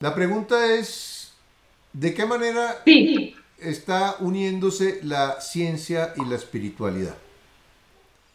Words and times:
La 0.00 0.14
pregunta 0.14 0.74
es, 0.74 1.38
¿de 1.92 2.14
qué 2.14 2.26
manera 2.26 2.76
Sí, 2.84 3.34
está 3.58 4.16
uniéndose 4.20 4.98
la 5.02 5.40
ciencia 5.40 6.12
y 6.16 6.24
la 6.24 6.36
espiritualidad? 6.36 7.18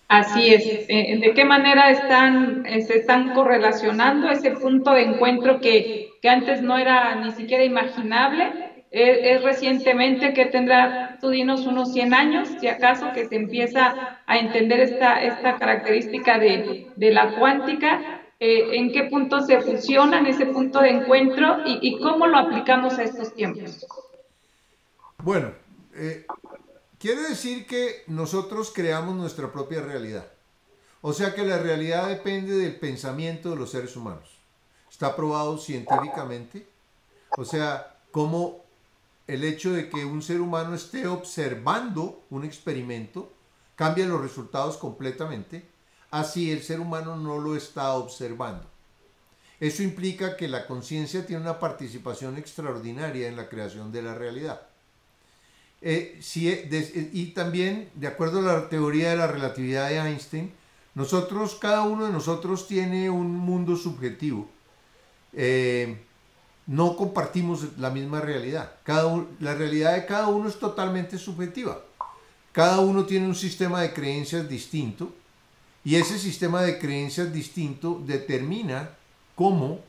así 0.07 0.53
es. 0.53 0.65
Eh, 0.87 1.17
¿De 1.21 1.33
qué 1.33 1.45
manera 1.45 1.89
están, 1.89 2.65
eh, 2.65 2.81
se 2.81 2.95
están 2.97 3.31
correlacionando 3.31 4.29
ese 4.29 4.51
punto 4.51 4.91
de 4.93 5.03
encuentro 5.03 5.59
que, 5.61 6.17
que 6.21 6.29
antes 6.29 6.61
no 6.61 6.77
era 6.77 7.15
ni 7.15 7.31
siquiera 7.31 7.63
imaginable? 7.63 8.53
Es, 8.91 9.19
es 9.23 9.43
recientemente 9.43 10.33
que 10.33 10.45
tendrá, 10.45 11.17
tú 11.19 11.29
dinos, 11.29 11.65
unos 11.65 11.91
100 11.93 12.13
años, 12.13 12.55
si 12.59 12.67
acaso, 12.67 13.11
que 13.11 13.25
se 13.25 13.35
empieza 13.35 13.97
a 14.25 14.37
entender 14.37 14.79
esta, 14.79 15.21
esta 15.23 15.57
característica 15.57 16.39
de, 16.39 16.91
de 16.95 17.11
la 17.11 17.35
cuántica. 17.35 18.24
Eh, 18.47 18.77
¿En 18.77 18.91
qué 18.91 19.05
punto 19.05 19.41
se 19.41 19.59
fusionan 19.59 20.27
ese 20.27 20.45
punto 20.45 20.79
de 20.79 20.89
encuentro 20.89 21.57
y, 21.65 21.97
cómo 21.97 22.27
lo 22.27 22.37
aplicamos 22.37 22.93
a 22.99 23.03
estos 23.03 23.33
tiempos? 23.33 23.83
Bueno, 25.17 25.51
eh, 25.95 26.27
quiere 26.99 27.23
decir 27.23 27.65
que 27.65 28.03
nosotros 28.05 28.71
creamos 28.71 29.15
nuestra 29.15 29.51
propia 29.51 29.81
realidad. 29.81 30.27
O 31.01 31.11
sea 31.11 31.33
que 31.33 31.43
la 31.43 31.57
realidad 31.57 32.07
depende 32.07 32.55
del 32.55 32.75
pensamiento 32.75 33.49
de 33.49 33.55
los 33.55 33.71
seres 33.71 33.95
humanos. 33.95 34.37
Está 34.91 35.15
probado 35.15 35.57
científicamente. 35.57 36.67
O 37.39 37.45
sea, 37.45 37.95
cómo 38.11 38.63
el 39.25 39.43
hecho 39.43 39.73
de 39.73 39.89
que 39.89 40.05
un 40.05 40.21
ser 40.21 40.39
humano 40.39 40.75
esté 40.75 41.07
observando 41.07 42.21
un 42.29 42.45
experimento 42.45 43.33
cambia 43.75 44.05
los 44.05 44.21
resultados 44.21 44.77
completamente, 44.77 45.65
así 46.19 46.51
el 46.51 46.63
ser 46.63 46.79
humano 46.79 47.17
no 47.17 47.39
lo 47.39 47.55
está 47.57 47.93
observando. 47.93 48.65
Eso 49.59 49.83
implica 49.83 50.37
que 50.37 50.47
la 50.47 50.65
conciencia 50.65 51.25
tiene 51.25 51.41
una 51.41 51.59
participación 51.59 52.37
extraordinaria 52.37 53.27
en 53.27 53.35
la 53.35 53.49
creación 53.49 53.91
de 53.91 54.01
la 54.01 54.15
realidad. 54.15 54.61
Eh, 55.81 56.17
si, 56.21 56.49
de, 56.49 57.09
y 57.11 57.27
también, 57.27 57.89
de 57.95 58.07
acuerdo 58.07 58.39
a 58.39 58.53
la 58.53 58.69
teoría 58.69 59.09
de 59.11 59.17
la 59.17 59.27
relatividad 59.27 59.89
de 59.89 59.97
Einstein, 59.97 60.51
nosotros, 60.93 61.55
cada 61.55 61.83
uno 61.83 62.05
de 62.05 62.13
nosotros 62.13 62.67
tiene 62.67 63.09
un 63.09 63.35
mundo 63.35 63.75
subjetivo. 63.75 64.47
Eh, 65.33 65.97
no 66.67 66.95
compartimos 66.95 67.77
la 67.77 67.89
misma 67.89 68.21
realidad. 68.21 68.75
La 69.39 69.53
realidad 69.53 69.95
de 69.95 70.05
cada 70.05 70.27
uno 70.27 70.47
es 70.47 70.57
totalmente 70.57 71.17
subjetiva. 71.17 71.81
Cada 72.53 72.79
uno 72.79 73.05
tiene 73.05 73.27
un 73.27 73.35
sistema 73.35 73.81
de 73.81 73.93
creencias 73.93 74.47
distinto 74.47 75.13
y 75.85 75.95
ese 75.95 76.17
sistema 76.17 76.63
de 76.63 76.79
creencias 76.79 77.31
distinto 77.31 78.01
determina 78.05 78.89
cómo 79.35 79.79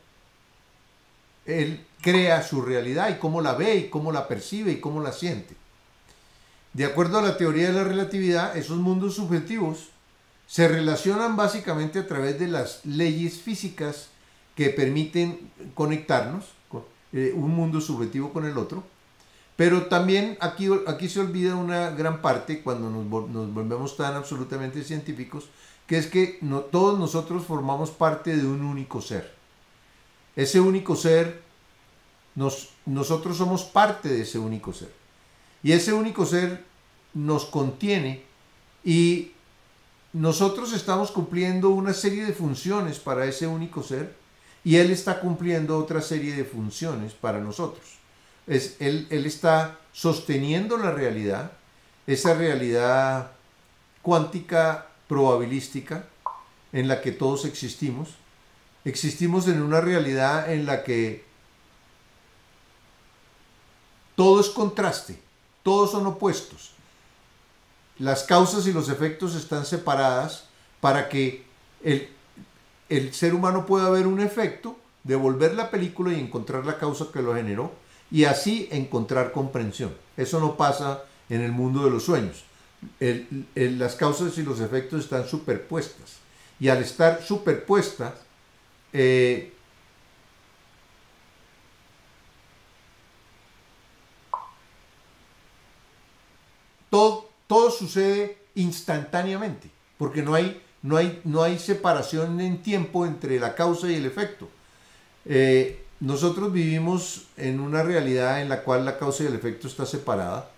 él 1.47 1.85
crea 2.03 2.43
su 2.43 2.61
realidad 2.61 3.09
y 3.09 3.19
cómo 3.19 3.41
la 3.41 3.55
ve 3.55 3.77
y 3.77 3.89
cómo 3.89 4.13
la 4.13 4.29
percibe 4.29 4.73
y 4.73 4.81
cómo 4.81 5.03
la 5.03 5.13
siente. 5.13 5.57
De 6.75 6.85
acuerdo 6.85 7.19
a 7.19 7.23
la 7.23 7.39
teoría 7.39 7.69
de 7.69 7.73
la 7.73 7.85
relatividad, 7.85 8.55
esos 8.57 8.77
mundos 8.77 9.15
subjetivos 9.15 9.89
se 10.47 10.69
relacionan 10.69 11.35
básicamente 11.35 11.99
a 11.99 12.07
través 12.07 12.39
de 12.39 12.49
las 12.49 12.85
leyes 12.85 13.39
físicas 13.39 14.09
que 14.55 14.69
permiten 14.69 15.51
conectarnos, 15.75 16.45
eh, 17.13 17.33
un 17.35 17.53
mundo 17.53 17.81
subjetivo 17.81 18.33
con 18.35 18.45
el 18.45 18.59
otro. 18.59 18.85
Pero 19.57 19.87
también 19.87 20.37
aquí, 20.41 20.69
aquí 20.87 21.09
se 21.09 21.21
olvida 21.21 21.57
una 21.57 21.91
gran 21.91 22.21
parte 22.21 22.63
cuando 22.63 22.91
nos, 22.91 23.09
volvemos 23.09 23.97
tan 23.97 24.15
absolutamente 24.15 24.85
científicos, 24.85 25.49
que 25.87 25.97
es 25.97 26.07
que 26.07 26.39
todos 26.71 26.99
nosotros 26.99 27.45
formamos 27.45 27.91
parte 27.91 28.37
de 28.37 28.47
un 28.47 28.63
único 28.63 29.01
ser. 29.01 29.35
Ese 30.35 30.61
único 30.61 30.95
ser, 30.95 31.41
nos, 32.35 32.71
nosotros 32.85 33.39
somos 33.39 33.65
parte 33.65 34.11
de 34.11 34.23
ese 34.23 34.39
único 34.39 34.75
ser. 34.75 34.93
Y 35.63 35.73
ese 35.73 35.95
único 35.95 36.27
ser 36.27 36.63
nos 37.15 37.47
contiene 37.47 38.25
y 38.85 39.33
nosotros 40.13 40.75
estamos 40.75 41.11
cumpliendo 41.11 41.71
una 41.71 41.95
serie 41.95 42.27
de 42.27 42.35
funciones 42.35 42.99
para 42.99 43.25
ese 43.25 43.47
único 43.47 43.83
ser 43.83 44.15
y 44.65 44.77
Él 44.77 44.91
está 44.91 45.21
cumpliendo 45.21 45.79
otra 45.79 46.03
serie 46.03 46.35
de 46.35 46.45
funciones 46.45 47.15
para 47.15 47.41
nosotros. 47.41 47.97
Es, 48.47 48.77
él, 48.81 49.09
está 49.11 49.79
sosteniendo 49.93 50.77
la 50.77 50.93
realidad, 50.93 51.53
esa 52.07 52.35
realidad 52.35 53.33
cuántica 54.03 54.87
probabilística 55.09 56.05
en 56.73 56.89
la 56.89 57.01
que 57.01 57.13
todos 57.13 57.45
existimos. 57.45 58.11
Existimos 58.85 59.49
en 59.49 59.63
una 59.63 59.81
realidad 59.81 60.53
en 60.53 60.67
la 60.67 60.85
que 60.85 61.25
todo 64.15 64.41
es 64.41 64.49
contraste, 64.49 65.21
todos 65.63 65.91
son 65.91 66.07
opuestos. 66.07 66.73
Las 67.99 68.23
causas 68.23 68.67
y 68.67 68.73
los 68.73 68.89
efectos 68.89 69.35
están 69.35 69.67
separadas 69.67 70.45
para 70.81 71.09
que 71.09 71.45
el, 71.83 72.09
el 72.89 73.13
ser 73.13 73.35
humano 73.35 73.67
pueda 73.67 73.91
ver 73.91 74.07
un 74.07 74.21
efecto, 74.21 74.77
devolver 75.03 75.55
la 75.55 75.71
película 75.71 76.13
y 76.13 76.21
encontrar 76.21 76.65
la 76.65 76.79
causa 76.79 77.07
que 77.13 77.23
lo 77.23 77.35
generó 77.35 77.86
y 78.11 78.25
así 78.25 78.69
encontrar 78.71 79.33
comprensión. 79.33 79.95
Eso 80.17 80.41
no 80.41 80.57
pasa 80.57 81.05
en 81.29 81.43
el 81.43 81.53
mundo 81.53 81.85
de 81.85 81.91
los 81.91 82.05
sueños. 82.05 82.45
Las 83.55 83.95
causas 83.97 84.37
y 84.39 84.43
los 84.43 84.61
efectos 84.61 85.05
están 85.05 85.27
superpuestas. 85.27 86.19
Y 86.59 86.69
al 86.69 86.79
estar 86.79 87.23
superpuestas, 87.23 88.15
eh, 88.93 89.53
todo, 96.89 97.29
todo 97.47 97.71
sucede 97.71 98.39
instantáneamente, 98.55 99.71
porque 99.99 100.23
no 100.23 100.35
hay, 100.35 100.63
no, 100.83 100.97
hay, 100.97 101.21
no 101.25 101.43
hay 101.43 101.59
separación 101.59 102.41
en 102.41 102.63
tiempo 102.63 103.05
entre 103.05 103.39
la 103.39 103.55
causa 103.55 103.91
y 103.91 103.97
el 103.97 104.07
efecto. 104.07 104.49
Eh, 105.27 105.86
nosotros 106.01 106.53
vivimos 106.53 107.25
en 107.37 107.61
una 107.61 107.83
realidad 107.83 108.43
en 108.43 108.49
la 108.49 108.63
cual 108.63 108.85
la 108.85 108.99
causa 108.99 109.25
y 109.25 109.27
el 109.27 109.35
efecto 109.35 109.67
está 109.67 109.87
separada 109.87 110.51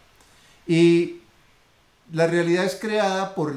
y 0.66 1.18
la 2.12 2.26
realidad 2.26 2.64
es 2.64 2.76
creada 2.76 3.34
por... 3.34 3.56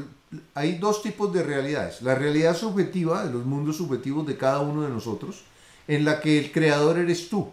Hay 0.54 0.78
dos 0.78 1.02
tipos 1.02 1.34
de 1.34 1.44
realidades. 1.44 2.02
La 2.02 2.16
realidad 2.16 2.56
subjetiva, 2.56 3.26
de 3.26 3.34
los 3.34 3.46
mundos 3.46 3.78
subjetivos 3.78 4.26
de 4.26 4.38
cada 4.38 4.60
uno 4.60 4.84
de 4.84 4.90
nosotros, 4.90 5.42
en 5.88 6.06
la 6.06 6.22
que 6.22 6.40
el 6.40 6.52
creador 6.52 6.98
eres 6.98 7.28
tú. 7.28 7.50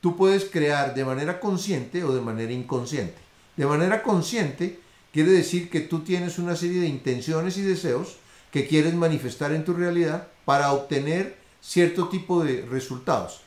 Tú 0.00 0.16
puedes 0.16 0.44
crear 0.44 0.94
de 0.94 1.04
manera 1.04 1.40
consciente 1.40 2.04
o 2.04 2.14
de 2.14 2.20
manera 2.20 2.52
inconsciente. 2.52 3.16
De 3.56 3.66
manera 3.66 4.02
consciente 4.02 4.78
quiere 5.12 5.32
decir 5.32 5.68
que 5.68 5.80
tú 5.80 6.00
tienes 6.00 6.38
una 6.38 6.54
serie 6.54 6.80
de 6.80 6.88
intenciones 6.88 7.56
y 7.56 7.62
deseos 7.62 8.18
que 8.52 8.68
quieres 8.68 8.94
manifestar 8.94 9.52
en 9.52 9.64
tu 9.64 9.72
realidad 9.72 10.28
para 10.44 10.72
obtener 10.72 11.36
cierto 11.60 12.08
tipo 12.08 12.44
de 12.44 12.64
resultados. 12.70 13.40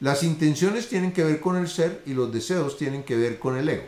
Las 0.00 0.22
intenciones 0.22 0.88
tienen 0.88 1.12
que 1.12 1.24
ver 1.24 1.40
con 1.40 1.56
el 1.56 1.68
ser 1.68 2.02
y 2.06 2.14
los 2.14 2.32
deseos 2.32 2.76
tienen 2.76 3.02
que 3.02 3.16
ver 3.16 3.38
con 3.38 3.56
el 3.56 3.68
ego. 3.68 3.84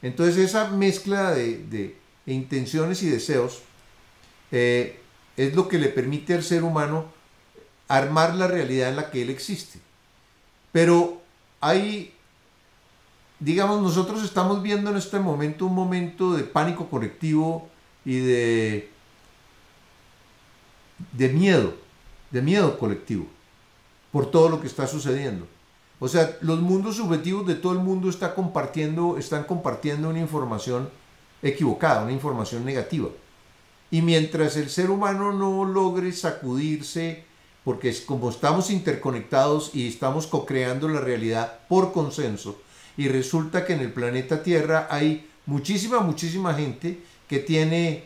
Entonces 0.00 0.38
esa 0.38 0.70
mezcla 0.70 1.32
de, 1.32 1.96
intenciones 2.26 3.02
y 3.02 3.08
deseos 3.08 3.60
eh, 4.50 4.98
es 5.36 5.54
lo 5.54 5.68
que 5.68 5.78
le 5.78 5.88
permite 5.88 6.34
al 6.34 6.42
ser 6.42 6.64
humano 6.64 7.06
armar 7.88 8.34
la 8.34 8.46
realidad 8.46 8.88
en 8.88 8.96
la 8.96 9.10
que 9.10 9.22
él 9.22 9.30
existe. 9.30 9.78
Pero 10.72 11.20
hay, 11.60 12.14
digamos, 13.38 13.82
nosotros 13.82 14.24
estamos 14.24 14.62
viendo 14.62 14.90
en 14.90 14.96
este 14.96 15.18
momento 15.18 15.66
un 15.66 15.74
momento 15.74 16.34
de 16.34 16.44
pánico 16.44 16.88
colectivo 16.88 17.68
y 18.04 18.18
de, 18.20 18.90
de 21.12 21.28
miedo, 21.28 21.74
de 22.30 22.40
miedo 22.40 22.78
colectivo 22.78 23.26
por 24.12 24.30
todo 24.30 24.48
lo 24.48 24.60
que 24.60 24.66
está 24.66 24.86
sucediendo. 24.86 25.46
O 25.98 26.08
sea, 26.08 26.36
los 26.42 26.60
mundos 26.60 26.96
subjetivos 26.96 27.46
de 27.46 27.54
todo 27.54 27.72
el 27.72 27.78
mundo 27.78 28.10
está 28.10 28.34
compartiendo, 28.34 29.16
están 29.16 29.44
compartiendo 29.44 30.10
una 30.10 30.20
información 30.20 30.90
equivocada, 31.42 32.02
una 32.02 32.12
información 32.12 32.64
negativa. 32.64 33.08
Y 33.90 34.02
mientras 34.02 34.56
el 34.56 34.68
ser 34.68 34.90
humano 34.90 35.32
no 35.32 35.64
logre 35.64 36.12
sacudirse, 36.12 37.24
porque 37.64 37.88
es 37.88 38.00
como 38.02 38.30
estamos 38.30 38.70
interconectados 38.70 39.70
y 39.74 39.88
estamos 39.88 40.26
co-creando 40.26 40.88
la 40.88 41.00
realidad 41.00 41.60
por 41.68 41.92
consenso, 41.92 42.60
y 42.96 43.08
resulta 43.08 43.64
que 43.64 43.74
en 43.74 43.80
el 43.80 43.92
planeta 43.92 44.42
Tierra 44.42 44.88
hay 44.90 45.28
muchísima, 45.46 46.00
muchísima 46.00 46.54
gente 46.54 47.00
que 47.28 47.38
tiene, 47.38 48.04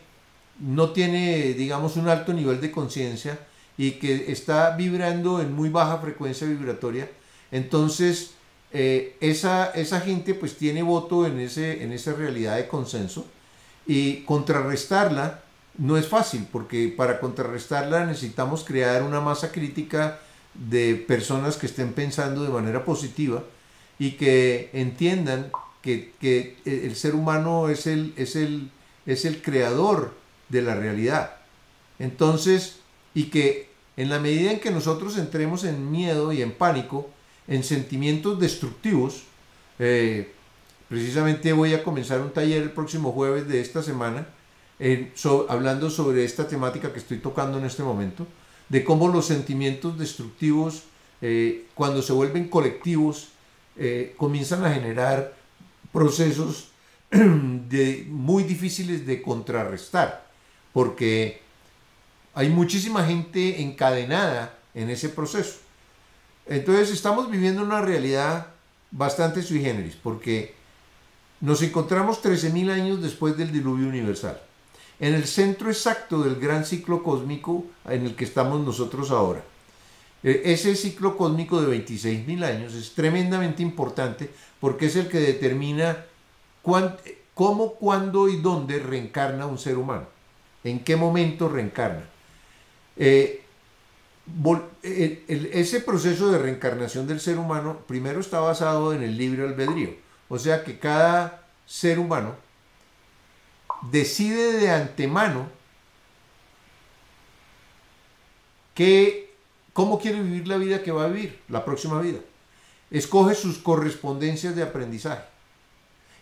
no 0.60 0.90
tiene, 0.90 1.54
digamos, 1.54 1.96
un 1.96 2.08
alto 2.08 2.32
nivel 2.32 2.60
de 2.60 2.70
conciencia 2.70 3.38
y 3.80 3.92
que 3.92 4.30
está 4.30 4.76
vibrando 4.76 5.40
en 5.40 5.54
muy 5.54 5.70
baja 5.70 5.96
frecuencia 5.96 6.46
vibratoria, 6.46 7.08
entonces 7.50 8.32
eh, 8.74 9.16
esa, 9.22 9.70
esa 9.70 10.00
gente 10.02 10.34
pues 10.34 10.58
tiene 10.58 10.82
voto 10.82 11.24
en, 11.24 11.40
ese, 11.40 11.82
en 11.82 11.90
esa 11.90 12.12
realidad 12.12 12.56
de 12.56 12.68
consenso 12.68 13.26
y 13.86 14.16
contrarrestarla 14.24 15.40
no 15.78 15.96
es 15.96 16.06
fácil 16.06 16.46
porque 16.52 16.92
para 16.94 17.20
contrarrestarla 17.20 18.04
necesitamos 18.04 18.64
crear 18.64 19.02
una 19.02 19.22
masa 19.22 19.50
crítica 19.50 20.18
de 20.52 20.96
personas 20.96 21.56
que 21.56 21.64
estén 21.64 21.94
pensando 21.94 22.42
de 22.42 22.50
manera 22.50 22.84
positiva 22.84 23.44
y 23.98 24.10
que 24.10 24.68
entiendan 24.74 25.50
que, 25.80 26.58
el 26.66 26.96
ser 26.96 27.14
humano 27.14 27.70
es 27.70 27.86
el, 27.86 28.12
es, 28.18 28.36
el, 28.36 28.70
es 29.06 29.24
el 29.24 29.40
creador 29.40 30.12
de 30.50 30.60
la 30.60 30.74
realidad. 30.74 31.36
Entonces, 31.98 32.80
y 33.14 33.24
que 33.30 33.69
en 34.00 34.08
la 34.08 34.18
medida 34.18 34.50
en 34.50 34.60
que 34.60 34.70
nosotros 34.70 35.18
entremos 35.18 35.62
en 35.64 35.90
miedo 35.90 36.32
y 36.32 36.40
en 36.40 36.52
pánico, 36.52 37.10
en 37.46 37.62
sentimientos 37.62 38.40
destructivos, 38.40 39.24
eh, 39.78 40.32
precisamente 40.88 41.52
voy 41.52 41.74
a 41.74 41.84
comenzar 41.84 42.22
un 42.22 42.30
taller 42.30 42.62
el 42.62 42.70
próximo 42.70 43.12
jueves 43.12 43.46
de 43.46 43.60
esta 43.60 43.82
semana, 43.82 44.26
hablando 45.50 45.90
sobre 45.90 46.24
esta 46.24 46.48
temática 46.48 46.94
que 46.94 46.98
estoy 46.98 47.18
tocando 47.18 47.58
en 47.58 47.66
este 47.66 47.82
momento, 47.82 48.26
de 48.70 48.84
cómo 48.84 49.06
los 49.08 49.26
sentimientos 49.26 49.98
destructivos, 49.98 50.84
eh, 51.20 51.66
cuando 51.74 52.00
se 52.00 52.14
vuelven 52.14 52.48
colectivos, 52.48 53.28
eh, 53.76 54.14
comienzan 54.16 54.64
a 54.64 54.72
generar 54.72 55.34
procesos 55.92 56.70
muy 57.12 58.44
difíciles 58.44 59.06
de 59.06 59.20
contrarrestar, 59.20 60.26
porque 60.72 61.42
hay 62.34 62.48
muchísima 62.48 63.04
gente 63.04 63.62
encadenada 63.62 64.54
en 64.74 64.90
ese 64.90 65.08
proceso. 65.08 65.58
Entonces 66.46 66.90
estamos 66.90 67.30
viviendo 67.30 67.62
una 67.62 67.80
realidad 67.80 68.48
bastante 68.90 69.42
sui 69.42 69.60
generis, 69.60 69.96
porque 69.96 70.54
nos 71.40 71.62
encontramos 71.62 72.22
13.000 72.22 72.70
años 72.70 73.02
después 73.02 73.36
del 73.36 73.52
diluvio 73.52 73.88
universal, 73.88 74.40
en 74.98 75.14
el 75.14 75.26
centro 75.26 75.70
exacto 75.70 76.22
del 76.22 76.36
gran 76.36 76.64
ciclo 76.64 77.02
cósmico 77.02 77.64
en 77.88 78.06
el 78.06 78.16
que 78.16 78.24
estamos 78.24 78.60
nosotros 78.60 79.10
ahora. 79.10 79.42
E, 80.22 80.42
ese 80.52 80.76
ciclo 80.76 81.16
cósmico 81.16 81.62
de 81.62 81.78
26.000 81.78 82.44
años 82.44 82.74
es 82.74 82.94
tremendamente 82.94 83.62
importante 83.62 84.28
porque 84.60 84.86
es 84.86 84.96
el 84.96 85.08
que 85.08 85.20
determina 85.20 86.04
cómo, 87.34 87.72
cuándo 87.74 88.28
y 88.28 88.36
dónde 88.36 88.78
reencarna 88.78 89.46
un 89.46 89.58
ser 89.58 89.78
humano, 89.78 90.06
en 90.64 90.80
qué 90.80 90.96
momento 90.96 91.48
reencarna. 91.48 92.09
Eh, 92.96 93.42
ese 94.82 95.80
proceso 95.80 96.30
de 96.30 96.38
reencarnación 96.38 97.06
del 97.06 97.20
ser 97.20 97.38
humano 97.38 97.78
primero 97.86 98.20
está 98.20 98.40
basado 98.40 98.92
en 98.92 99.02
el 99.02 99.16
libre 99.16 99.42
albedrío, 99.42 99.94
o 100.28 100.38
sea 100.38 100.62
que 100.62 100.78
cada 100.78 101.42
ser 101.66 101.98
humano 101.98 102.36
decide 103.90 104.52
de 104.52 104.70
antemano 104.70 105.48
que, 108.74 109.34
cómo 109.72 109.98
quiere 109.98 110.22
vivir 110.22 110.48
la 110.48 110.56
vida 110.56 110.82
que 110.82 110.92
va 110.92 111.04
a 111.04 111.08
vivir, 111.08 111.40
la 111.48 111.64
próxima 111.64 112.00
vida. 112.00 112.18
Escoge 112.90 113.34
sus 113.34 113.58
correspondencias 113.58 114.56
de 114.56 114.62
aprendizaje. 114.62 115.22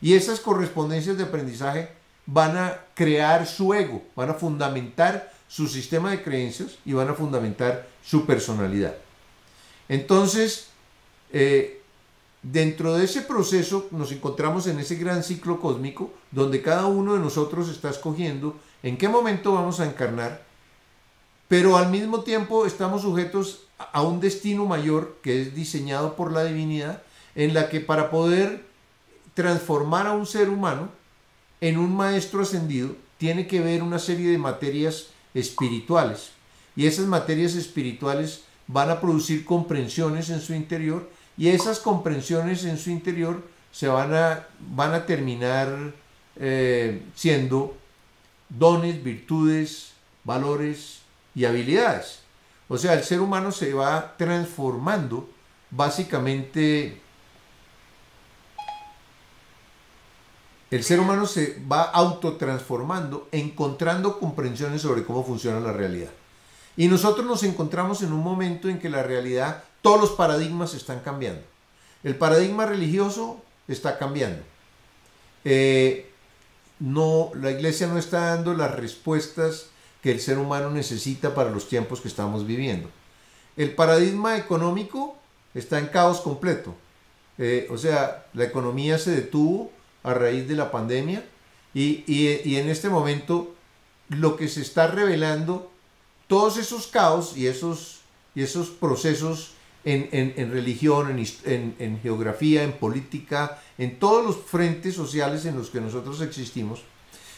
Y 0.01 0.15
esas 0.15 0.41
correspondencias 0.41 1.17
de 1.17 1.25
aprendizaje 1.25 1.91
van 2.27 2.57
a 2.57 2.81
crear 2.95 3.47
su 3.47 3.75
ego, 3.75 4.03
van 4.15 4.31
a 4.31 4.35
fundamentar 4.35 5.33
su 5.49 5.67
sistema 5.67 6.11
de 6.11 6.23
creencias 6.23 6.79
y 6.85 6.93
van 6.93 7.09
a 7.09 7.15
fundamentar 7.15 7.89
su 8.05 8.27
personalidad. 8.27 8.95
Entonces, 9.89 10.69
eh, 11.33 11.81
dentro 12.43 12.95
de 12.95 13.05
ese 13.05 13.23
proceso 13.23 13.89
nos 13.91 14.13
encontramos 14.13 14.67
en 14.67 14.79
ese 14.79 14.97
gran 14.97 15.25
ciclo 15.25 15.61
cósmico 15.61 16.13
donde 16.31 16.63
cada 16.63 16.87
uno 16.87 17.15
de 17.15 17.21
nosotros 17.21 17.69
está 17.69 17.91
escogiendo 17.91 18.57
en 18.83 18.97
qué 18.97 19.09
momento 19.09 19.55
vamos 19.55 19.81
a 19.81 19.87
encarnar, 19.87 20.45
pero 21.49 21.77
al 21.77 21.91
mismo 21.91 22.21
tiempo 22.21 22.67
estamos 22.67 23.03
sujetos 23.03 23.65
a 23.79 24.03
un 24.03 24.21
destino 24.21 24.67
mayor 24.67 25.19
que 25.23 25.43
es 25.43 25.55
diseñado 25.55 26.15
por 26.15 26.33
la 26.33 26.45
divinidad, 26.45 27.03
en 27.35 27.55
la 27.55 27.69
que 27.69 27.81
para 27.81 28.11
poder 28.11 28.65
transformar 29.35 30.07
a 30.07 30.13
un 30.13 30.27
ser 30.27 30.49
humano 30.49 30.91
en 31.61 31.79
un 31.79 31.97
maestro 31.97 32.43
ascendido, 32.43 32.95
tiene 33.19 33.47
que 33.47 33.61
ver 33.61 33.83
una 33.83 33.99
serie 33.99 34.31
de 34.31 34.39
materias 34.39 35.09
espirituales. 35.35 36.31
Y 36.77 36.87
esas 36.87 37.07
materias 37.07 37.55
espirituales 37.55 38.43
van 38.67 38.91
a 38.91 39.01
producir 39.01 39.45
comprensiones 39.45 40.31
en 40.31 40.41
su 40.41 40.55
interior 40.55 41.11
y 41.37 41.49
esas 41.49 41.81
comprensiones 41.81 42.65
en 42.65 42.79
su 42.79 42.91
interior 42.91 43.43
se 43.73 43.89
van 43.89 44.15
a, 44.15 44.47
van 44.75 44.95
a 44.95 45.07
terminar 45.07 45.93
eh, 46.37 47.03
siendo 47.15 47.77
dones, 48.49 49.03
virtudes, 49.03 49.93
valores 50.25 51.01
y 51.35 51.45
habilidades. 51.45 52.21
O 52.69 52.77
sea, 52.77 52.95
el 52.95 53.03
ser 53.03 53.21
humano 53.21 53.51
se 53.51 53.73
va 53.73 54.15
transformando 54.17 55.29
básicamente 55.71 57.01
el 60.71 60.85
ser 60.85 61.01
humano 61.01 61.27
se 61.27 61.61
va 61.71 61.83
autotransformando, 61.83 63.29
encontrando 63.33 64.19
comprensiones 64.19 64.83
sobre 64.83 65.05
cómo 65.05 65.25
funciona 65.25 65.61
la 65.61 65.73
realidad. 65.73 66.11
Y 66.77 66.89
nosotros 66.89 67.27
nos 67.27 67.43
encontramos 67.43 68.03
en 68.03 68.13
un 68.13 68.23
momento 68.23 68.69
en 68.69 68.79
que 68.79 68.91
la 68.91 69.03
realidad, 69.03 69.65
todos 69.83 70.01
los 70.01 70.11
paradigmas 70.11 70.75
están 70.75 71.01
cambiando. 71.01 71.43
El 72.05 72.17
paradigma 72.17 72.67
religioso 72.67 73.43
está 73.67 73.99
cambiando. 73.99 74.43
Eh, 75.45 76.11
no, 76.79 77.31
la 77.35 77.51
iglesia 77.51 77.87
no 77.87 77.99
está 77.99 78.37
dando 78.37 78.55
las 78.55 78.75
respuestas 78.75 79.67
que 80.03 80.13
el 80.13 80.21
ser 80.21 80.39
humano 80.39 80.71
necesita 80.71 81.35
para 81.35 81.51
los 81.51 81.69
tiempos 81.69 82.01
que 82.01 82.09
estamos 82.09 82.47
viviendo. 82.47 82.89
El 83.57 83.75
paradigma 83.75 84.37
económico 84.37 85.17
está 85.55 85.79
en 85.79 85.87
caos 85.87 86.21
completo. 86.21 86.75
Eh, 87.39 87.67
o 87.71 87.79
sea, 87.79 88.27
la 88.35 88.45
economía 88.45 88.99
se 88.99 89.11
detuvo 89.11 89.73
a 90.11 90.15
raíz 90.15 90.49
de 90.49 90.57
la 90.57 90.71
pandemia. 90.71 91.25
Y, 91.75 92.57
en 92.57 92.69
este 92.69 92.89
momento 92.89 93.55
lo 94.09 94.37
que 94.37 94.49
se 94.49 94.63
está 94.63 94.87
revelando, 94.87 95.71
todos 96.27 96.57
esos 96.57 96.87
caos 96.87 97.37
y 97.37 97.47
esos, 97.47 98.01
y 98.35 98.43
esos 98.43 98.69
procesos 98.71 99.53
en, 99.85 100.51
religión, 100.51 101.19
en, 101.45 101.75
en, 101.79 102.01
geografía, 102.01 102.63
en 102.63 102.73
política, 102.73 103.63
en 103.77 103.99
todos 103.99 104.25
los 104.25 104.37
frentes 104.37 104.95
sociales 104.95 105.45
en 105.45 105.57
los 105.57 105.71
que 105.71 105.81
nosotros 105.81 106.21
existimos, 106.21 106.83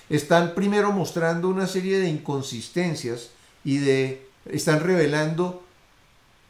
están 0.08 0.54
primero 0.54 0.90
mostrando 0.92 1.48
una 1.48 1.66
serie 1.66 1.98
de 1.98 2.08
inconsistencias 2.08 3.30
y 3.64 3.78
de 3.78 4.26
están 4.46 4.80
revelando 4.80 5.62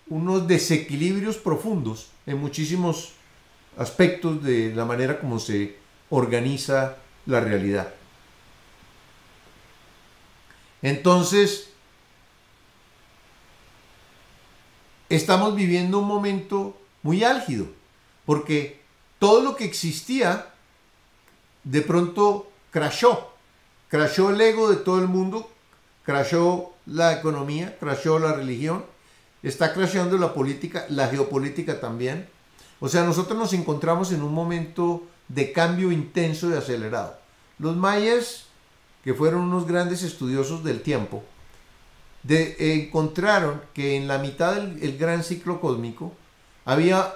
unos 0.09 0.47
desequilibrios 0.47 1.37
profundos 1.37 2.09
en 2.27 2.39
muchísimos 2.39 3.13
aspectos 3.77 4.43
de 4.43 4.75
la 4.75 4.85
manera 4.85 5.21
como 5.21 5.39
se 5.39 5.77
organiza 6.11 6.97
la 7.27 7.41
realidad. 7.41 7.95
Entonces, 10.83 11.71
estamos 15.09 15.55
viviendo 15.55 15.99
un 15.99 16.07
momento 16.07 16.77
muy 17.03 17.25
álgido, 17.25 17.67
porque 18.27 18.81
todo 19.19 19.43
lo 19.43 19.57
que 19.57 19.65
existía 19.65 20.53
de 21.65 21.83
pronto 21.83 22.51
crashó, 22.71 23.33
crashó 23.89 24.31
el 24.31 24.41
ego 24.41 24.71
de 24.71 24.77
todo 24.77 24.99
el 24.99 25.09
mundo, 25.09 25.51
crashó 26.05 26.73
la 26.87 27.13
economía, 27.13 27.77
crashó 27.79 28.19
la 28.19 28.33
religión, 28.33 28.85
está 29.43 29.75
crashando 29.75 30.17
la 30.17 30.33
política, 30.33 30.87
la 30.89 31.09
geopolítica 31.09 31.81
también. 31.81 32.29
O 32.81 32.89
sea, 32.89 33.05
nosotros 33.05 33.39
nos 33.39 33.53
encontramos 33.53 34.13
en 34.13 34.23
un 34.23 34.33
momento 34.33 35.03
de 35.31 35.53
cambio 35.53 35.93
intenso 35.93 36.51
y 36.51 36.55
acelerado. 36.55 37.17
Los 37.59 37.77
mayas, 37.77 38.47
que 39.05 39.15
fueron 39.15 39.43
unos 39.43 39.67
grandes 39.67 40.03
estudiosos 40.03 40.65
del 40.65 40.83
tiempo, 40.83 41.23
encontraron 42.29 43.63
que 43.73 43.97
en 43.97 44.09
la 44.09 44.19
mitad 44.19 44.55
del 44.57 44.99
gran 44.99 45.23
ciclo 45.23 45.61
cósmico 45.61 46.13
había 46.65 47.15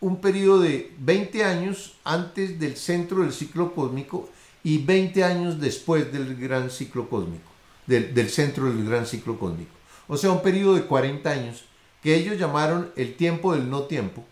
un 0.00 0.20
periodo 0.20 0.60
de 0.60 0.94
20 0.98 1.44
años 1.44 1.96
antes 2.04 2.58
del 2.58 2.76
centro 2.76 3.22
del 3.22 3.32
ciclo 3.32 3.74
cósmico 3.74 4.30
y 4.62 4.78
20 4.78 5.24
años 5.24 5.60
después 5.60 6.10
del 6.12 6.36
gran 6.36 6.70
ciclo 6.70 7.08
cósmico, 7.10 7.50
del, 7.86 8.14
del 8.14 8.30
centro 8.30 8.66
del 8.66 8.88
gran 8.88 9.06
ciclo 9.06 9.38
cósmico. 9.38 9.72
O 10.08 10.16
sea, 10.16 10.30
un 10.30 10.40
periodo 10.40 10.74
de 10.76 10.84
40 10.84 11.28
años 11.28 11.64
que 12.02 12.14
ellos 12.14 12.38
llamaron 12.38 12.90
el 12.96 13.16
tiempo 13.16 13.52
del 13.54 13.68
no 13.68 13.82
tiempo, 13.82 14.24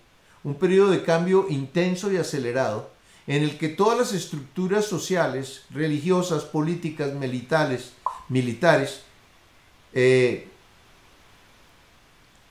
un 0.45 0.55
periodo 0.55 0.91
de 0.91 1.03
cambio 1.03 1.47
intenso 1.49 2.13
y 2.13 2.17
acelerado 2.17 2.95
en 3.27 3.43
el 3.43 3.59
que 3.59 3.69
todas 3.69 3.99
las 3.99 4.13
estructuras 4.13 4.85
sociales, 4.85 5.63
religiosas, 5.71 6.45
políticas, 6.45 7.15
militares, 7.15 7.93
militares 8.29 9.03
eh, 9.93 10.49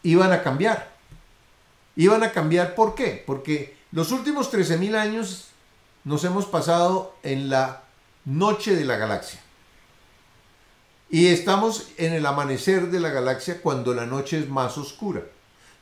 iban 0.01 0.31
a 0.31 0.41
cambiar. 0.41 0.93
Iban 1.95 2.23
a 2.23 2.31
cambiar, 2.31 2.73
¿por 2.73 2.95
qué? 2.95 3.23
Porque 3.25 3.77
los 3.91 4.11
últimos 4.11 4.51
13.000 4.51 4.95
años 4.95 5.49
nos 6.03 6.23
hemos 6.23 6.45
pasado 6.45 7.15
en 7.21 7.49
la 7.49 7.83
noche 8.25 8.75
de 8.75 8.85
la 8.85 8.97
galaxia. 8.97 9.39
Y 11.09 11.27
estamos 11.27 11.89
en 11.97 12.13
el 12.13 12.25
amanecer 12.25 12.89
de 12.89 12.99
la 12.99 13.09
galaxia 13.09 13.61
cuando 13.61 13.93
la 13.93 14.07
noche 14.07 14.39
es 14.39 14.49
más 14.49 14.77
oscura. 14.77 15.21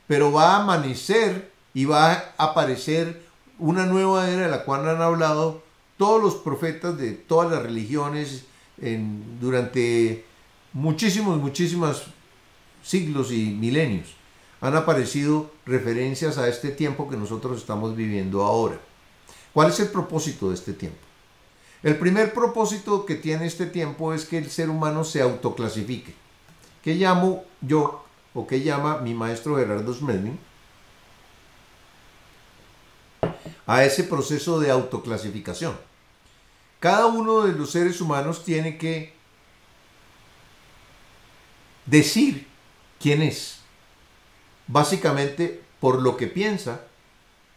pero 0.06 0.30
va 0.30 0.56
a 0.56 0.62
amanecer 0.62 1.50
y 1.72 1.86
va 1.86 2.12
a 2.12 2.34
aparecer 2.36 3.22
una 3.58 3.86
nueva 3.86 4.28
era 4.28 4.42
de 4.42 4.50
la 4.50 4.64
cual 4.64 4.88
han 4.88 5.02
hablado 5.02 5.62
todos 5.96 6.22
los 6.22 6.34
profetas 6.36 6.98
de 6.98 7.12
todas 7.12 7.50
las 7.50 7.62
religiones 7.62 8.44
durante 9.40 10.24
muchísimos, 10.72 11.38
muchísimos 11.38 12.04
siglos 12.82 13.30
y 13.30 13.46
milenios. 13.46 14.14
Han 14.60 14.76
aparecido 14.76 15.50
referencias 15.66 16.38
a 16.38 16.48
este 16.48 16.70
tiempo 16.70 17.08
que 17.08 17.16
nosotros 17.16 17.58
estamos 17.58 17.96
viviendo 17.96 18.42
ahora. 18.42 18.78
¿Cuál 19.52 19.70
es 19.70 19.80
el 19.80 19.88
propósito 19.88 20.48
de 20.48 20.54
este 20.54 20.72
tiempo? 20.72 20.98
El 21.82 21.96
primer 21.96 22.32
propósito 22.32 23.04
que 23.04 23.16
tiene 23.16 23.46
este 23.46 23.66
tiempo 23.66 24.14
es 24.14 24.24
que 24.24 24.38
el 24.38 24.50
ser 24.50 24.70
humano 24.70 25.04
se 25.04 25.20
autoclasifique. 25.20 26.14
¿Qué 26.82 26.94
llamo 26.94 27.44
yo 27.60 28.04
o 28.34 28.46
qué 28.46 28.60
llama 28.62 28.98
mi 28.98 29.14
maestro 29.14 29.56
Gerardo 29.56 29.92
Smedlin? 29.92 30.38
A 33.66 33.84
ese 33.84 34.04
proceso 34.04 34.60
de 34.60 34.70
autoclasificación. 34.70 35.76
Cada 36.80 37.06
uno 37.06 37.42
de 37.42 37.52
los 37.52 37.70
seres 37.70 38.00
humanos 38.00 38.44
tiene 38.44 38.76
que 38.76 39.14
decir 41.86 42.46
quién 43.00 43.22
es. 43.22 43.60
Básicamente 44.66 45.62
por 45.80 46.00
lo 46.00 46.16
que 46.16 46.26
piensa, 46.26 46.82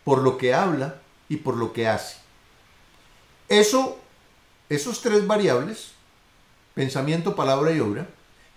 por 0.03 0.19
lo 0.21 0.37
que 0.37 0.53
habla 0.53 1.01
y 1.29 1.37
por 1.37 1.57
lo 1.57 1.73
que 1.73 1.87
hace. 1.87 2.17
Eso, 3.49 3.99
esos 4.69 5.01
tres 5.01 5.25
variables, 5.27 5.91
pensamiento, 6.73 7.35
palabra 7.35 7.71
y 7.71 7.79
obra, 7.79 8.07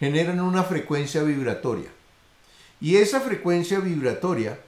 generan 0.00 0.40
una 0.40 0.64
frecuencia 0.64 1.22
vibratoria. 1.22 1.90
Y 2.80 2.96
esa 2.96 3.20
frecuencia 3.20 3.80
vibratoria 3.80 4.60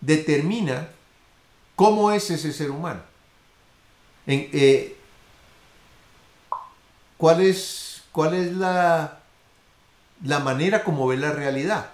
determina 0.00 0.88
cómo 1.80 2.12
es 2.12 2.30
ese 2.30 2.52
ser 2.52 2.70
humano. 2.70 3.00
Eh, 4.26 4.98
¿Cuál 7.16 7.40
es, 7.40 8.02
cuál 8.12 8.34
es 8.34 8.52
la, 8.52 9.20
la 10.22 10.40
manera 10.40 10.84
como 10.84 11.06
ve 11.06 11.16
la 11.16 11.32
realidad? 11.32 11.92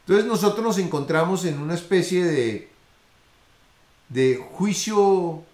Entonces 0.00 0.26
nosotros 0.26 0.64
nos 0.64 0.78
encontramos 0.78 1.44
en 1.44 1.60
una 1.60 1.74
especie 1.74 2.24
de, 2.24 2.68
de 4.08 4.44
juicio, 4.54 5.44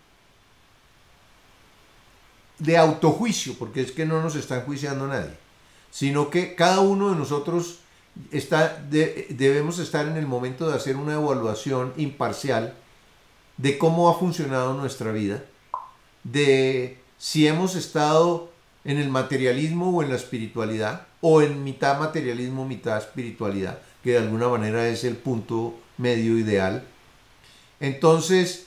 de 2.59 2.79
autojuicio, 2.79 3.59
porque 3.59 3.83
es 3.83 3.93
que 3.93 4.07
no 4.07 4.23
nos 4.23 4.37
están 4.37 4.63
juiciando 4.63 5.07
nadie, 5.07 5.37
sino 5.91 6.31
que 6.31 6.55
cada 6.55 6.81
uno 6.81 7.11
de 7.11 7.17
nosotros 7.17 7.81
está, 8.33 8.83
debemos 8.89 9.81
estar 9.81 10.07
en 10.07 10.17
el 10.17 10.27
momento 10.27 10.67
de 10.67 10.77
hacer 10.77 10.97
una 10.97 11.13
evaluación 11.13 11.93
imparcial 11.99 12.75
de 13.57 13.79
cómo 13.79 14.09
ha 14.09 14.19
funcionado 14.19 14.75
nuestra 14.75 15.13
vida, 15.13 15.45
de 16.25 16.99
si 17.19 17.47
hemos 17.47 17.75
estado 17.75 18.51
en 18.85 18.99
el 18.99 19.09
materialismo 19.09 19.91
o 19.91 20.03
en 20.03 20.11
la 20.11 20.17
espiritualidad, 20.17 21.07
o 21.21 21.43
en 21.43 21.65
mitad 21.65 21.99
materialismo, 21.99 22.67
mitad 22.67 22.99
espiritualidad, 22.99 23.81
que 24.03 24.13
de 24.13 24.19
alguna 24.19 24.49
manera 24.49 24.87
es 24.89 25.05
el 25.05 25.17
punto 25.17 25.75
medio 25.99 26.39
ideal. 26.39 26.85
Entonces, 27.81 28.67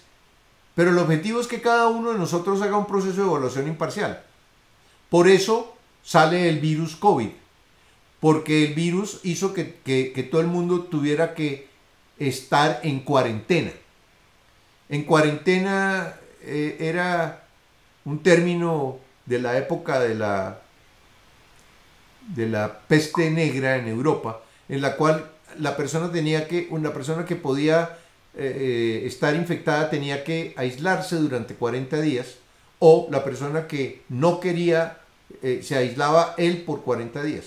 pero 0.76 0.92
el 0.92 0.98
objetivo 0.98 1.40
es 1.40 1.48
que 1.48 1.62
cada 1.62 1.88
uno 1.88 2.12
de 2.12 2.18
nosotros 2.18 2.62
haga 2.62 2.78
un 2.78 2.88
proceso 2.88 3.22
de 3.22 3.28
evaluación 3.28 3.68
imparcial. 3.68 4.24
Por 5.10 5.28
eso 5.28 5.76
sale 6.04 6.50
el 6.50 6.60
virus 6.60 6.96
COVID, 6.96 7.30
porque 8.20 8.66
el 8.66 8.74
virus 8.74 9.20
hizo 9.24 9.54
que, 9.54 10.30
todo 10.30 10.42
el 10.42 10.48
mundo 10.48 10.82
tuviera 10.84 11.34
que 11.34 11.68
estar 12.18 12.80
en 12.84 13.00
cuarentena. 13.00 13.72
En 14.90 15.04
cuarentena 15.04 16.16
eh, 16.42 16.78
era 16.80 17.44
un 18.06 18.24
término 18.24 18.98
de 19.26 19.40
la 19.40 19.58
época 19.58 20.00
de 20.00 20.16
la, 20.16 20.62
de 22.36 22.48
la 22.48 22.80
peste 22.88 23.30
negra 23.30 23.78
en 23.78 23.88
Europa, 23.88 24.42
en 24.68 24.82
la 24.82 24.96
cual 24.96 25.30
la 25.60 25.78
persona 25.78 26.12
tenía 26.12 26.48
que, 26.48 26.68
una 26.72 26.92
persona 26.92 27.26
que 27.26 27.36
podía 27.36 27.98
eh, 28.36 29.02
eh, 29.04 29.08
estar 29.08 29.36
infectada 29.36 29.90
tenía 29.90 30.24
que 30.24 30.54
aislarse 30.58 31.16
durante 31.18 31.54
40 31.56 32.02
días, 32.02 32.36
o 32.80 33.08
la 33.12 33.24
persona 33.24 33.68
que 33.68 34.04
no 34.10 34.40
quería, 34.40 35.00
se 35.42 35.76
aislaba 35.76 36.34
él 36.38 36.64
por 36.64 36.82
40 36.82 37.22
días 37.22 37.46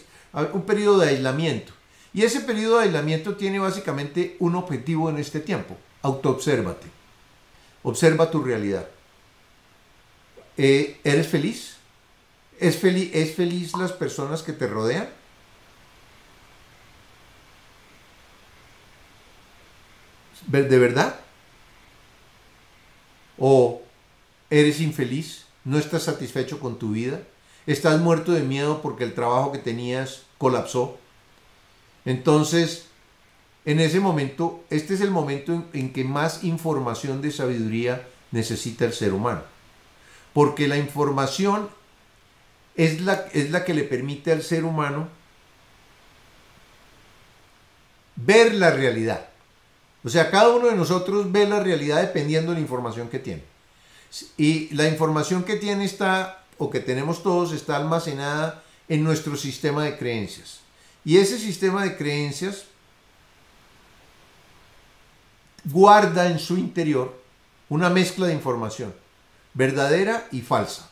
un 0.52 0.62
periodo 0.62 0.98
de 0.98 1.08
aislamiento. 1.08 1.72
Y 2.14 2.22
ese 2.22 2.40
periodo 2.40 2.78
de 2.78 2.84
aislamiento 2.84 3.36
tiene 3.36 3.58
básicamente 3.58 4.36
un 4.38 4.54
objetivo 4.54 5.08
en 5.10 5.18
este 5.18 5.40
tiempo. 5.40 5.76
Autoobsérvate. 6.02 7.01
Observa 7.82 8.30
tu 8.30 8.42
realidad. 8.42 8.88
Eh, 10.56 11.00
¿Eres 11.04 11.28
feliz? 11.28 11.76
¿Es, 12.60 12.76
feliz? 12.76 13.10
¿Es 13.14 13.34
feliz 13.34 13.76
las 13.76 13.92
personas 13.92 14.42
que 14.42 14.52
te 14.52 14.66
rodean? 14.66 15.08
¿De 20.46 20.78
verdad? 20.78 21.18
¿O 23.38 23.82
eres 24.50 24.80
infeliz? 24.80 25.46
¿No 25.64 25.78
estás 25.78 26.02
satisfecho 26.02 26.60
con 26.60 26.78
tu 26.78 26.92
vida? 26.92 27.22
estás 27.66 28.00
muerto 28.00 28.32
de 28.32 28.42
miedo 28.42 28.82
porque 28.82 29.04
el 29.04 29.14
trabajo 29.14 29.52
que 29.52 29.58
tenías 29.58 30.22
colapsó. 30.38 30.98
Entonces, 32.04 32.86
en 33.64 33.80
ese 33.80 34.00
momento, 34.00 34.64
este 34.70 34.94
es 34.94 35.00
el 35.00 35.10
momento 35.10 35.64
en, 35.72 35.92
que 35.92 36.04
más 36.04 36.42
información 36.42 37.22
de 37.22 37.30
sabiduría 37.30 38.06
necesita 38.32 38.84
el 38.84 38.92
ser 38.92 39.12
humano. 39.12 39.42
Porque 40.32 40.66
la 40.66 40.78
información 40.78 41.68
es 42.74 43.00
la, 43.02 43.26
es 43.32 43.50
la 43.50 43.64
que 43.64 43.74
le 43.74 43.84
permite 43.84 44.32
al 44.32 44.42
ser 44.42 44.64
humano 44.64 45.08
ver 48.16 48.54
la 48.54 48.70
realidad. 48.70 49.28
O 50.04 50.08
sea, 50.08 50.30
cada 50.30 50.48
uno 50.48 50.66
de 50.66 50.74
nosotros 50.74 51.30
ve 51.30 51.46
la 51.46 51.60
realidad 51.60 52.00
dependiendo 52.00 52.50
de 52.50 52.56
la 52.56 52.62
información 52.62 53.08
que 53.08 53.20
tiene. 53.20 53.44
Y 54.36 54.74
la 54.74 54.88
información 54.88 55.44
que 55.44 55.56
tiene 55.56 55.84
está 55.84 56.44
o 56.58 56.70
que 56.70 56.80
tenemos 56.80 57.22
todos 57.22 57.52
está 57.52 57.76
almacenada 57.76 58.62
en 58.88 59.04
nuestro 59.04 59.36
sistema 59.36 59.84
de 59.84 59.96
creencias. 59.96 60.60
Y 61.04 61.18
ese 61.18 61.38
sistema 61.38 61.84
de 61.84 61.96
creencias 61.96 62.64
guarda 65.64 66.28
en 66.28 66.38
su 66.38 66.56
interior 66.58 67.20
una 67.68 67.90
mezcla 67.90 68.26
de 68.26 68.34
información, 68.34 68.94
verdadera 69.54 70.26
y 70.30 70.40
falsa. 70.40 70.90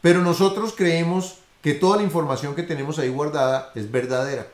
Pero 0.00 0.22
nosotros 0.22 0.74
creemos 0.76 1.36
que 1.62 1.74
toda 1.74 1.96
la 1.96 2.02
información 2.02 2.54
que 2.54 2.62
tenemos 2.62 2.98
ahí 2.98 3.08
guardada 3.08 3.72
es 3.74 3.90
verdadera. 3.90 4.48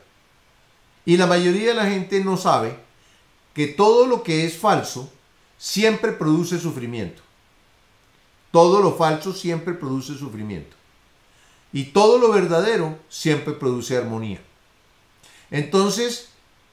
Y 1.05 1.17
la 1.17 1.27
mayoría 1.27 1.69
de 1.69 1.73
la 1.73 1.87
gente 1.87 2.23
no 2.23 2.37
sabe 2.37 2.77
que 3.53 3.67
todo 3.67 4.05
lo 4.05 4.23
que 4.23 4.45
es 4.45 4.57
falso 4.57 5.11
siempre 5.57 6.11
produce 6.11 6.59
sufrimiento. 6.59 7.21
Todo 8.51 8.81
lo 8.81 8.95
falso 8.95 9.33
siempre 9.33 9.73
produce 9.73 10.17
sufrimiento. 10.17 10.75
Y 11.73 11.85
todo 11.85 12.17
lo 12.17 12.31
verdadero 12.31 12.97
siempre 13.09 13.53
produce 13.53 13.97
armonía. 13.97 14.41
Entonces, 15.49 16.29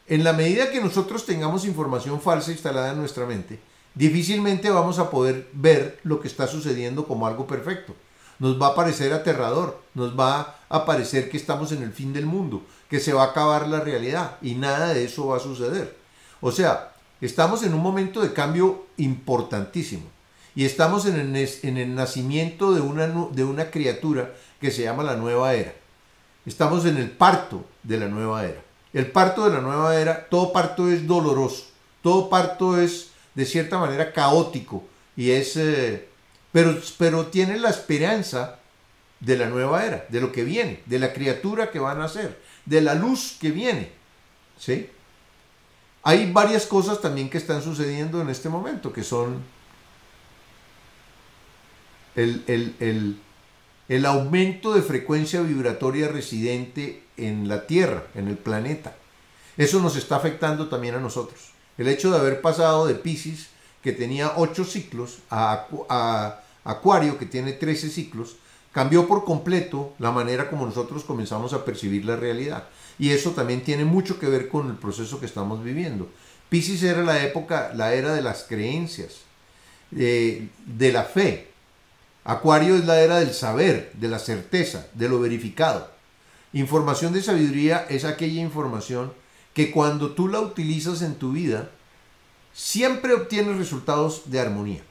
en 0.09 0.25
la 0.25 0.33
medida 0.33 0.71
que 0.71 0.81
nosotros 0.81 1.27
tengamos 1.27 1.65
información 1.65 2.21
falsa 2.21 2.51
instalada 2.51 2.93
en 2.93 2.99
nuestra 2.99 3.27
mente, 3.27 3.61
difícilmente 3.95 4.71
vamos 4.71 4.99
a 4.99 5.11
poder 5.11 5.49
ver 5.53 6.01
lo 6.03 6.21
que 6.21 6.29
está 6.29 6.47
sucediendo 6.47 7.07
como 7.07 7.27
algo 7.27 7.47
perfecto. 7.47 7.95
Nos 8.39 8.61
va 8.61 8.69
a 8.69 8.75
parecer 8.75 9.13
aterrador, 9.13 9.81
nos 9.95 10.19
va 10.19 10.57
a 10.69 10.87
parecer 10.87 11.29
que 11.29 11.37
estamos 11.37 11.73
en 11.73 11.83
el 11.83 11.93
fin 11.93 12.13
del 12.13 12.25
mundo, 12.25 12.63
que 12.89 13.01
se 13.01 13.13
va 13.13 13.25
a 13.25 13.27
acabar 13.27 13.69
la 13.69 13.81
realidad 13.81 14.37
y 14.41 14.55
nada 14.55 14.95
de 14.95 15.05
eso 15.05 15.27
va 15.27 15.37
a 15.37 15.41
suceder. 15.41 15.97
O 16.41 16.53
sea, 16.53 16.93
estamos 17.21 17.63
en 17.63 17.75
un 17.75 17.83
momento 17.83 18.23
de 18.23 18.33
cambio 18.33 18.87
importantísimo 18.97 20.05
y 20.55 20.65
estamos 20.65 21.07
en 21.07 21.37
el, 21.37 21.95
nacimiento 21.95 22.73
de 22.73 22.81
una, 22.81 23.71
criatura 23.71 24.33
que 24.61 24.71
se 24.71 24.83
llama 24.83 25.03
la 25.03 25.17
nueva 25.17 25.55
era. 25.55 25.75
Estamos 26.47 26.87
en 26.87 26.97
el 26.97 27.11
parto 27.11 27.65
de 27.83 27.99
la 27.99 28.09
nueva 28.09 28.45
era. 28.45 28.68
El 28.93 29.11
parto 29.11 29.45
de 29.45 29.55
la 29.55 29.61
nueva 29.61 30.01
era, 30.01 30.29
todo 30.29 30.53
parto 30.53 30.91
es 30.91 31.07
doloroso, 31.07 31.67
todo 32.03 32.29
parto 32.29 32.81
es 32.81 33.11
de 33.35 33.45
cierta 33.45 33.79
manera 33.79 34.13
caótico 34.13 34.85
y 35.17 35.31
es, 35.31 35.57
eh, 35.57 36.09
pero, 36.53 36.79
pero 36.97 37.27
tiene 37.27 37.59
la 37.59 37.71
esperanza 37.71 38.59
de 39.21 39.37
la 39.37 39.47
nueva 39.47 39.85
era, 39.85 40.07
de 40.09 40.21
lo 40.21 40.33
que 40.33 40.45
viene, 40.45 40.81
de 40.87 40.99
la 40.99 41.13
criatura 41.13 41.71
que 41.71 41.79
va 41.79 41.93
a 41.93 41.97
nacer, 41.97 42.41
de 42.65 42.81
la 42.81 42.95
luz 42.95 43.37
que 43.41 43.51
viene. 43.51 43.93
¿sí? 44.59 44.89
Hay 46.03 46.33
varias 46.33 46.67
cosas 46.67 47.01
también 47.01 47.29
que 47.29 47.39
están 47.39 47.63
sucediendo 47.63 48.21
en 48.21 48.31
este 48.31 48.49
momento 48.49 48.93
que 48.93 49.03
son 49.03 49.43
el, 52.15 53.17
aumento 54.07 54.75
de 54.75 54.83
frecuencia 54.83 55.41
vibratoria 55.41 56.09
residente 56.09 57.03
en 57.19 57.49
la 57.49 57.67
Tierra, 57.67 58.05
en 58.15 58.29
el 58.29 58.37
planeta. 58.37 58.97
Eso 59.57 59.81
nos 59.81 59.97
está 59.97 60.17
afectando 60.17 60.69
también 60.69 60.95
a 60.95 61.01
nosotros. 61.01 61.51
El 61.77 61.89
hecho 61.89 62.11
de 62.11 62.19
haber 62.19 62.41
pasado 62.41 62.87
de 62.87 62.95
Pisces, 62.95 63.49
que 63.83 63.93
tenía 63.93 64.33
8 64.37 64.65
ciclos, 64.65 65.19
a, 65.31 65.67
a 65.89 66.41
Acuario, 66.65 67.19
que 67.19 67.27
tiene 67.27 67.53
13 67.53 67.91
ciclos, 67.91 68.37
cambió 68.73 69.09
por 69.09 69.25
completo 69.25 69.95
la 69.99 70.11
manera 70.11 70.51
como 70.51 70.67
nosotros 70.67 71.05
comenzamos 71.05 71.53
a 71.53 71.65
percibir 71.65 72.05
la 72.05 72.17
realidad. 72.17 72.65
Y 72.99 73.11
eso 73.11 73.31
también 73.31 73.63
tiene 73.63 73.85
mucho 73.85 74.19
que 74.19 74.29
ver 74.29 74.49
con 74.49 74.69
el 74.69 74.77
proceso 74.77 75.21
que 75.21 75.27
estamos 75.27 75.63
viviendo. 75.63 76.09
Pisces 76.49 76.83
era 76.83 77.03
la 77.03 77.23
época, 77.25 77.73
la 77.75 77.95
era 77.95 78.13
de 78.13 78.23
las 78.23 78.45
creencias, 78.45 79.23
de 79.91 80.51
la 80.93 81.05
fe. 81.05 81.49
Acuario 82.25 82.77
es 82.77 82.85
la 82.85 83.01
era 83.01 83.21
del 83.21 83.33
saber, 83.33 83.93
de 83.95 84.09
la 84.09 84.19
certeza, 84.19 84.87
de 84.95 85.09
lo 85.09 85.21
verificado. 85.21 85.91
Información 86.53 87.13
de 87.13 87.23
sabiduría 87.23 87.87
es 87.89 88.05
aquella 88.05 88.41
información 88.41 89.13
que 89.53 89.71
cuando 89.71 90.13
tú 90.13 90.29
la 90.29 90.41
utilizas 90.41 91.03
en 91.03 91.17
tu 91.17 91.33
vida, 91.33 91.71
siempre 92.53 93.15
obtienes 93.15 93.57
resultados 93.57 94.31
de 94.31 94.41
armonía. 94.41 94.83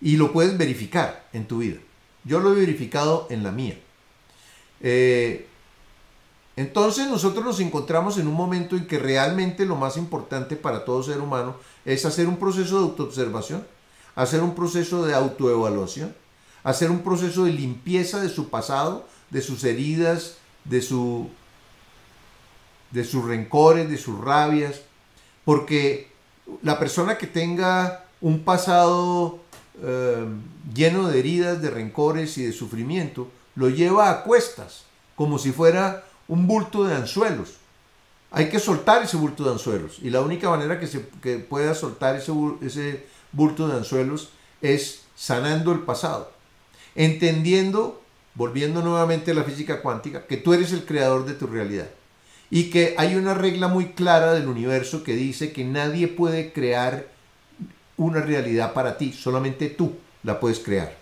Y 0.00 0.16
lo 0.16 0.32
puedes 0.32 0.56
verificar 0.56 1.28
en 1.32 1.46
tu 1.46 1.58
vida. 1.58 1.78
Yo 2.24 2.40
lo 2.40 2.52
he 2.52 2.56
verificado 2.56 3.26
en 3.30 3.42
la 3.42 3.52
mía. 3.52 3.78
Eh, 4.80 5.46
entonces 6.56 7.06
nosotros 7.06 7.44
nos 7.44 7.60
encontramos 7.60 8.18
en 8.18 8.26
un 8.26 8.34
momento 8.34 8.74
en 8.74 8.88
que 8.88 8.98
realmente 8.98 9.64
lo 9.64 9.76
más 9.76 9.96
importante 9.96 10.56
para 10.56 10.84
todo 10.84 11.04
ser 11.04 11.20
humano 11.20 11.56
es 11.84 12.04
hacer 12.04 12.26
un 12.26 12.36
proceso 12.36 12.78
de 12.78 12.84
autoobservación, 12.86 13.64
hacer 14.16 14.42
un 14.42 14.56
proceso 14.56 15.06
de 15.06 15.14
autoevaluación, 15.14 16.16
hacer 16.64 16.90
un 16.90 17.04
proceso 17.04 17.44
de 17.44 17.52
limpieza 17.52 18.20
de 18.20 18.28
su 18.28 18.48
pasado, 18.48 19.06
de 19.30 19.40
sus 19.40 19.62
heridas, 19.62 20.37
de, 20.68 20.82
su, 20.82 21.28
de 22.90 23.04
sus 23.04 23.24
rencores, 23.24 23.88
de 23.88 23.98
sus 23.98 24.20
rabias, 24.20 24.80
porque 25.44 26.10
la 26.62 26.78
persona 26.78 27.18
que 27.18 27.26
tenga 27.26 28.04
un 28.20 28.40
pasado 28.44 29.40
eh, 29.82 30.26
lleno 30.74 31.08
de 31.08 31.18
heridas, 31.18 31.62
de 31.62 31.70
rencores 31.70 32.36
y 32.38 32.44
de 32.44 32.52
sufrimiento, 32.52 33.28
lo 33.54 33.68
lleva 33.68 34.10
a 34.10 34.22
cuestas, 34.22 34.84
como 35.16 35.38
si 35.38 35.52
fuera 35.52 36.04
un 36.26 36.46
bulto 36.46 36.84
de 36.84 36.94
anzuelos. 36.94 37.54
Hay 38.30 38.50
que 38.50 38.60
soltar 38.60 39.02
ese 39.02 39.16
bulto 39.16 39.44
de 39.44 39.52
anzuelos. 39.52 39.98
Y 40.02 40.10
la 40.10 40.20
única 40.20 40.50
manera 40.50 40.78
que 40.78 40.86
se 40.86 41.00
pueda 41.00 41.74
soltar 41.74 42.16
ese, 42.16 42.32
ese 42.60 43.06
bulto 43.32 43.68
de 43.68 43.78
anzuelos 43.78 44.30
es 44.60 45.02
sanando 45.16 45.72
el 45.72 45.80
pasado. 45.80 46.30
Entendiendo, 46.94 48.02
volviendo 48.34 48.82
nuevamente 48.82 49.30
a 49.30 49.34
la 49.34 49.44
física 49.44 49.82
cuántica, 49.82 50.26
que 50.26 50.36
tú 50.36 50.52
eres 50.52 50.72
el 50.72 50.84
creador 50.84 51.26
de 51.26 51.34
tu 51.34 51.46
realidad. 51.46 51.88
Y 52.50 52.70
que 52.70 52.94
hay 52.96 53.14
una 53.14 53.34
regla 53.34 53.68
muy 53.68 53.92
clara 53.92 54.32
del 54.32 54.48
universo 54.48 55.04
que 55.04 55.14
dice 55.14 55.52
que 55.52 55.64
nadie 55.64 56.08
puede 56.08 56.52
crear 56.52 57.08
una 57.96 58.20
realidad 58.20 58.72
para 58.72 58.96
ti, 58.96 59.12
solamente 59.12 59.68
tú 59.68 59.96
la 60.22 60.40
puedes 60.40 60.60
crear. 60.60 60.96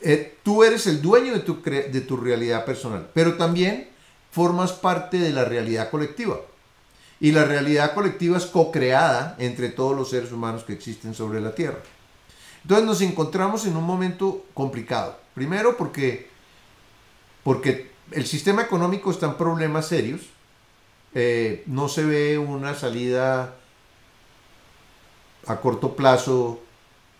Eh, 0.00 0.36
tú 0.42 0.64
eres 0.64 0.86
el 0.86 1.00
dueño 1.00 1.32
de 1.32 1.40
tu, 1.40 1.62
de 1.62 2.00
tu 2.00 2.16
realidad 2.16 2.64
personal, 2.64 3.08
pero 3.14 3.34
también 3.34 3.88
formas 4.30 4.72
parte 4.72 5.18
de 5.18 5.30
la 5.30 5.44
realidad 5.44 5.90
colectiva. 5.90 6.40
Y 7.20 7.32
la 7.32 7.44
realidad 7.44 7.94
colectiva 7.94 8.36
es 8.36 8.46
co-creada 8.46 9.36
entre 9.38 9.68
todos 9.68 9.96
los 9.96 10.10
seres 10.10 10.32
humanos 10.32 10.64
que 10.64 10.72
existen 10.72 11.14
sobre 11.14 11.40
la 11.40 11.54
Tierra. 11.54 11.78
Entonces 12.62 12.86
nos 12.86 13.00
encontramos 13.00 13.66
en 13.66 13.76
un 13.76 13.84
momento 13.84 14.44
complicado. 14.52 15.23
Primero 15.34 15.76
porque, 15.76 16.28
porque 17.42 17.90
el 18.12 18.26
sistema 18.26 18.62
económico 18.62 19.10
está 19.10 19.26
en 19.26 19.34
problemas 19.34 19.88
serios. 19.88 20.22
Eh, 21.14 21.62
no 21.66 21.88
se 21.88 22.04
ve 22.04 22.38
una 22.38 22.74
salida 22.74 23.56
a 25.46 25.56
corto 25.60 25.94
plazo 25.94 26.60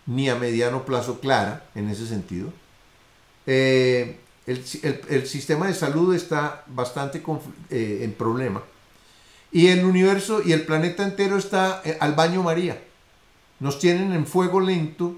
ni 0.06 0.28
a 0.28 0.35
mediano 0.35 0.85
plazo 0.85 1.21
clara 1.21 1.66
en 1.75 1.89
ese 1.89 2.06
sentido. 2.06 2.52
Eh, 3.47 4.19
el, 4.47 5.26
sistema 5.26 5.67
de 5.67 5.75
salud 5.75 6.15
está 6.15 6.65
bastante 6.67 7.23
eh, 7.71 8.00
en 8.02 8.12
problema. 8.12 8.62
Y 9.50 9.69
el 9.69 9.84
universo 9.84 10.43
y 10.45 10.52
el 10.52 10.67
planeta 10.67 11.04
entero 11.04 11.39
está 11.39 11.82
al 12.00 12.15
baño 12.15 12.43
María. 12.43 12.82
Nos 13.60 13.78
tienen 13.78 14.12
en 14.12 14.26
fuego 14.26 14.60
lento, 14.60 15.17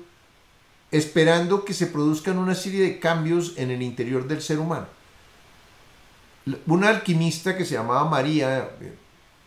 esperando 0.91 1.65
que 1.65 1.75
se 1.75 1.87
produzcan 1.87 2.39
una 2.39 2.55
serie 2.55 2.83
de 2.83 2.99
cambios 2.99 3.55
en 3.57 3.71
el 3.71 3.83
interior 3.83 4.27
del 4.27 4.41
ser 4.41 4.59
humano. 4.59 4.87
Una 6.67 6.91
alquimista 6.91 7.57
que 7.57 7.65
se 7.65 7.75
llamaba 7.75 8.09
María, 8.09 8.71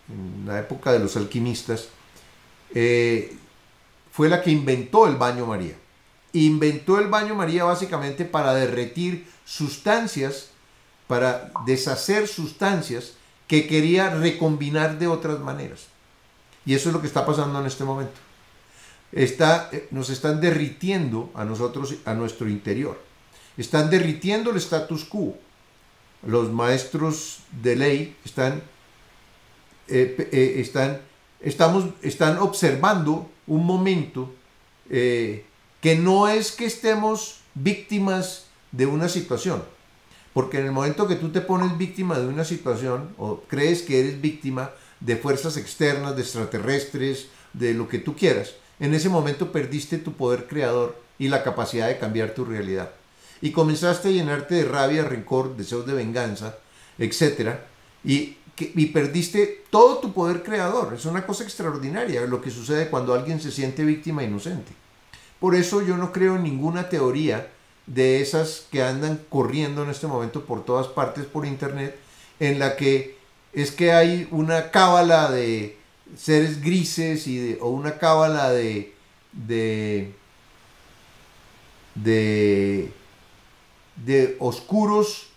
en 0.09 0.45
la 0.45 0.59
época 0.59 0.91
de 0.91 0.99
los 0.99 1.15
alquimistas, 1.15 1.87
eh, 2.75 3.37
fue 4.11 4.27
la 4.27 4.41
que 4.41 4.51
inventó 4.51 5.07
el 5.07 5.15
baño 5.15 5.45
María. 5.45 5.75
Inventó 6.33 6.99
el 6.99 7.07
baño 7.07 7.35
María 7.35 7.63
básicamente 7.63 8.25
para 8.25 8.53
derretir 8.53 9.27
sustancias, 9.45 10.49
para 11.07 11.51
deshacer 11.65 12.27
sustancias 12.27 13.13
que 13.47 13.65
quería 13.67 14.09
recombinar 14.11 14.99
de 14.99 15.07
otras 15.07 15.39
maneras. 15.39 15.87
Y 16.65 16.75
eso 16.75 16.89
es 16.89 16.93
lo 16.93 17.01
que 17.01 17.07
está 17.07 17.25
pasando 17.25 17.59
en 17.59 17.65
este 17.65 17.83
momento. 17.83 18.19
Está, 19.11 19.69
eh, 19.71 19.87
nos 19.91 20.09
están 20.09 20.39
derritiendo 20.39 21.31
a 21.33 21.43
nosotros, 21.45 21.95
a 22.05 22.13
nuestro 22.13 22.47
interior. 22.47 23.01
Están 23.57 23.89
derritiendo 23.89 24.51
el 24.51 24.57
status 24.57 25.03
quo. 25.05 25.37
Los 26.25 26.51
maestros 26.51 27.39
de 27.61 27.75
ley 27.75 28.15
están, 28.23 28.61
eh, 29.87 30.29
eh, 30.31 30.55
están, 30.57 31.01
estamos, 31.41 31.85
están 32.01 32.37
observando 32.37 33.29
un 33.47 33.65
momento 33.65 34.33
que 34.89 35.95
no 35.99 36.27
es 36.27 36.51
que 36.51 36.65
estemos 36.65 37.41
víctimas 37.53 38.45
de 38.71 38.87
una 38.87 39.07
situación. 39.07 39.63
Porque 40.33 40.59
en 40.59 40.65
el 40.65 40.71
momento 40.71 41.07
que 41.07 41.15
tú 41.15 41.29
te 41.29 41.41
pones 41.41 41.77
víctima 41.77 42.17
de 42.17 42.27
una 42.27 42.43
situación 42.43 43.13
o 43.17 43.41
crees 43.41 43.83
que 43.83 43.99
eres 43.99 44.19
víctima 44.19 44.71
de 44.99 45.15
fuerzas 45.15 45.57
externas, 45.57 46.15
de 46.15 46.23
extraterrestres, 46.23 47.27
de 47.53 47.73
lo 47.73 47.87
que 47.87 47.99
tú 47.99 48.15
quieras, 48.15 48.55
en 48.79 48.93
ese 48.93 49.09
momento 49.09 49.51
perdiste 49.51 49.97
tu 49.97 50.13
poder 50.13 50.47
creador 50.47 50.95
y 51.17 51.27
la 51.27 51.43
capacidad 51.43 51.87
de 51.87 51.97
cambiar 51.97 52.33
tu 52.33 52.45
realidad. 52.45 52.91
Y 53.41 53.51
comenzaste 53.51 54.09
a 54.09 54.11
llenarte 54.11 54.55
de 54.55 54.65
rabia, 54.65 55.03
rencor, 55.03 55.55
deseos 55.55 55.85
de 55.85 55.93
venganza, 55.93 56.57
etc. 56.97 57.55
Y, 58.03 58.37
y 58.57 58.85
perdiste 58.87 59.63
todo 59.69 59.99
tu 59.99 60.13
poder 60.13 60.43
creador. 60.43 60.93
Es 60.93 61.05
una 61.05 61.25
cosa 61.25 61.43
extraordinaria 61.43 62.21
lo 62.21 62.41
que 62.41 62.51
sucede 62.51 62.89
cuando 62.89 63.13
alguien 63.13 63.39
se 63.41 63.51
siente 63.51 63.85
víctima 63.85 64.23
inocente. 64.23 64.71
Por 65.39 65.55
eso 65.55 65.81
yo 65.81 65.95
no 65.95 66.11
creo 66.11 66.35
en 66.35 66.43
ninguna 66.43 66.89
teoría 66.89 67.49
de 67.85 68.21
esas 68.21 68.67
que 68.71 68.83
andan 68.83 69.21
corriendo 69.29 69.83
en 69.83 69.89
este 69.89 70.07
momento 70.07 70.45
por 70.45 70.63
todas 70.63 70.87
partes 70.87 71.25
por 71.25 71.45
internet, 71.45 71.97
en 72.39 72.59
la 72.59 72.75
que 72.75 73.17
es 73.53 73.71
que 73.71 73.91
hay 73.91 74.27
una 74.31 74.69
cábala 74.69 75.31
de 75.31 75.78
seres 76.17 76.61
grises 76.61 77.27
y 77.27 77.37
de, 77.37 77.57
o 77.61 77.69
una 77.69 77.97
cábala 77.97 78.51
de, 78.51 78.93
de, 79.31 80.13
de, 81.95 82.91
de 84.05 84.35
oscuros 84.39 85.27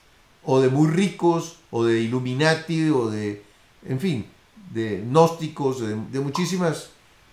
o 0.45 0.61
de 0.61 0.69
muy 0.69 0.89
ricos 0.89 1.59
o 1.71 1.85
de 1.85 2.01
Illuminati 2.01 2.91
o 2.91 3.11
de, 3.11 3.43
en 3.87 4.01
fin, 4.01 4.27
de 4.73 5.03
gnósticos, 5.03 5.81
de, 5.81 6.21
muchísimas 6.21 6.91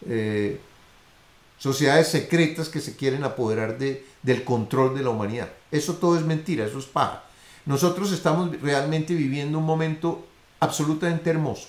eh, 0.08 0.60
sociedades 1.58 2.08
secretas 2.08 2.70
que 2.70 2.80
se 2.80 2.96
quieren 2.96 3.24
apoderar 3.24 3.78
de, 3.78 4.06
del 4.24 4.44
control 4.44 4.96
de 4.96 5.04
la 5.04 5.10
humanidad. 5.10 5.50
Eso 5.72 5.96
todo 5.96 6.18
es 6.18 6.26
mentira, 6.26 6.66
eso 6.66 6.80
es 6.80 6.86
paja. 6.86 7.24
Nosotros 7.66 8.12
estamos 8.12 8.60
realmente 8.62 9.14
viviendo 9.14 9.60
un 9.60 9.66
momento 9.66 10.26
absolutamente 10.60 11.30
hermoso. 11.30 11.68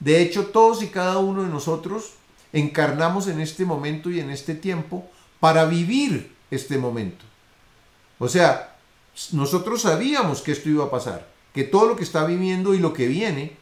De 0.00 0.20
hecho, 0.22 0.46
todos 0.46 0.82
y 0.82 0.88
cada 0.88 1.18
uno 1.18 1.42
de 1.42 1.48
nosotros 1.48 2.12
encarnamos 2.52 3.28
en 3.28 3.40
este 3.40 3.64
momento 3.64 4.10
y 4.10 4.20
en 4.20 4.30
este 4.30 4.54
tiempo 4.54 5.08
para 5.40 5.64
vivir 5.64 6.34
este 6.50 6.78
momento. 6.78 7.24
O 8.18 8.28
sea, 8.28 8.76
nosotros 9.32 9.82
sabíamos 9.82 10.42
que 10.42 10.52
esto 10.52 10.68
iba 10.68 10.84
a 10.84 10.90
pasar, 10.90 11.28
que 11.54 11.64
todo 11.64 11.86
lo 11.86 11.96
que 11.96 12.04
está 12.04 12.24
viviendo 12.24 12.74
y 12.74 12.78
lo 12.78 12.92
que 12.92 13.08
viene, 13.08 13.56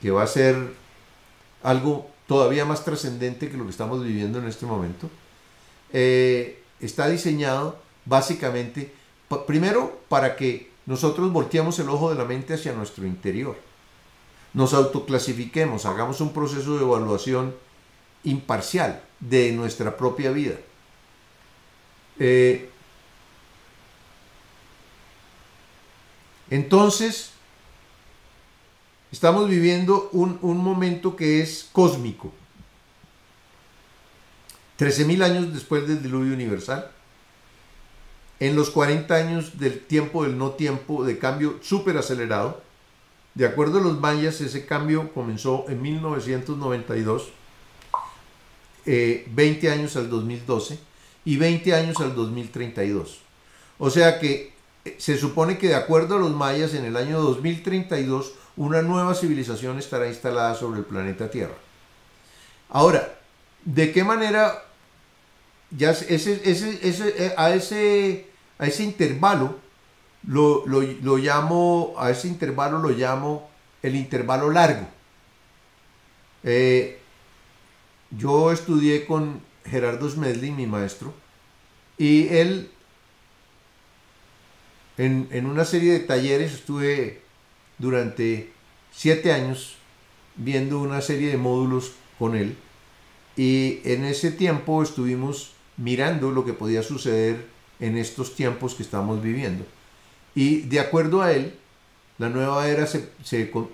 que 0.00 0.10
va 0.10 0.22
a 0.22 0.26
ser 0.26 0.74
algo 1.62 2.10
todavía 2.26 2.64
más 2.64 2.84
trascendente 2.84 3.50
que 3.50 3.56
lo 3.56 3.64
que 3.64 3.70
estamos 3.70 4.02
viviendo 4.02 4.38
en 4.38 4.46
este 4.46 4.66
momento, 4.66 5.08
eh, 5.92 6.62
está 6.80 7.08
diseñado 7.08 7.78
básicamente, 8.04 8.92
primero, 9.46 10.00
para 10.08 10.36
que 10.36 10.70
nosotros 10.86 11.32
volteemos 11.32 11.78
el 11.78 11.88
ojo 11.88 12.10
de 12.10 12.16
la 12.16 12.24
mente 12.24 12.54
hacia 12.54 12.72
nuestro 12.72 13.06
interior, 13.06 13.56
nos 14.56 14.74
autoclasifiquemos, 14.74 15.86
hagamos 15.86 16.20
un 16.20 16.32
proceso 16.32 16.76
de 16.76 16.82
evaluación 16.82 17.54
imparcial 18.24 19.04
de 19.20 19.52
nuestra 19.52 19.96
propia 19.96 20.32
vida. 20.32 20.56
Eh, 22.18 22.68
entonces, 26.50 27.36
Estamos 29.16 29.48
viviendo 29.48 30.10
un, 30.12 30.38
un 30.42 30.58
momento 30.58 31.16
que 31.16 31.40
es 31.40 31.68
cósmico. 31.72 32.32
13.000 34.78 35.22
años 35.22 35.54
después 35.54 35.88
del 35.88 36.02
diluvio 36.02 36.34
universal. 36.34 36.90
En 38.40 38.56
los 38.56 38.68
40 38.68 39.14
años 39.14 39.58
del 39.58 39.80
tiempo 39.80 40.24
del 40.24 40.36
no 40.36 40.50
tiempo 40.50 41.02
de 41.04 41.18
cambio 41.18 41.58
súper 41.62 41.96
acelerado. 41.96 42.62
De 43.36 43.44
acuerdo 43.44 43.78
a 43.78 43.82
los 43.82 44.00
mayas, 44.00 44.40
ese 44.40 44.64
cambio 44.64 45.12
comenzó 45.12 45.66
en 45.68 45.82
1992, 45.82 47.28
20 48.86 49.66
eh, 49.66 49.70
años 49.70 49.94
al 49.96 50.08
2012 50.08 50.78
y 51.26 51.36
20 51.36 51.74
años 51.74 52.00
al 52.00 52.14
2032. 52.14 53.20
O 53.78 53.90
sea 53.90 54.18
que 54.20 54.54
eh, 54.86 54.96
se 54.96 55.18
supone 55.18 55.58
que 55.58 55.68
de 55.68 55.74
acuerdo 55.74 56.16
a 56.16 56.18
los 56.18 56.34
mayas, 56.34 56.72
en 56.72 56.86
el 56.86 56.96
año 56.96 57.20
2032, 57.20 58.32
una 58.56 58.80
nueva 58.80 59.14
civilización 59.14 59.78
estará 59.78 60.08
instalada 60.08 60.54
sobre 60.54 60.78
el 60.78 60.86
planeta 60.86 61.30
Tierra. 61.30 61.56
Ahora, 62.70 63.18
¿de 63.66 63.92
qué 63.92 64.02
manera 64.02 64.64
ya 65.70 65.90
ese, 65.90 66.40
a, 67.36 67.50
ese, 67.50 68.26
a 68.58 68.66
ese 68.66 68.82
intervalo 68.82 69.65
lo, 70.26 70.64
lo, 70.66 71.16
llamo, 71.16 71.94
a 71.98 72.10
ese 72.10 72.28
intervalo 72.28 72.78
lo 72.78 72.90
llamo 72.90 73.48
el 73.82 73.94
intervalo 73.94 74.50
largo. 74.50 74.86
Eh, 76.42 76.98
yo 78.10 78.52
estudié 78.52 79.06
con 79.06 79.40
Gerardo 79.64 80.08
Smedlin, 80.08 80.56
mi 80.56 80.66
maestro, 80.66 81.14
y 81.98 82.28
él 82.28 82.70
en, 84.96 85.28
en, 85.30 85.46
una 85.46 85.64
serie 85.64 85.92
de 85.92 86.00
talleres 86.00 86.52
estuve 86.52 87.22
durante 87.78 88.52
siete 88.92 89.32
años 89.32 89.76
viendo 90.36 90.80
una 90.80 91.00
serie 91.00 91.28
de 91.28 91.36
módulos 91.36 91.92
con 92.18 92.34
él 92.34 92.56
y 93.36 93.80
en 93.84 94.04
ese 94.04 94.32
tiempo 94.32 94.82
estuvimos 94.82 95.52
mirando 95.76 96.30
lo 96.30 96.44
que 96.44 96.54
podía 96.54 96.82
suceder 96.82 97.46
en 97.80 97.98
estos 97.98 98.34
tiempos 98.34 98.74
que 98.74 98.82
estamos 98.82 99.22
viviendo. 99.22 99.66
Y 100.36 100.60
de 100.60 100.80
acuerdo 100.80 101.22
a 101.22 101.32
él, 101.32 101.54
la 102.18 102.28
nueva 102.28 102.68
era 102.68 102.86
se, 102.86 103.10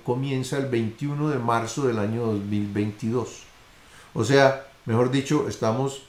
comienza 0.04 0.56
el 0.56 0.66
21 0.66 1.28
de 1.28 1.38
marzo 1.38 1.88
del 1.88 1.98
año 1.98 2.24
2022. 2.24 3.42
O 4.14 4.24
sea, 4.24 4.68
mejor 4.86 5.10
dicho, 5.10 5.48
estamos, 5.48 6.04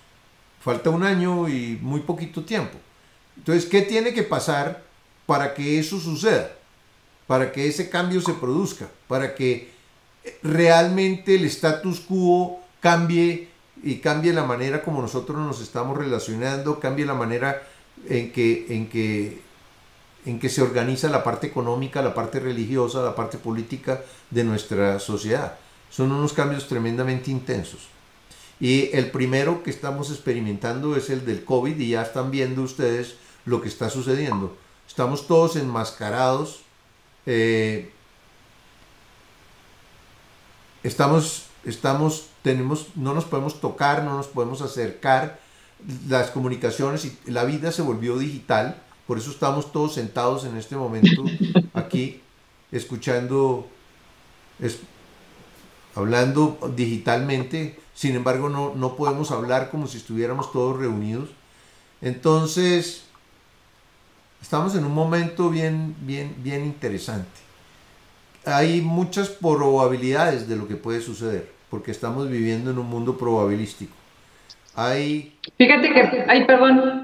falta 0.62 0.92
un 0.92 1.04
año 1.04 1.50
y 1.50 1.80
muy 1.82 2.02
poquito 2.02 2.46
tiempo. 2.46 2.78
Entonces, 3.36 3.66
¿qué 3.66 3.82
tiene 3.82 4.14
que 4.14 4.22
pasar 4.22 4.84
para 5.26 5.56
que 5.56 5.80
eso 5.80 6.00
suceda? 6.00 6.52
Para 7.26 7.52
que 7.52 7.68
ese 7.68 7.90
cambio 7.90 8.22
se 8.22 8.34
produzca, 8.34 8.88
para 9.08 9.34
que 9.34 9.72
realmente 10.44 11.34
el 11.34 11.46
status 11.46 12.00
quo 12.00 12.60
cambie 12.80 13.50
y 13.82 13.96
cambie 13.96 14.34
la 14.34 14.44
manera 14.44 14.84
como 14.84 15.02
nosotros 15.02 15.36
nos 15.40 15.62
estamos 15.62 15.98
relacionando, 15.98 16.80
cambie 16.80 17.08
la 17.08 17.16
manera 17.16 17.64
en 18.08 18.32
que, 18.32 18.68
en 18.70 18.88
que, 18.88 19.42
en 20.26 20.40
que 20.40 20.50
se 20.50 20.62
organiza 20.62 21.10
la 21.10 21.24
parte 21.24 21.48
económica, 21.48 22.02
la 22.02 22.14
parte 22.14 22.40
religiosa, 22.40 23.02
la 23.02 23.16
parte 23.16 23.38
política 23.38 24.02
de 24.30 24.44
nuestra 24.44 25.00
sociedad. 25.00 25.58
Son 25.90 26.12
unos 26.12 26.34
cambios 26.34 26.68
tremendamente 26.68 27.32
intensos. 27.32 27.88
Y 28.60 28.90
el 28.94 29.12
primero 29.12 29.64
que 29.64 29.70
estamos 29.70 30.10
experimentando 30.10 30.96
es 30.96 31.10
el 31.10 31.26
del 31.26 31.44
COVID 31.44 31.78
y 31.80 31.90
ya 31.90 32.04
están 32.04 32.32
viendo 32.32 32.62
ustedes 32.62 33.16
lo 33.46 33.62
que 33.62 33.68
está 33.68 33.90
sucediendo. 33.90 34.56
Estamos 34.88 35.28
todos 35.28 35.56
enmascarados. 35.56 36.62
Eh, 37.26 37.92
estamos, 40.84 41.48
estamos 41.66 42.28
tenemos, 42.44 42.88
no 42.96 43.16
nos 43.16 43.26
podemos 43.26 43.60
tocar, 43.60 44.04
no 44.04 44.18
nos 44.18 44.28
podemos 44.28 44.62
acercar, 44.62 45.40
las 46.08 46.30
comunicaciones 46.30 47.06
y 47.06 47.32
la 47.32 47.46
vida 47.46 47.72
se 47.72 47.82
volvió 47.82 48.18
digital, 48.18 48.82
por 49.08 49.18
eso 49.18 49.32
estamos 49.32 49.72
todos 49.72 49.94
sentados 49.94 50.46
en 50.46 50.58
este 50.58 50.76
momento 50.76 51.24
aquí, 51.74 52.22
escuchando, 52.72 53.68
hablando 55.96 56.58
digitalmente, 56.76 57.80
sin 57.94 58.16
embargo 58.16 58.50
no, 58.50 58.74
no 58.76 58.96
podemos 58.96 59.32
hablar 59.32 59.70
como 59.70 59.88
si 59.88 59.98
estuviéramos 59.98 60.52
todos 60.52 60.78
reunidos. 60.78 61.30
Entonces, 62.02 63.06
estamos 64.42 64.76
en 64.76 64.86
un 64.86 64.94
momento 64.94 65.50
bien, 65.50 65.96
bien, 66.02 66.36
bien 66.40 66.66
interesante. 66.66 67.40
Hay 68.46 68.82
muchas 68.82 69.30
probabilidades 69.30 70.50
de 70.50 70.58
lo 70.58 70.68
que 70.68 70.76
puede 70.76 71.02
suceder 71.02 71.54
porque 71.74 71.90
estamos 71.90 72.30
viviendo 72.30 72.70
en 72.70 72.78
un 72.78 72.86
mundo 72.86 73.18
probabilístico. 73.18 73.96
Hay... 74.76 75.36
Fíjate 75.58 75.92
que, 75.92 76.24
ay, 76.28 76.46
perdón, 76.46 77.03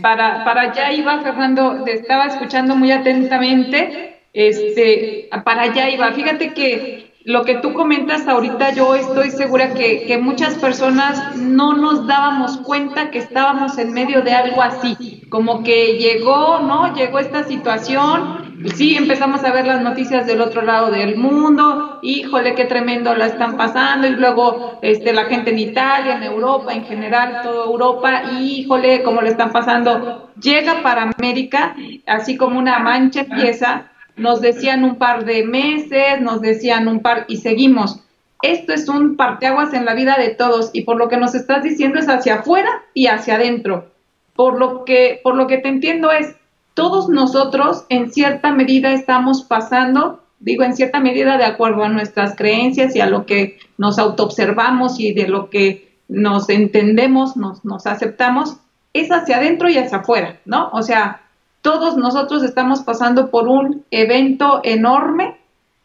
para, 0.00 0.44
para 0.44 0.60
allá 0.62 0.92
iba 0.92 1.20
Fernando, 1.20 1.82
te 1.84 1.94
estaba 1.94 2.26
escuchando 2.26 2.76
muy 2.76 2.92
atentamente, 2.92 4.20
este, 4.32 5.28
para 5.44 5.62
allá 5.62 5.90
iba, 5.90 6.12
fíjate 6.12 6.54
que 6.54 7.12
lo 7.24 7.44
que 7.44 7.56
tú 7.56 7.72
comentas 7.72 8.26
ahorita, 8.26 8.72
yo 8.74 8.94
estoy 8.94 9.30
segura 9.30 9.74
que, 9.74 10.06
que, 10.06 10.18
muchas 10.18 10.54
personas 10.54 11.36
no 11.36 11.74
nos 11.74 12.06
dábamos 12.06 12.58
cuenta 12.58 13.10
que 13.10 13.18
estábamos 13.18 13.78
en 13.78 13.92
medio 13.92 14.22
de 14.22 14.32
algo 14.32 14.60
así, 14.60 15.22
como 15.28 15.62
que 15.62 15.98
llegó, 15.98 16.58
¿no? 16.60 16.94
Llegó 16.94 17.20
esta 17.20 17.44
situación 17.44 18.41
sí 18.74 18.96
empezamos 18.96 19.44
a 19.44 19.52
ver 19.52 19.66
las 19.66 19.82
noticias 19.82 20.26
del 20.26 20.40
otro 20.40 20.62
lado 20.62 20.90
del 20.90 21.16
mundo, 21.16 21.98
híjole, 22.02 22.54
qué 22.54 22.64
tremendo 22.64 23.14
la 23.14 23.26
están 23.26 23.56
pasando, 23.56 24.06
y 24.06 24.10
luego 24.10 24.78
este, 24.82 25.12
la 25.12 25.24
gente 25.24 25.50
en 25.50 25.58
Italia, 25.58 26.16
en 26.16 26.22
Europa, 26.22 26.72
en 26.72 26.84
general, 26.84 27.40
toda 27.42 27.66
Europa, 27.66 28.22
híjole, 28.40 29.02
cómo 29.02 29.22
le 29.22 29.30
están 29.30 29.52
pasando. 29.52 30.30
Llega 30.40 30.82
para 30.82 31.10
América, 31.18 31.74
así 32.06 32.36
como 32.36 32.58
una 32.58 32.78
mancha 32.78 33.20
empieza, 33.20 33.90
nos 34.16 34.40
decían 34.40 34.84
un 34.84 34.96
par 34.96 35.24
de 35.24 35.44
meses, 35.44 36.20
nos 36.20 36.40
decían 36.40 36.88
un 36.88 37.00
par, 37.00 37.24
y 37.28 37.38
seguimos. 37.38 38.00
Esto 38.42 38.72
es 38.72 38.88
un 38.88 39.16
parteaguas 39.16 39.72
en 39.72 39.84
la 39.84 39.94
vida 39.94 40.16
de 40.18 40.30
todos, 40.30 40.70
y 40.72 40.82
por 40.82 40.96
lo 40.96 41.08
que 41.08 41.16
nos 41.16 41.34
estás 41.34 41.62
diciendo 41.62 41.98
es 41.98 42.08
hacia 42.08 42.36
afuera 42.36 42.70
y 42.94 43.06
hacia 43.06 43.36
adentro. 43.36 43.90
Por 44.34 44.58
lo 44.58 44.84
que, 44.84 45.20
por 45.22 45.36
lo 45.36 45.46
que 45.46 45.58
te 45.58 45.68
entiendo 45.68 46.10
es, 46.10 46.34
todos 46.74 47.08
nosotros 47.08 47.84
en 47.88 48.10
cierta 48.12 48.52
medida 48.52 48.92
estamos 48.92 49.42
pasando, 49.42 50.20
digo 50.40 50.64
en 50.64 50.74
cierta 50.74 51.00
medida 51.00 51.36
de 51.38 51.44
acuerdo 51.44 51.84
a 51.84 51.88
nuestras 51.88 52.34
creencias 52.36 52.96
y 52.96 53.00
a 53.00 53.06
lo 53.06 53.26
que 53.26 53.58
nos 53.78 53.98
autoobservamos 53.98 54.98
y 54.98 55.12
de 55.12 55.28
lo 55.28 55.50
que 55.50 55.92
nos 56.08 56.48
entendemos, 56.48 57.36
nos, 57.36 57.64
nos 57.64 57.86
aceptamos, 57.86 58.56
es 58.92 59.10
hacia 59.10 59.36
adentro 59.36 59.70
y 59.70 59.78
hacia 59.78 59.98
afuera, 59.98 60.40
¿no? 60.44 60.68
O 60.72 60.82
sea, 60.82 61.22
todos 61.62 61.96
nosotros 61.96 62.42
estamos 62.42 62.80
pasando 62.80 63.30
por 63.30 63.48
un 63.48 63.84
evento 63.90 64.60
enorme, 64.64 65.36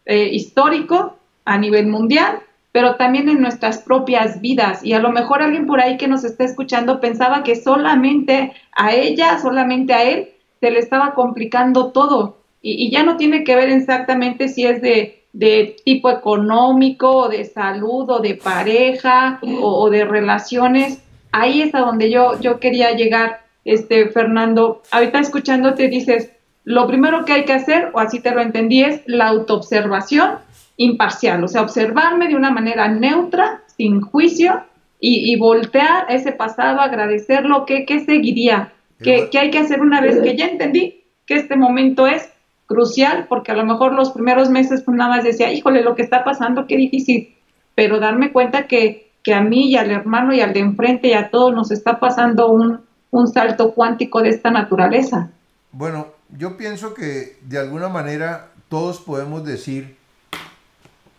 eh, 0.06 0.30
histórico, 0.32 1.17
a 1.45 1.58
nivel 1.58 1.88
mundial, 1.88 2.39
pero 2.71 2.95
también 2.95 3.30
en 3.30 3.41
nuestras 3.41 3.80
propias 3.80 4.41
vidas. 4.41 4.84
Y 4.84 4.93
a 4.93 5.00
lo 5.00 5.12
mejor 5.12 5.41
alguien 5.41 5.65
por 5.65 5.80
ahí 5.80 5.97
que 5.97 6.08
nos 6.08 6.23
está 6.23 6.43
escuchando 6.43 7.00
pensaba 7.00 7.43
que 7.43 7.56
solamente 7.56 8.54
a 8.76 8.93
ella, 8.93 9.39
solamente 9.39 9.93
a 9.93 10.04
él, 10.04 10.30
se 10.60 10.72
le 10.72 10.80
estaba 10.80 11.13
complicando 11.13 11.91
todo. 11.91 12.38
Y, 12.62 12.89
ya 12.89 13.04
no 13.04 13.17
tiene 13.17 13.43
que 13.43 13.56
ver 13.56 13.70
exactamente 13.70 14.48
si 14.48 14.65
es 14.65 14.82
de, 14.82 15.76
tipo 15.86 16.10
económico, 16.10 17.10
o 17.10 17.30
de 17.30 17.46
salud, 17.46 18.10
o 18.10 18.20
de 18.20 18.36
pareja, 18.36 19.39
o, 19.62 19.89
de 19.89 20.06
relaciones. 20.06 21.02
Ahí 21.32 21.62
es 21.62 21.76
a 21.76 21.80
donde 21.80 22.10
yo, 22.10 22.39
yo 22.41 22.60
quería 22.60 22.91
llegar, 22.91 23.41
este, 23.63 24.10
Fernando. 24.10 24.82
Ahorita 24.91 25.20
escuchándote 25.20 25.88
dices, 25.88 26.32
lo 26.63 26.88
primero 26.88 27.24
que 27.26 27.34
hay 27.34 27.46
que 27.46 27.54
hacer, 27.54 27.91
o 27.93 28.00
así 28.00 28.20
te 28.20 28.32
lo 28.32 28.41
entendí, 28.41 28.84
es 28.84 29.02
la 29.06 29.28
autoobservación 29.28 30.39
imparcial, 30.76 31.43
o 31.43 31.48
sea, 31.48 31.62
observarme 31.62 32.28
de 32.28 32.36
una 32.36 32.52
manera 32.52 32.88
neutra, 32.88 33.63
sin 33.78 34.02
juicio, 34.02 34.63
y, 35.00 35.32
y 35.32 35.38
voltear 35.38 36.06
ese 36.10 36.32
pasado, 36.32 36.82
agradecerlo, 36.82 37.65
¿qué, 37.65 37.86
qué 37.86 38.00
seguiría? 38.00 38.74
Que, 39.01 39.29
hay 39.38 39.51
que 39.51 39.60
hacer 39.60 39.81
una 39.81 40.01
vez 40.01 40.19
que 40.21 40.36
ya 40.36 40.45
entendí 40.45 41.03
que 41.25 41.36
este 41.36 41.55
momento 41.55 42.07
es 42.07 42.29
crucial, 42.65 43.27
porque 43.29 43.51
a 43.51 43.55
lo 43.55 43.65
mejor 43.65 43.93
los 43.93 44.12
primeros 44.12 44.49
meses 44.49 44.81
pues 44.81 44.97
nada 44.97 45.15
más 45.15 45.23
decía, 45.23 45.51
híjole, 45.51 45.83
lo 45.83 45.95
que 45.95 46.01
está 46.01 46.23
pasando, 46.23 46.67
qué 46.67 46.77
difícil, 46.77 47.36
pero 47.75 47.99
darme 47.99 48.31
cuenta 48.31 48.67
que, 48.67 49.12
que 49.23 49.33
a 49.33 49.41
mí 49.41 49.69
y 49.71 49.77
al 49.77 49.91
hermano 49.91 50.33
y 50.33 50.41
al 50.41 50.53
de 50.53 50.60
enfrente 50.60 51.10
y 51.10 51.13
a 51.13 51.29
todos 51.29 51.53
nos 51.53 51.71
está 51.71 51.99
pasando 51.99 52.49
un, 52.49 52.81
un 53.12 53.27
salto 53.27 53.73
cuántico 53.73 54.21
de 54.21 54.29
esta 54.29 54.51
naturaleza. 54.51 55.29
Bueno, 55.71 56.07
yo 56.38 56.57
pienso 56.57 56.93
que 56.93 57.38
de 57.41 57.60
alguna 57.60 57.89
manera 57.89 58.49
todos 58.69 58.99
podemos 58.99 59.45
decir 59.45 59.95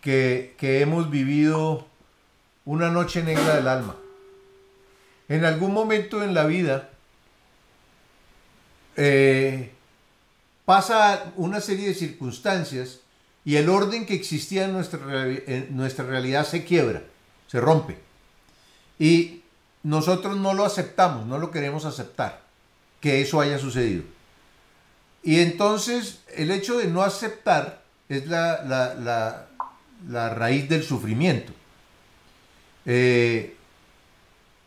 que, 0.00 0.54
que 0.58 0.80
hemos 0.80 1.10
vivido 1.10 1.86
una 2.64 2.90
noche 2.90 3.22
negra 3.22 3.56
del 3.56 3.68
alma. 3.68 3.96
En 5.28 5.44
algún 5.44 5.72
momento 5.72 6.22
en 6.22 6.34
la 6.34 6.44
vida 6.44 6.90
eh, 9.00 9.70
pasa 10.64 11.32
una 11.36 11.60
serie 11.60 11.86
de 11.86 11.94
circunstancias 11.94 12.98
y 13.44 13.54
el 13.54 13.68
orden 13.68 14.04
que 14.04 14.14
existía 14.14 14.64
en 14.64 14.72
nuestra, 14.72 16.04
realidad 16.04 16.44
se 16.44 16.64
quiebra, 16.64 17.04
se 17.46 17.60
rompe. 17.60 17.96
Y 18.98 19.42
nosotros 19.84 20.36
no 20.36 20.52
lo 20.52 20.64
aceptamos, 20.64 21.26
no 21.26 21.38
lo 21.38 21.52
queremos 21.52 21.84
aceptar, 21.84 22.42
que 23.00 23.20
eso 23.22 23.40
haya 23.40 23.58
sucedido. 23.58 24.02
Y 25.22 25.40
entonces 25.40 26.18
el 26.34 26.50
hecho 26.50 26.76
de 26.76 26.88
no 26.88 27.02
aceptar 27.02 27.82
es 28.08 28.26
la, 28.26 29.46
raíz 30.10 30.68
del 30.68 30.82
sufrimiento. 30.82 31.52
Eh, 32.84 33.54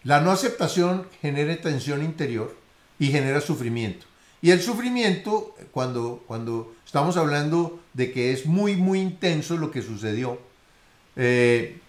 la 0.04 0.22
no 0.22 0.32
aceptación 0.32 1.06
genera 1.22 1.60
tensión 1.60 2.02
interior 2.02 2.56
y 2.98 3.12
genera 3.12 3.42
sufrimiento. 3.42 4.06
Y 4.42 4.52
el 4.52 4.62
sufrimiento, 4.62 5.56
cuando, 5.72 6.24
cuando 6.28 6.74
estamos 6.86 7.18
hablando 7.18 7.80
de 7.94 8.12
que 8.12 8.34
es 8.34 8.46
muy, 8.46 8.76
muy 8.76 9.00
intenso 9.00 9.58
lo 9.58 9.70
que 9.70 9.82
sucedió, 9.82 10.40
eh, 11.16 11.80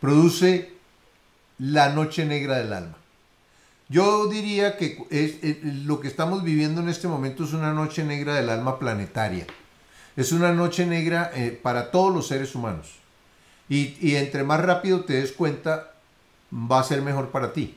produce 0.00 0.72
la 1.58 1.90
noche 1.90 2.24
negra 2.24 2.58
del 2.58 2.72
alma. 2.72 2.96
Yo 3.88 4.26
diría 4.28 4.76
que 4.76 5.06
es, 5.10 5.64
lo 5.86 6.00
que 6.00 6.08
estamos 6.08 6.44
viviendo 6.44 6.82
en 6.82 6.90
este 6.90 7.08
momento 7.08 7.44
es 7.44 7.54
una 7.54 7.72
noche 7.72 8.04
negra 8.04 8.34
del 8.34 8.50
alma 8.50 8.78
planetaria. 8.78 9.46
Es 10.14 10.32
una 10.32 10.52
noche 10.52 10.84
negra 10.84 11.30
eh, 11.34 11.58
para 11.62 11.90
todos 11.90 12.14
los 12.14 12.26
seres 12.26 12.54
humanos. 12.54 12.96
Y, 13.70 14.16
entre 14.16 14.44
más 14.44 14.60
rápido 14.60 15.04
te 15.04 15.14
des 15.14 15.32
cuenta, 15.32 15.92
va 16.52 16.80
a 16.80 16.84
ser 16.84 17.02
mejor 17.02 17.30
para 17.30 17.52
ti. 17.52 17.76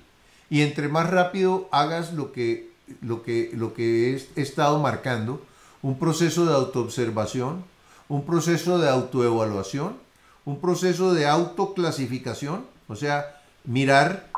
Y 0.51 0.63
entre 0.63 0.89
más 0.89 1.09
rápido 1.09 1.69
hagas 1.71 2.11
lo 2.11 2.33
que, 2.33 2.69
lo 2.99 3.23
que, 3.23 3.51
lo 3.53 3.73
que 3.73 4.11
he 4.11 4.41
estado 4.41 4.79
marcando, 4.79 5.41
un 5.81 5.97
proceso 5.97 6.45
de 6.45 6.53
autoobservación, 6.53 7.63
un 8.09 8.25
proceso 8.25 8.77
de 8.77 8.89
autoevaluación, 8.89 9.95
un 10.43 10.59
proceso 10.59 11.13
de 11.13 11.25
autoclasificación, 11.25 12.65
o 12.89 12.97
sea, 12.97 13.41
mirar 13.63 14.29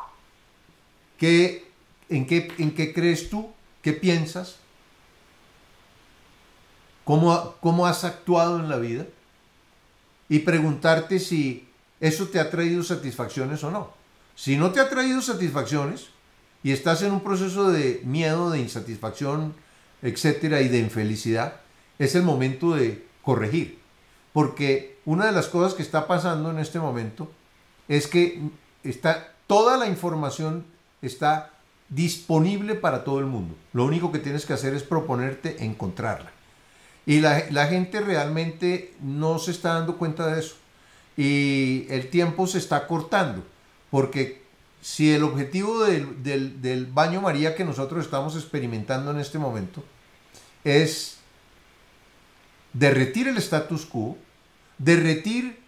qué, 1.17 1.67
en, 2.10 2.28
qué, 2.28 2.54
en 2.60 2.76
qué 2.76 2.93
crees 2.93 3.32
tú, 3.32 3.49
qué 3.82 3.93
piensas, 3.93 4.58
cómo, 7.06 7.56
cómo 7.60 7.88
has 7.88 8.04
actuado 8.04 8.60
en 8.60 8.69
la 8.69 8.78
vida 8.78 9.08
y 10.30 10.39
preguntarte 10.39 11.17
si 11.17 11.67
eso 11.99 12.28
te 12.28 12.39
ha 12.39 12.52
traído 12.52 12.84
satisfacciones 12.84 13.63
o 13.63 13.71
no. 13.71 14.02
Si 14.35 14.57
no 14.57 14.71
te 14.71 14.79
ha 14.79 14.89
traído 14.89 15.21
satisfacciones 15.21 16.07
y 16.63 16.71
estás 16.71 17.01
en 17.03 17.11
un 17.11 17.21
proceso 17.21 17.71
de 17.71 18.01
miedo, 18.03 18.49
de 18.49 18.59
insatisfacción, 18.59 19.53
etcétera, 20.01 20.61
y 20.61 20.69
de 20.69 20.79
infelicidad, 20.79 21.61
es 21.99 22.15
el 22.15 22.23
momento 22.23 22.75
de 22.75 23.05
corregir. 23.21 23.79
Porque 24.33 24.97
una 25.05 25.27
de 25.27 25.31
las 25.31 25.47
cosas 25.47 25.73
que 25.73 25.83
está 25.83 26.07
pasando 26.07 26.49
en 26.49 26.59
este 26.59 26.79
momento 26.79 27.31
es 27.87 28.07
que 28.07 28.41
está, 28.83 29.33
toda 29.47 29.77
la 29.77 29.87
información 29.87 30.65
está 31.01 31.51
disponible 31.89 32.75
para 32.75 33.03
todo 33.03 33.19
el 33.19 33.25
mundo. 33.25 33.55
Lo 33.73 33.85
único 33.85 34.11
que 34.11 34.19
tienes 34.19 34.45
que 34.45 34.53
hacer 34.53 34.73
es 34.73 34.83
proponerte 34.83 35.63
encontrarla. 35.63 36.31
Y 37.05 37.19
la, 37.19 37.43
la, 37.51 37.67
gente 37.67 37.99
realmente 37.99 38.93
no 39.01 39.37
se 39.37 39.51
está 39.51 39.73
dando 39.73 39.97
cuenta 39.97 40.27
de 40.27 40.39
eso. 40.39 40.55
Y 41.17 41.85
el 41.89 42.09
tiempo 42.09 42.47
se 42.47 42.57
está 42.57 42.87
cortando. 42.87 43.43
Porque 43.93 44.41
si 44.82 45.13
el 45.13 45.21
objetivo 45.21 45.84
del, 45.84 46.23
del, 46.23 46.88
baño 46.88 47.21
María 47.21 47.53
que 47.53 47.63
nosotros 47.63 48.03
estamos 48.03 48.36
experimentando 48.36 49.12
en 49.12 49.19
este 49.19 49.38
momento 49.38 49.84
es 50.63 51.17
derretir 52.73 53.27
el 53.27 53.38
status 53.38 53.86
quo, 53.86 54.17
derretir 54.79 55.60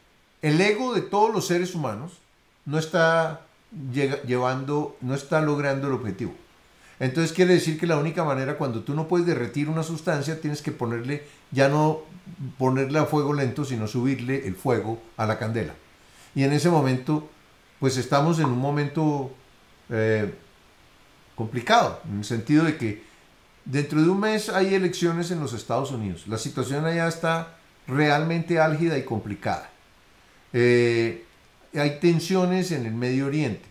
el 0.41 0.59
ego 0.59 0.95
de 0.95 1.01
todos 1.01 1.31
los 1.31 1.45
seres 1.45 1.75
humanos, 1.75 2.13
no 2.65 2.79
está 2.79 3.41
llevando, 3.93 4.97
no 5.01 5.13
está 5.13 5.39
logrando 5.41 5.85
el 5.85 5.93
objetivo. 5.93 6.33
Entonces 6.99 7.31
quiere 7.31 7.53
decir 7.53 7.79
que 7.79 7.85
la 7.85 7.97
única 7.97 8.23
manera 8.23 8.57
cuando 8.57 8.81
tú 8.81 8.95
no 8.95 9.07
puedes 9.07 9.27
derretir 9.27 9.69
una 9.69 9.83
sustancia, 9.83 10.41
tienes 10.41 10.63
que 10.63 10.71
ponerle, 10.71 11.27
ya 11.51 11.69
no 11.69 11.99
ponerle 12.57 12.97
a 12.97 13.05
fuego 13.05 13.33
lento, 13.33 13.65
sino 13.65 13.87
subirle 13.87 14.47
el 14.47 14.55
fuego 14.55 14.99
a 15.15 15.27
la 15.27 15.37
candela. 15.37 15.75
Y 16.33 16.41
en 16.41 16.53
ese 16.53 16.71
momento, 16.71 17.29
pues 17.79 17.97
estamos 17.97 18.39
en 18.39 18.45
un 18.45 18.59
momento 18.59 19.31
eh, 19.89 20.33
complicado, 21.35 22.01
en 22.09 22.19
el 22.19 22.25
sentido 22.25 22.63
de 22.63 22.77
que 22.77 23.15
Dentro 23.65 23.99
de 23.99 24.09
un 24.09 24.19
mes 24.19 24.49
hay 24.49 24.75
elecciones 24.75 25.31
en 25.31 25.39
los 25.39 25.53
Estados 25.53 25.91
Unidos. 25.91 26.27
La 26.27 26.37
situación 26.37 26.85
allá 26.85 27.07
está 27.07 27.57
realmente 27.87 28.59
álgida 28.59 28.95
y 28.95 29.03
complicada. 29.03 29.71
Eh, 30.53 31.25
hay 31.73 31.99
tensiones 31.99 32.71
en 32.71 32.85
el 32.85 32.93
Medio 32.93 33.25
Oriente. 33.25 33.65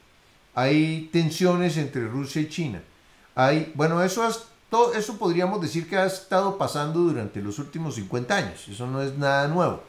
Hay 0.56 1.08
tensiones 1.12 1.76
entre 1.76 2.08
Rusia 2.08 2.42
y 2.42 2.48
China. 2.48 2.82
Hay, 3.36 3.72
bueno, 3.76 4.02
eso, 4.02 4.28
todo, 4.68 4.94
eso 4.94 5.16
podríamos 5.16 5.60
decir 5.62 5.88
que 5.88 5.96
ha 5.96 6.06
estado 6.06 6.58
pasando 6.58 6.98
durante 6.98 7.40
los 7.40 7.60
últimos 7.60 7.94
50 7.94 8.36
años. 8.36 8.68
Eso 8.68 8.88
no 8.88 9.00
es 9.00 9.16
nada 9.16 9.46
nuevo. 9.46 9.84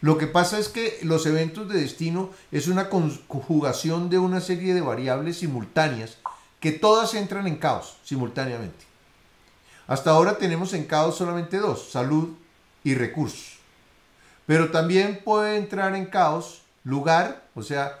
Lo 0.00 0.16
que 0.16 0.26
pasa 0.26 0.58
es 0.58 0.68
que 0.68 0.98
los 1.02 1.26
eventos 1.26 1.68
de 1.68 1.80
destino 1.80 2.30
es 2.52 2.68
una 2.68 2.88
conjugación 2.88 4.08
de 4.08 4.18
una 4.18 4.40
serie 4.40 4.72
de 4.72 4.80
variables 4.80 5.38
simultáneas 5.38 6.16
que 6.58 6.72
todas 6.72 7.14
entran 7.14 7.46
en 7.46 7.56
caos 7.56 7.98
simultáneamente. 8.02 8.84
Hasta 9.86 10.10
ahora 10.10 10.38
tenemos 10.38 10.72
en 10.72 10.84
caos 10.84 11.16
solamente 11.16 11.58
dos, 11.58 11.90
salud 11.90 12.30
y 12.84 12.94
recursos. 12.94 13.58
Pero 14.46 14.70
también 14.70 15.20
puede 15.22 15.56
entrar 15.56 15.94
en 15.94 16.06
caos 16.06 16.62
lugar, 16.84 17.44
o 17.54 17.62
sea, 17.62 18.00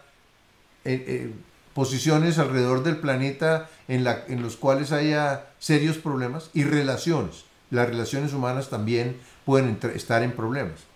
posiciones 1.74 2.38
alrededor 2.38 2.82
del 2.82 2.96
planeta 2.96 3.68
en, 3.88 4.04
la, 4.04 4.24
en 4.28 4.42
los 4.42 4.56
cuales 4.56 4.92
haya 4.92 5.46
serios 5.58 5.98
problemas 5.98 6.50
y 6.54 6.64
relaciones. 6.64 7.44
Las 7.70 7.88
relaciones 7.88 8.32
humanas 8.32 8.70
también 8.70 9.20
pueden 9.44 9.78
estar 9.94 10.22
en 10.22 10.32
problemas. 10.32 10.89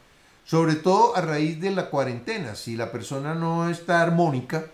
Sobre 0.44 0.74
todo 0.74 1.16
a 1.16 1.20
raíz 1.20 1.60
de 1.60 1.70
la 1.70 1.90
cuarentena. 1.90 2.54
Si 2.54 2.76
la 2.76 2.92
persona 2.92 3.34
no 3.34 3.68
está 3.68 4.02
armónica, 4.02 4.66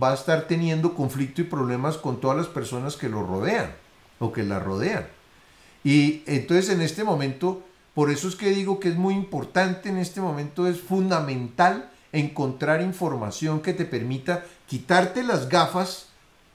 va 0.00 0.10
a 0.10 0.14
estar 0.14 0.48
teniendo 0.48 0.94
conflicto 0.94 1.40
y 1.40 1.44
problemas 1.44 1.96
con 1.96 2.20
todas 2.20 2.36
las 2.36 2.46
personas 2.46 2.96
que 2.96 3.08
lo 3.08 3.24
rodean 3.24 3.70
o 4.18 4.32
que 4.32 4.42
la 4.42 4.58
rodean. 4.58 5.06
Y 5.84 6.22
entonces 6.26 6.70
en 6.70 6.80
este 6.80 7.04
momento, 7.04 7.62
por 7.94 8.10
eso 8.10 8.28
es 8.28 8.36
que 8.36 8.50
digo 8.50 8.80
que 8.80 8.88
es 8.88 8.96
muy 8.96 9.14
importante 9.14 9.90
en 9.90 9.98
este 9.98 10.20
momento, 10.20 10.66
es 10.66 10.80
fundamental 10.80 11.90
encontrar 12.12 12.80
información 12.80 13.60
que 13.60 13.74
te 13.74 13.84
permita 13.84 14.44
quitarte 14.66 15.22
las 15.22 15.48
gafas 15.48 16.06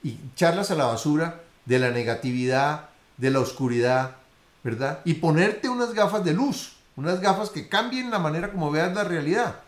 y 0.03 0.17
echarlas 0.33 0.71
a 0.71 0.75
la 0.75 0.85
basura 0.85 1.41
de 1.65 1.79
la 1.79 1.91
negatividad, 1.91 2.89
de 3.17 3.29
la 3.29 3.39
oscuridad, 3.39 4.15
¿verdad? 4.63 5.01
Y 5.05 5.15
ponerte 5.15 5.69
unas 5.69 5.93
gafas 5.93 6.23
de 6.23 6.33
luz, 6.33 6.77
unas 6.99 7.21
gafas 7.21 7.49
que 7.49 7.69
cambien 7.69 8.11
la 8.11 8.19
manera 8.19 8.51
como 8.51 8.71
veas 8.71 8.93
la 8.93 9.05
realidad. 9.05 9.61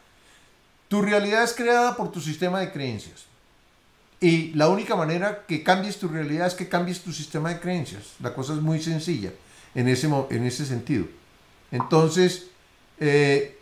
Tu 0.89 1.01
realidad 1.01 1.43
es 1.43 1.53
creada 1.53 1.95
por 1.95 2.11
tu 2.11 2.19
sistema 2.19 2.59
de 2.59 2.73
creencias. 2.73 3.23
Y 4.19 4.53
la 4.53 4.67
única 4.67 4.97
manera 4.97 5.45
que 5.47 5.63
cambies 5.63 5.97
tu 5.97 6.09
realidad 6.09 6.47
es 6.47 6.55
que 6.55 6.67
cambies 6.67 6.99
tu 6.99 7.13
sistema 7.13 7.47
de 7.47 7.61
creencias. 7.61 8.15
La 8.19 8.33
cosa 8.33 8.53
es 8.53 8.59
muy 8.59 8.81
sencilla 8.81 9.31
en 9.73 9.87
ese, 9.87 10.09
en 10.29 10.45
ese 10.45 10.65
sentido. 10.65 11.05
Entonces, 11.71 12.47
eh, 12.99 13.57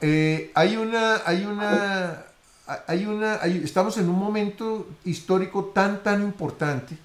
eh, 0.00 0.50
hay 0.54 0.76
una, 0.76 1.22
hay 1.24 1.44
una, 1.44 2.26
hay 2.86 3.06
una, 3.06 3.36
estamos 3.36 3.96
en 3.98 4.08
un 4.08 4.18
momento 4.18 4.88
histórico 5.04 5.66
tan, 5.66 6.02
tan 6.02 6.22
importante 6.22 6.96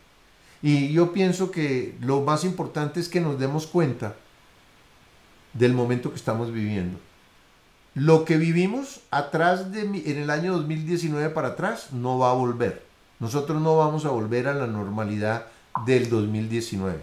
y 0.62 0.92
yo 0.94 1.12
pienso 1.12 1.52
que 1.52 1.96
lo 2.02 2.22
más 2.22 2.44
importante 2.44 3.00
es 3.00 3.10
que 3.10 3.22
nos 3.22 3.40
demos 3.40 3.68
cuenta 3.68 4.16
del 5.54 5.74
momento 5.74 6.10
que 6.10 6.16
estamos 6.18 6.52
viviendo. 6.52 7.00
Lo 7.94 8.24
que 8.24 8.38
vivimos 8.38 9.02
atrás 9.12 9.72
de 9.72 9.82
en 9.82 10.18
el 10.18 10.30
año 10.30 10.54
2019 10.54 11.30
para 11.32 11.50
atrás 11.50 11.92
no 11.92 12.20
va 12.20 12.32
a 12.32 12.36
volver. 12.36 12.86
Nosotros 13.20 13.62
no 13.62 13.78
vamos 13.78 14.06
a 14.06 14.10
volver 14.10 14.48
a 14.48 14.54
la 14.54 14.68
normalidad 14.68 15.48
del 15.86 16.10
2019. 16.10 17.00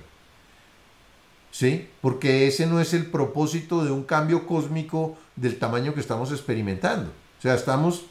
¿Sí? 1.50 1.88
Porque 2.00 2.46
ese 2.46 2.66
no 2.66 2.80
es 2.80 2.94
el 2.94 3.06
propósito 3.06 3.84
de 3.84 3.90
un 3.90 4.04
cambio 4.04 4.46
cósmico 4.46 5.16
del 5.36 5.58
tamaño 5.58 5.94
que 5.94 6.00
estamos 6.00 6.30
experimentando. 6.30 7.10
O 7.38 7.42
sea, 7.42 7.54
estamos, 7.54 8.06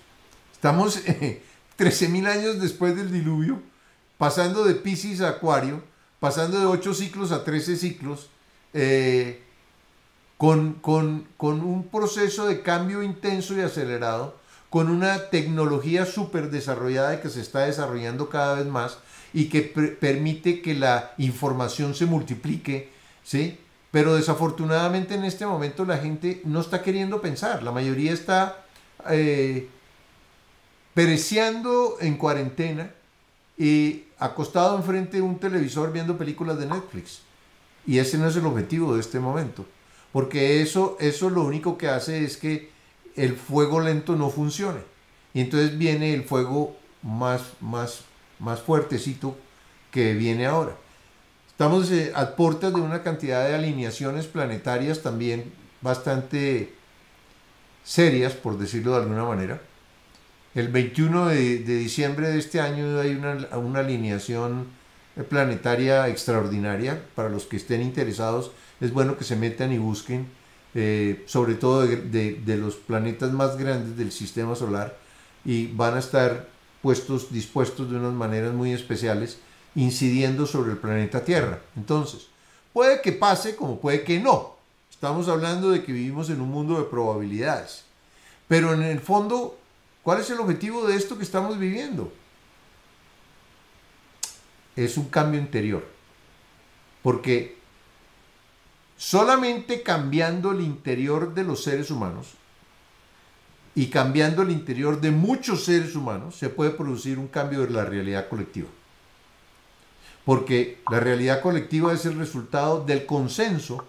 estamos 0.58 1.00
13.000 1.80 2.28
años 2.28 2.60
después 2.60 2.96
del 2.96 3.12
diluvio, 3.12 3.62
pasando 4.18 4.66
de 4.66 4.76
Pisces 4.76 5.22
a 5.22 5.30
Acuario, 5.30 5.82
pasando 6.20 6.60
de 6.60 6.66
8 6.66 6.94
ciclos 6.94 7.32
a 7.32 7.44
13 7.46 7.78
ciclos. 7.78 8.30
Eh, 8.74 9.44
con, 10.38 11.28
un 11.40 11.88
proceso 11.92 12.48
de 12.48 12.62
cambio 12.62 13.02
intenso 13.02 13.56
y 13.56 13.62
acelerado, 13.62 14.36
con 14.70 14.90
una 14.90 15.30
tecnología 15.30 16.06
súper 16.06 16.52
desarrollada 16.52 17.16
y 17.16 17.18
que 17.20 17.30
se 17.30 17.42
está 17.42 17.62
desarrollando 17.62 18.30
cada 18.30 18.56
vez 18.56 18.66
más 18.68 19.00
y 19.34 19.50
que 19.50 19.62
permite 19.62 20.62
que 20.62 20.76
la 20.76 21.14
información 21.18 21.96
se 21.96 22.06
multiplique, 22.06 22.92
¿sí? 23.24 23.60
Pero 23.92 24.16
desafortunadamente 24.16 25.16
en 25.16 25.24
este 25.24 25.46
momento 25.46 25.86
la 25.86 25.98
gente 25.98 26.42
no 26.44 26.62
está 26.62 26.84
queriendo 26.84 27.22
pensar, 27.22 27.64
la 27.64 27.72
mayoría 27.72 28.12
está 28.12 28.66
eh, 29.10 29.70
pereciendo 30.98 31.98
en 32.02 32.18
cuarentena 32.18 32.90
y 33.56 34.06
acostado 34.18 34.76
enfrente 34.76 35.18
de 35.18 35.22
un 35.22 35.38
televisor 35.38 35.94
viendo 35.94 36.18
películas 36.18 36.58
de 36.58 36.66
Netflix. 36.66 37.20
Y 37.86 38.00
ese 38.00 38.18
no 38.18 38.28
es 38.28 38.36
el 38.36 38.48
objetivo 38.48 38.96
de 38.96 39.02
este 39.02 39.20
momento. 39.20 39.64
Porque 40.12 40.64
eso, 40.64 40.98
eso 41.00 41.30
lo 41.30 41.44
único 41.44 41.78
que 41.78 41.88
hace 41.88 42.24
es 42.24 42.36
que 42.36 42.72
el 43.16 43.36
fuego 43.36 43.80
lento 43.80 44.16
no 44.16 44.32
funcione. 44.32 44.80
Y 45.36 45.42
entonces 45.42 45.78
viene 45.78 46.16
el 46.16 46.24
fuego 46.24 46.76
más, 47.04 47.44
más, 47.62 48.02
más 48.40 48.60
fuertecito 48.62 49.38
que 49.92 50.16
viene 50.16 50.48
ahora. 50.48 50.76
Estamos 51.48 51.92
eh, 51.92 52.12
a 52.16 52.36
puertas 52.36 52.74
de 52.74 52.82
una 52.82 53.04
cantidad 53.04 53.48
de 53.48 53.54
alineaciones 53.54 54.26
planetarias 54.26 55.04
también 55.04 55.54
bastante 55.80 56.74
serias, 57.84 58.34
por 58.34 58.58
decirlo 58.58 58.94
de 58.94 59.04
alguna 59.04 59.26
manera. 59.26 59.62
El 60.58 60.70
21 60.70 61.28
de, 61.28 61.60
diciembre 61.60 62.30
de 62.30 62.40
este 62.40 62.60
año 62.60 63.00
hay 63.00 63.12
una, 63.12 63.80
alineación 63.80 64.66
planetaria 65.30 66.08
extraordinaria. 66.08 67.00
Para 67.14 67.30
los 67.30 67.46
que 67.46 67.58
estén 67.58 67.84
interesados, 67.84 68.50
es 68.82 68.92
bueno 68.92 69.20
que 69.20 69.24
se 69.24 69.36
metan 69.36 69.72
y 69.72 69.78
busquen, 69.78 70.28
eh, 70.74 71.24
sobre 71.28 71.54
todo 71.54 71.86
de, 71.86 72.42
de, 72.44 72.58
los 72.58 72.74
planetas 72.74 73.32
más 73.34 73.56
grandes 73.56 73.98
del 73.98 74.12
sistema 74.12 74.56
solar, 74.56 74.98
y 75.46 75.68
van 75.68 75.94
a 75.94 76.00
estar 76.00 76.48
puestos, 76.82 77.32
dispuestos 77.32 77.92
de 77.92 77.98
unas 77.98 78.14
maneras 78.14 78.52
muy 78.52 78.72
especiales, 78.72 79.38
incidiendo 79.76 80.48
sobre 80.48 80.72
el 80.72 80.80
planeta 80.80 81.24
Tierra. 81.24 81.60
Entonces, 81.76 82.30
puede 82.74 83.02
que 83.02 83.12
pase 83.12 83.56
como 83.56 83.80
puede 83.80 84.02
que 84.02 84.20
no. 84.20 84.56
Estamos 84.90 85.28
hablando 85.28 85.70
de 85.70 85.84
que 85.84 85.92
vivimos 85.92 86.32
en 86.32 86.42
un 86.42 86.50
mundo 86.50 86.80
de 86.80 86.86
probabilidades. 86.86 87.84
Pero 88.48 88.74
en 88.74 88.82
el 88.82 89.00
fondo 89.02 89.56
¿Cuál 90.08 90.22
es 90.22 90.30
el 90.30 90.40
objetivo 90.40 90.88
de 90.88 90.96
esto 90.96 91.18
que 91.18 91.26
estamos 91.26 91.60
viviendo? 91.60 92.14
Es 94.74 94.96
un 94.96 95.10
cambio 95.10 95.38
interior. 95.38 95.86
Porque 97.04 97.58
solamente 98.96 99.84
cambiando 99.84 100.54
el 100.54 100.62
interior 100.62 101.34
de 101.34 101.44
los 101.44 101.62
seres 101.62 101.92
humanos 101.92 102.36
y 103.76 103.88
cambiando 103.88 104.44
el 104.44 104.52
interior 104.52 105.02
de 105.02 105.12
muchos 105.12 105.66
seres 105.66 105.94
humanos 105.94 106.38
se 106.38 106.48
puede 106.48 106.72
producir 106.72 107.20
un 107.20 107.28
cambio 107.28 107.66
de 107.66 107.72
la 107.72 107.84
realidad 107.84 108.30
colectiva. 108.30 108.70
Porque 110.24 110.80
la 110.90 111.02
realidad 111.02 111.42
colectiva 111.42 111.92
es 111.92 112.06
el 112.06 112.18
resultado 112.18 112.86
del 112.86 113.06
consenso 113.06 113.86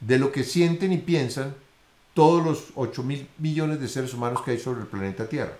de 0.00 0.18
lo 0.18 0.32
que 0.32 0.44
sienten 0.44 0.92
y 0.92 0.98
piensan 0.98 1.54
todos 2.16 2.42
los 2.42 2.72
8 2.74 3.02
mil 3.02 3.28
millones 3.38 3.78
de 3.78 3.88
seres 3.88 4.14
humanos 4.14 4.40
que 4.42 4.52
hay 4.52 4.58
sobre 4.58 4.80
el 4.80 4.86
planeta 4.86 5.28
Tierra. 5.28 5.52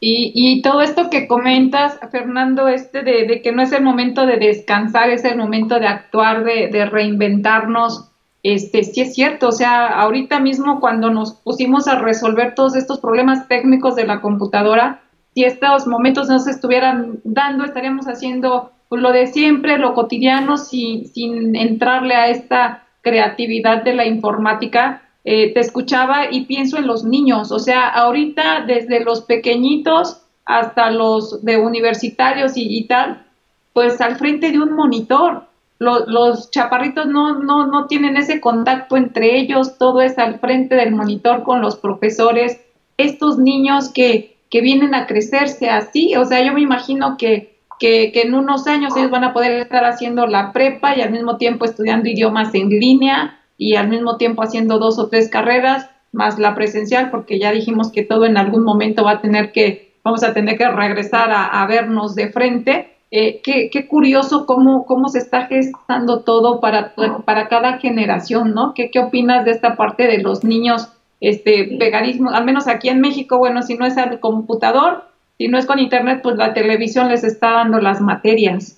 Y, 0.00 0.62
todo 0.62 0.80
esto 0.80 1.10
que 1.10 1.26
comentas, 1.26 1.98
Fernando, 2.12 2.68
este 2.68 3.02
de, 3.02 3.42
que 3.42 3.50
no 3.50 3.62
es 3.62 3.72
el 3.72 3.82
momento 3.82 4.26
de 4.26 4.36
descansar, 4.36 5.10
es 5.10 5.24
el 5.24 5.36
momento 5.36 5.80
de 5.80 5.88
actuar, 5.88 6.44
de, 6.44 6.86
reinventarnos, 6.86 8.08
este, 8.44 8.84
sí 8.84 9.00
es 9.00 9.14
cierto, 9.14 9.48
o 9.48 9.52
sea, 9.52 9.88
ahorita 9.88 10.38
mismo 10.38 10.78
cuando 10.78 11.10
nos 11.10 11.32
pusimos 11.34 11.88
a 11.88 11.98
resolver 11.98 12.54
todos 12.54 12.76
estos 12.76 13.00
problemas 13.00 13.48
técnicos 13.48 13.96
de 13.96 14.06
la 14.06 14.20
computadora, 14.20 15.02
si 15.34 15.42
estos 15.42 15.88
momentos 15.88 16.28
no 16.28 16.38
se 16.38 16.52
estuvieran 16.52 17.18
dando, 17.24 17.64
estaríamos 17.64 18.06
haciendo 18.06 18.70
pues, 18.88 19.02
lo 19.02 19.12
de 19.12 19.26
siempre, 19.26 19.78
lo 19.78 19.94
cotidiano, 19.94 20.56
sin, 20.56 21.06
sin 21.08 21.56
entrarle 21.56 22.14
a 22.14 22.28
esta 22.28 22.86
creatividad 23.02 23.82
de 23.82 23.94
la 23.94 24.06
informática. 24.06 25.02
Eh, 25.24 25.52
te 25.52 25.60
escuchaba 25.60 26.30
y 26.30 26.46
pienso 26.46 26.78
en 26.78 26.86
los 26.86 27.04
niños, 27.04 27.52
o 27.52 27.58
sea, 27.58 27.88
ahorita 27.88 28.64
desde 28.66 29.04
los 29.04 29.22
pequeñitos 29.22 30.22
hasta 30.46 30.90
los 30.90 31.44
de 31.44 31.58
universitarios 31.58 32.52
y, 32.54 32.84
tal, 32.84 33.26
pues 33.74 34.00
al 34.00 34.16
frente 34.16 34.50
de 34.50 34.60
un 34.60 34.72
monitor. 34.72 35.44
Los, 35.78 36.50
chaparritos 36.50 37.06
no, 37.06 37.38
no, 37.38 37.66
no 37.66 37.86
tienen 37.86 38.16
ese 38.16 38.40
contacto 38.40 38.96
entre 38.96 39.38
ellos, 39.38 39.78
todo 39.78 40.00
es 40.00 40.18
al 40.18 40.40
frente 40.40 40.74
del 40.74 40.92
monitor 40.92 41.42
con 41.42 41.60
los 41.60 41.76
profesores. 41.76 42.60
Estos 42.96 43.38
niños 43.38 43.90
que, 43.90 44.38
que 44.50 44.60
vienen 44.62 44.94
a 44.94 45.06
crecerse 45.06 45.68
así, 45.68 46.16
o 46.16 46.24
sea, 46.24 46.42
yo 46.42 46.52
me 46.54 46.62
imagino 46.62 47.16
que 47.18 47.57
que, 47.78 48.12
en 48.14 48.34
unos 48.34 48.66
años 48.66 48.96
ellos 48.96 49.10
van 49.10 49.24
a 49.24 49.32
poder 49.32 49.52
estar 49.52 49.84
haciendo 49.84 50.26
la 50.26 50.52
prepa 50.52 50.96
y 50.96 51.00
al 51.00 51.10
mismo 51.10 51.36
tiempo 51.36 51.64
estudiando 51.64 52.08
idiomas 52.08 52.54
en 52.54 52.68
línea 52.68 53.40
y 53.56 53.76
al 53.76 53.88
mismo 53.88 54.16
tiempo 54.16 54.42
haciendo 54.42 54.78
dos 54.78 54.98
o 54.98 55.08
tres 55.08 55.28
carreras 55.30 55.90
más 56.12 56.38
la 56.38 56.54
presencial, 56.54 57.10
porque 57.10 57.38
ya 57.38 57.52
dijimos 57.52 57.92
que 57.92 58.02
todo 58.02 58.24
en 58.24 58.36
algún 58.36 58.64
momento 58.64 59.04
va 59.04 59.12
a 59.12 59.20
tener 59.20 59.52
que, 59.52 59.94
vamos 60.02 60.22
a 60.22 60.32
tener 60.32 60.56
que 60.56 60.68
regresar 60.68 61.30
a, 61.30 61.66
vernos 61.66 62.14
de 62.14 62.30
frente. 62.30 62.94
Eh, 63.10 63.40
qué, 63.42 63.70
qué, 63.70 63.86
curioso 63.86 64.44
cómo, 64.44 64.84
cómo 64.84 65.08
se 65.08 65.18
está 65.18 65.46
gestando 65.46 66.20
todo 66.20 66.60
para, 66.60 66.94
para 67.24 67.48
cada 67.48 67.78
generación, 67.78 68.52
¿no? 68.54 68.74
¿Qué, 68.74 68.90
¿Qué 68.90 69.00
opinas 69.00 69.44
de 69.46 69.52
esta 69.52 69.76
parte 69.76 70.06
de 70.06 70.18
los 70.18 70.44
niños 70.44 70.90
este, 71.20 71.76
pegadismo? 71.78 72.30
Al 72.30 72.44
menos 72.44 72.68
aquí 72.68 72.90
en 72.90 73.00
México, 73.00 73.38
bueno, 73.38 73.62
si 73.62 73.76
no 73.76 73.86
es 73.86 73.96
al 73.96 74.20
computador, 74.20 75.07
si 75.38 75.46
no 75.46 75.56
es 75.56 75.66
con 75.66 75.78
internet, 75.78 76.20
pues 76.22 76.36
la 76.36 76.52
televisión 76.52 77.08
les 77.08 77.22
está 77.22 77.52
dando 77.52 77.78
las 77.80 78.00
materias. 78.00 78.76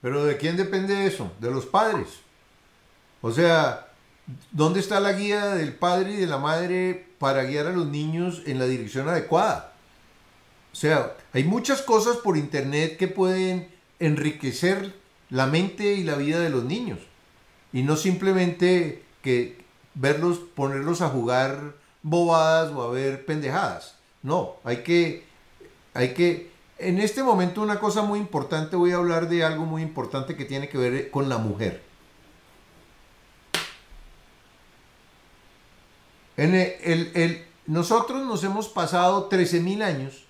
Pero 0.00 0.24
¿de 0.24 0.36
quién 0.36 0.56
depende 0.56 1.06
eso? 1.06 1.32
De 1.40 1.50
los 1.50 1.64
padres. 1.64 2.08
O 3.22 3.30
sea, 3.30 3.86
¿dónde 4.50 4.80
está 4.80 4.98
la 5.00 5.12
guía 5.12 5.54
del 5.54 5.72
padre 5.72 6.12
y 6.12 6.16
de 6.16 6.26
la 6.26 6.38
madre 6.38 7.06
para 7.18 7.44
guiar 7.44 7.68
a 7.68 7.72
los 7.72 7.86
niños 7.86 8.42
en 8.46 8.58
la 8.58 8.66
dirección 8.66 9.08
adecuada? 9.08 9.72
O 10.72 10.76
sea, 10.76 11.12
hay 11.32 11.44
muchas 11.44 11.82
cosas 11.82 12.16
por 12.16 12.36
internet 12.36 12.96
que 12.96 13.06
pueden 13.06 13.68
enriquecer 14.00 14.92
la 15.30 15.46
mente 15.46 15.94
y 15.94 16.02
la 16.02 16.16
vida 16.16 16.40
de 16.40 16.50
los 16.50 16.64
niños. 16.64 16.98
Y 17.72 17.82
no 17.82 17.96
simplemente 17.96 19.04
que 19.22 19.64
verlos, 19.94 20.40
ponerlos 20.54 21.00
a 21.00 21.08
jugar 21.08 21.74
bobadas 22.02 22.72
o 22.72 22.82
a 22.82 22.90
ver 22.90 23.24
pendejadas. 23.24 23.96
No, 24.22 24.56
hay 24.64 24.78
que 24.78 25.24
hay 25.94 26.12
que, 26.12 26.50
en 26.78 26.98
este 26.98 27.22
momento 27.22 27.62
una 27.62 27.78
cosa 27.78 28.02
muy 28.02 28.18
importante, 28.18 28.76
voy 28.76 28.90
a 28.90 28.96
hablar 28.96 29.28
de 29.28 29.44
algo 29.44 29.64
muy 29.64 29.80
importante 29.80 30.36
que 30.36 30.44
tiene 30.44 30.68
que 30.68 30.76
ver 30.76 31.10
con 31.10 31.28
la 31.28 31.38
mujer. 31.38 31.82
En 36.36 36.54
el, 36.54 37.44
nosotros 37.66 38.26
nos 38.26 38.42
hemos 38.42 38.68
pasado 38.68 39.30
13.000 39.30 39.82
años 39.84 40.24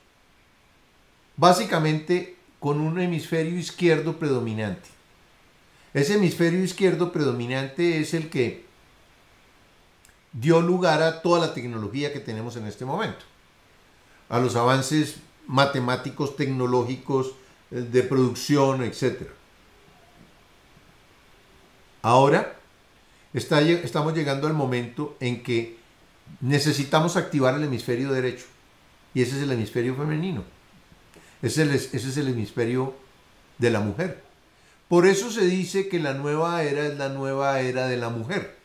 básicamente 1.37 2.37
con 2.61 2.81
un 2.81 3.01
hemisferio 3.01 3.59
izquierdo 3.59 4.19
predominante. 4.19 4.91
Ese 5.95 6.15
hemisferio 6.15 6.63
izquierdo 6.63 7.11
predominante 7.11 8.01
es 8.01 8.13
el 8.13 8.29
que 8.29 8.65
dio 10.33 10.61
lugar 10.61 11.03
a 11.03 11.23
toda 11.23 11.47
la 11.47 11.55
tecnología 11.55 12.13
que 12.13 12.21
tenemos 12.21 12.57
en 12.57 12.67
este 12.67 12.85
momento, 12.85 13.25
a 14.29 14.39
los 14.41 14.57
avances 14.57 15.17
matemáticos, 15.47 16.37
tecnológicos, 16.37 17.35
eh, 17.71 17.81
de 17.81 18.03
producción, 18.03 18.83
etc. 18.83 19.29
Ahora 22.03 22.57
estamos 23.33 24.15
llegando 24.15 24.47
al 24.47 24.55
momento 24.55 25.17
en 25.21 25.43
que 25.43 25.77
necesitamos 26.41 27.17
activar 27.17 27.55
el 27.55 27.65
hemisferio 27.65 28.13
derecho 28.13 28.45
y 29.15 29.23
ese 29.23 29.37
es 29.37 29.43
el 29.43 29.53
hemisferio 29.53 29.95
femenino. 29.95 30.45
Es 31.43 31.59
ese 31.59 31.97
es 31.97 32.17
el 32.17 32.29
hemisferio 32.29 32.95
de 33.59 33.71
la 33.71 33.81
mujer. 33.81 34.23
Por 34.89 35.07
eso 35.07 35.31
se 35.31 35.47
dice 35.47 35.89
que 35.89 35.99
la 35.99 36.15
nueva 36.15 36.63
era 36.63 36.87
es 36.87 36.97
la 36.97 37.09
nueva 37.09 37.61
era 37.61 37.87
de 37.87 37.97
la 37.97 38.11
mujer. 38.11 38.57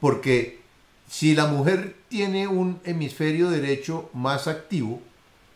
Porque 0.00 0.60
si 1.08 1.34
la 1.34 1.46
mujer 1.46 1.96
tiene 2.08 2.48
un 2.48 2.80
hemisferio 2.84 3.50
derecho 3.50 4.10
más 4.12 4.46
activo, 4.46 5.02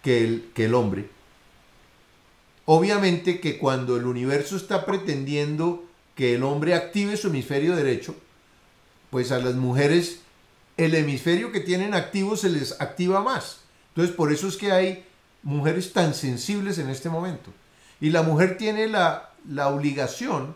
que 0.03 0.25
el, 0.25 0.51
que 0.55 0.67
el 0.67 0.75
hombre. 0.75 1.09
Obviamente 2.65 3.41
que 3.41 3.59
cuando 3.59 3.97
el 3.97 4.07
universo 4.07 4.57
está 4.57 4.85
pretendiendo 4.85 5.85
que 6.15 6.35
el 6.35 6.43
hombre 6.43 6.75
active 6.75 7.17
su 7.17 7.29
hemisferio 7.29 7.75
derecho, 7.75 8.15
pues 9.11 9.33
a 9.33 9.39
las 9.39 9.55
mujeres 9.55 10.21
el 10.77 10.95
hemisferio 10.95 11.53
que 11.53 11.61
tienen 11.61 11.95
activo 11.95 12.37
se 12.37 12.51
les 12.51 12.81
activa 12.81 13.23
más. 13.23 13.61
Entonces 13.89 14.15
por 14.15 14.33
eso 14.33 14.49
es 14.49 14.57
que 14.57 14.73
hay 14.73 15.05
mujeres 15.43 15.93
tan 15.93 16.15
sensibles 16.15 16.79
en 16.79 16.89
este 16.89 17.09
momento. 17.09 17.53
Y 18.01 18.11
la 18.11 18.23
mujer 18.23 18.57
tiene 18.57 18.89
la, 18.89 19.31
obligación 19.69 20.55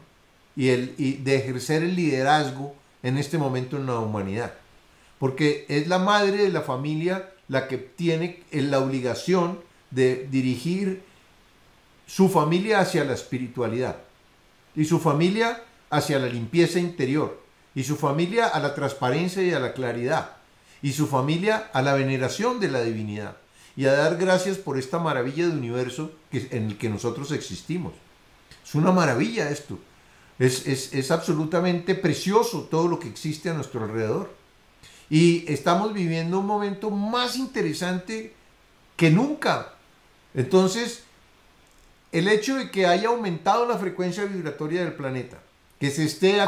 y 0.56 0.68
el, 0.68 0.94
y 0.98 1.14
de 1.14 1.36
ejercer 1.36 1.82
el 1.82 1.96
liderazgo 1.96 2.74
en 3.02 3.18
este 3.18 3.38
momento 3.38 3.76
en 3.76 3.86
la 3.86 3.98
humanidad. 3.98 4.54
Porque 5.18 5.64
es 5.68 5.86
la 5.86 5.98
madre 5.98 6.38
de 6.38 6.50
la 6.50 6.62
familia 6.62 7.30
la 7.48 7.68
que 7.68 7.78
tiene 7.78 8.42
la 8.50 8.78
obligación 8.80 9.60
de 9.90 10.26
dirigir 10.30 11.02
su 12.06 12.28
familia 12.28 12.80
hacia 12.80 13.04
la 13.04 13.14
espiritualidad 13.14 13.96
y 14.74 14.84
su 14.84 14.98
familia 14.98 15.62
hacia 15.90 16.18
la 16.18 16.28
limpieza 16.28 16.78
interior 16.78 17.40
y 17.74 17.84
su 17.84 17.96
familia 17.96 18.46
a 18.46 18.60
la 18.60 18.74
transparencia 18.74 19.42
y 19.42 19.52
a 19.52 19.60
la 19.60 19.72
claridad 19.72 20.36
y 20.82 20.92
su 20.92 21.06
familia 21.06 21.70
a 21.72 21.82
la 21.82 21.94
veneración 21.94 22.60
de 22.60 22.70
la 22.70 22.82
divinidad 22.82 23.36
y 23.76 23.86
a 23.86 23.92
dar 23.92 24.16
gracias 24.16 24.56
por 24.56 24.78
esta 24.78 24.98
maravilla 24.98 25.46
de 25.46 25.52
universo 25.52 26.12
en 26.32 26.66
el 26.66 26.78
que 26.78 26.88
nosotros 26.88 27.30
existimos. 27.32 27.92
Es 28.64 28.74
una 28.74 28.90
maravilla 28.90 29.50
esto. 29.50 29.78
Es, 30.38 30.66
es 30.66 31.10
absolutamente 31.10 31.94
precioso 31.94 32.68
todo 32.70 32.88
lo 32.88 32.98
que 32.98 33.08
existe 33.08 33.50
a 33.50 33.54
nuestro 33.54 33.84
alrededor. 33.84 34.34
Y 35.08 35.50
estamos 35.52 35.92
viviendo 35.92 36.40
un 36.40 36.46
momento 36.46 36.90
más 36.90 37.36
interesante 37.36 38.34
que 38.96 39.10
nunca. 39.10 39.74
Entonces, 40.34 41.04
el 42.12 42.28
hecho 42.28 42.56
de 42.56 42.70
que 42.70 42.86
haya 42.86 43.08
aumentado 43.08 43.66
la 43.66 43.78
frecuencia 43.78 44.24
vibratoria 44.24 44.84
del 44.84 44.94
planeta, 44.94 45.38
que 45.78 45.90
se 45.90 46.04
esté 46.04 46.42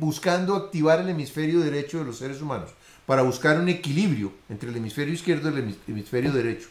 buscando 0.00 0.56
activar 0.56 1.00
el 1.00 1.08
hemisferio 1.08 1.60
derecho 1.60 1.98
de 1.98 2.04
los 2.04 2.18
seres 2.18 2.42
humanos 2.42 2.70
para 3.06 3.22
buscar 3.22 3.58
un 3.58 3.68
equilibrio 3.68 4.32
entre 4.48 4.70
el 4.70 4.76
hemisferio 4.76 5.14
izquierdo 5.14 5.50
y 5.50 5.60
el 5.60 5.76
hemisferio 5.88 6.32
derecho. 6.32 6.68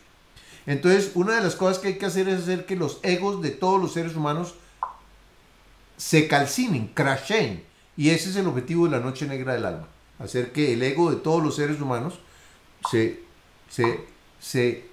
Entonces, 0.66 1.12
una 1.16 1.36
de 1.36 1.44
las 1.44 1.56
cosas 1.56 1.80
que 1.80 1.90
hay 1.90 1.98
que 1.98 2.06
hacer 2.06 2.28
es 2.28 2.44
hacer 2.44 2.66
que 2.66 2.76
los 2.76 3.00
egos 3.04 3.42
de 3.42 3.52
todos 3.52 3.82
los 3.82 3.94
seres 3.94 4.16
humanos 4.16 4.56
se 5.98 6.28
calcinen, 6.28 6.88
crashen. 6.94 7.64
Y 7.98 8.10
ese 8.10 8.30
es 8.30 8.36
el 8.36 8.48
objetivo 8.48 8.86
de 8.86 8.92
la 8.92 9.00
noche 9.00 9.28
negra 9.28 9.54
del 9.54 9.66
alma. 9.66 9.88
Hacer 10.24 10.52
que 10.52 10.74
el 10.74 10.84
ego 10.84 11.10
de 11.12 11.18
todos 11.18 11.44
los 11.44 11.56
seres 11.56 11.82
humanos 11.82 12.20
se, 12.90 13.22
se, 13.70 14.06
se 14.40 14.86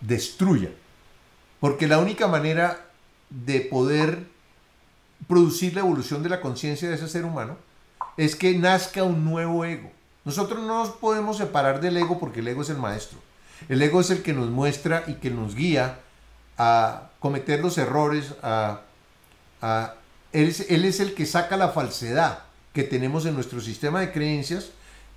destruya. 0.00 0.70
Porque 1.60 1.88
la 1.88 1.98
única 1.98 2.28
manera 2.28 2.86
de 3.30 3.60
poder 3.60 4.26
producir 5.26 5.74
la 5.74 5.80
evolución 5.80 6.22
de 6.22 6.28
la 6.28 6.40
conciencia 6.40 6.88
de 6.88 6.94
ese 6.94 7.08
ser 7.08 7.24
humano 7.24 7.56
es 8.16 8.36
que 8.36 8.56
nazca 8.56 9.02
un 9.02 9.24
nuevo 9.24 9.64
ego. 9.64 9.90
Nosotros 10.24 10.60
no 10.60 10.78
nos 10.78 10.90
podemos 10.90 11.36
separar 11.36 11.80
del 11.80 11.96
ego 11.96 12.18
porque 12.18 12.40
el 12.40 12.48
ego 12.48 12.62
es 12.62 12.70
el 12.70 12.78
maestro. 12.78 13.18
El 13.68 13.82
ego 13.82 14.00
es 14.00 14.10
el 14.10 14.22
que 14.22 14.32
nos 14.32 14.50
muestra 14.50 15.04
y 15.06 15.14
que 15.14 15.30
nos 15.30 15.54
guía 15.54 16.00
a 16.58 17.10
cometer 17.18 17.60
los 17.60 17.78
errores, 17.78 18.34
a, 18.42 18.82
él, 20.32 20.48
es, 20.48 21.00
el 21.00 21.14
que 21.14 21.26
saca 21.26 21.56
la 21.56 21.70
falsedad 21.70 22.40
que 22.74 22.82
tenemos 22.82 23.24
en 23.24 23.34
nuestro 23.34 23.60
sistema 23.60 24.00
de 24.00 24.12
creencias 24.12 24.72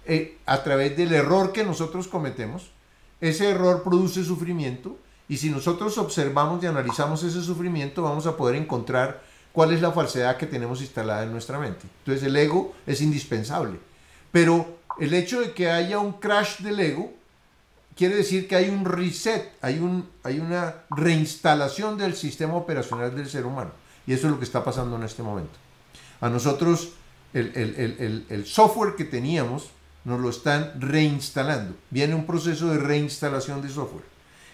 eh, 0.06 0.38
a 0.46 0.64
través 0.64 0.96
del 0.96 1.14
error 1.14 1.52
que 1.52 1.66
nosotros 1.66 2.08
cometemos. 2.08 2.72
Ese 3.20 3.50
error 3.50 3.84
produce 3.84 4.24
sufrimiento 4.24 4.98
y 5.28 5.38
si 5.38 5.50
nosotros 5.50 5.98
observamos 5.98 6.64
y 6.64 6.68
analizamos 6.68 7.24
ese 7.24 7.42
sufrimiento 7.42 8.04
vamos 8.04 8.28
a 8.28 8.38
poder 8.38 8.56
encontrar 8.56 9.22
cuál 9.52 9.74
es 9.74 9.82
la 9.82 9.92
falsedad 9.92 10.38
que 10.38 10.46
tenemos 10.46 10.82
instalada 10.82 11.24
en 11.24 11.32
nuestra 11.32 11.58
mente. 11.58 11.88
Entonces 12.00 12.24
el 12.24 12.36
ego 12.38 12.76
es 12.86 13.02
indispensable. 13.02 13.80
Pero 14.32 14.78
el 15.00 15.14
hecho 15.16 15.42
de 15.42 15.52
que 15.54 15.72
haya 15.72 15.98
un 15.98 16.14
crash 16.14 16.60
del 16.60 16.80
ego 16.80 17.12
quiere 17.96 18.16
decir 18.16 18.48
que 18.48 18.56
hay 18.56 18.70
un 18.70 18.86
reset, 18.86 19.52
hay, 19.62 19.80
un, 19.80 20.08
hay 20.22 20.40
una 20.40 20.84
reinstalación 20.92 21.98
del 21.98 22.16
sistema 22.16 22.54
operacional 22.54 23.16
del 23.16 23.28
ser 23.28 23.48
humano. 23.48 23.72
Y 24.06 24.14
eso 24.14 24.28
es 24.28 24.34
lo 24.34 24.38
que 24.38 24.46
está 24.46 24.64
pasando 24.64 24.96
en 24.96 25.04
este 25.04 25.24
momento. 25.24 25.58
A 26.22 26.30
nosotros 26.30 26.92
el, 27.34 28.44
software 28.46 28.96
que 28.96 29.06
teníamos 29.06 29.70
nos 30.06 30.20
lo 30.20 30.30
están 30.30 30.74
reinstalando. 30.80 31.76
Viene 31.90 32.16
un 32.16 32.26
proceso 32.26 32.70
de 32.70 32.78
reinstalación 32.78 33.62
de 33.62 33.70
software. 33.70 34.06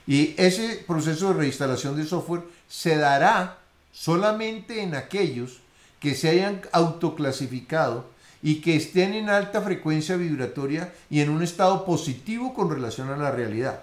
Y 0.07 0.34
ese 0.38 0.84
proceso 0.88 1.30
de 1.30 1.39
reinstalación 1.39 1.95
de 1.95 2.05
software 2.05 2.43
se 2.67 2.97
dará 2.97 3.59
solamente 3.91 4.82
en 4.82 4.95
aquellos 4.95 5.59
que 5.99 6.15
se 6.15 6.30
hayan 6.30 6.61
autoclasificado 6.71 8.11
y 8.41 8.55
que 8.61 8.76
estén 8.76 9.13
en 9.13 9.30
alta 9.30 9.61
frecuencia 9.61 10.17
vibratoria 10.17 10.93
y 11.09 11.21
en 11.21 11.30
un 11.30 11.43
estado 11.43 11.86
positivo 11.86 12.53
con 12.53 12.69
relación 12.69 13.09
a 13.09 13.17
la 13.17 13.32
realidad. 13.32 13.80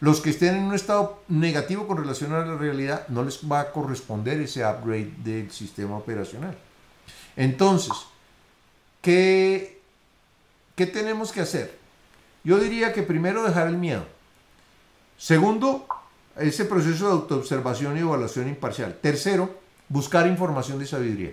Los 0.00 0.20
que 0.20 0.30
estén 0.30 0.56
en 0.56 0.64
un 0.64 0.74
estado 0.74 1.22
negativo 1.28 1.86
con 1.86 1.96
relación 1.96 2.32
a 2.32 2.44
la 2.44 2.56
realidad 2.56 3.08
no 3.08 3.24
les 3.24 3.40
va 3.50 3.60
a 3.60 3.72
corresponder 3.72 4.40
ese 4.40 4.64
upgrade 4.64 5.12
del 5.24 5.50
sistema 5.50 5.96
operacional. 5.96 6.56
Entonces, 7.38 7.92
¿qué, 9.00 9.80
qué 10.76 10.86
tenemos 10.86 11.32
que 11.32 11.40
hacer? 11.40 11.78
Yo 12.44 12.58
diría 12.58 12.92
que 12.92 13.02
primero 13.02 13.42
dejar 13.42 13.68
el 13.68 13.78
miedo. 13.78 14.04
Segundo, 15.16 15.86
ese 16.36 16.66
proceso 16.66 17.06
de 17.06 17.12
autoobservación 17.12 17.96
y 17.96 18.00
evaluación 18.00 18.48
imparcial. 18.48 18.98
Tercero, 19.00 19.58
buscar 19.88 20.26
información 20.26 20.78
de 20.78 20.86
sabiduría. 20.86 21.32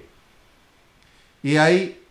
Y 1.44 1.58
hay 1.58 2.06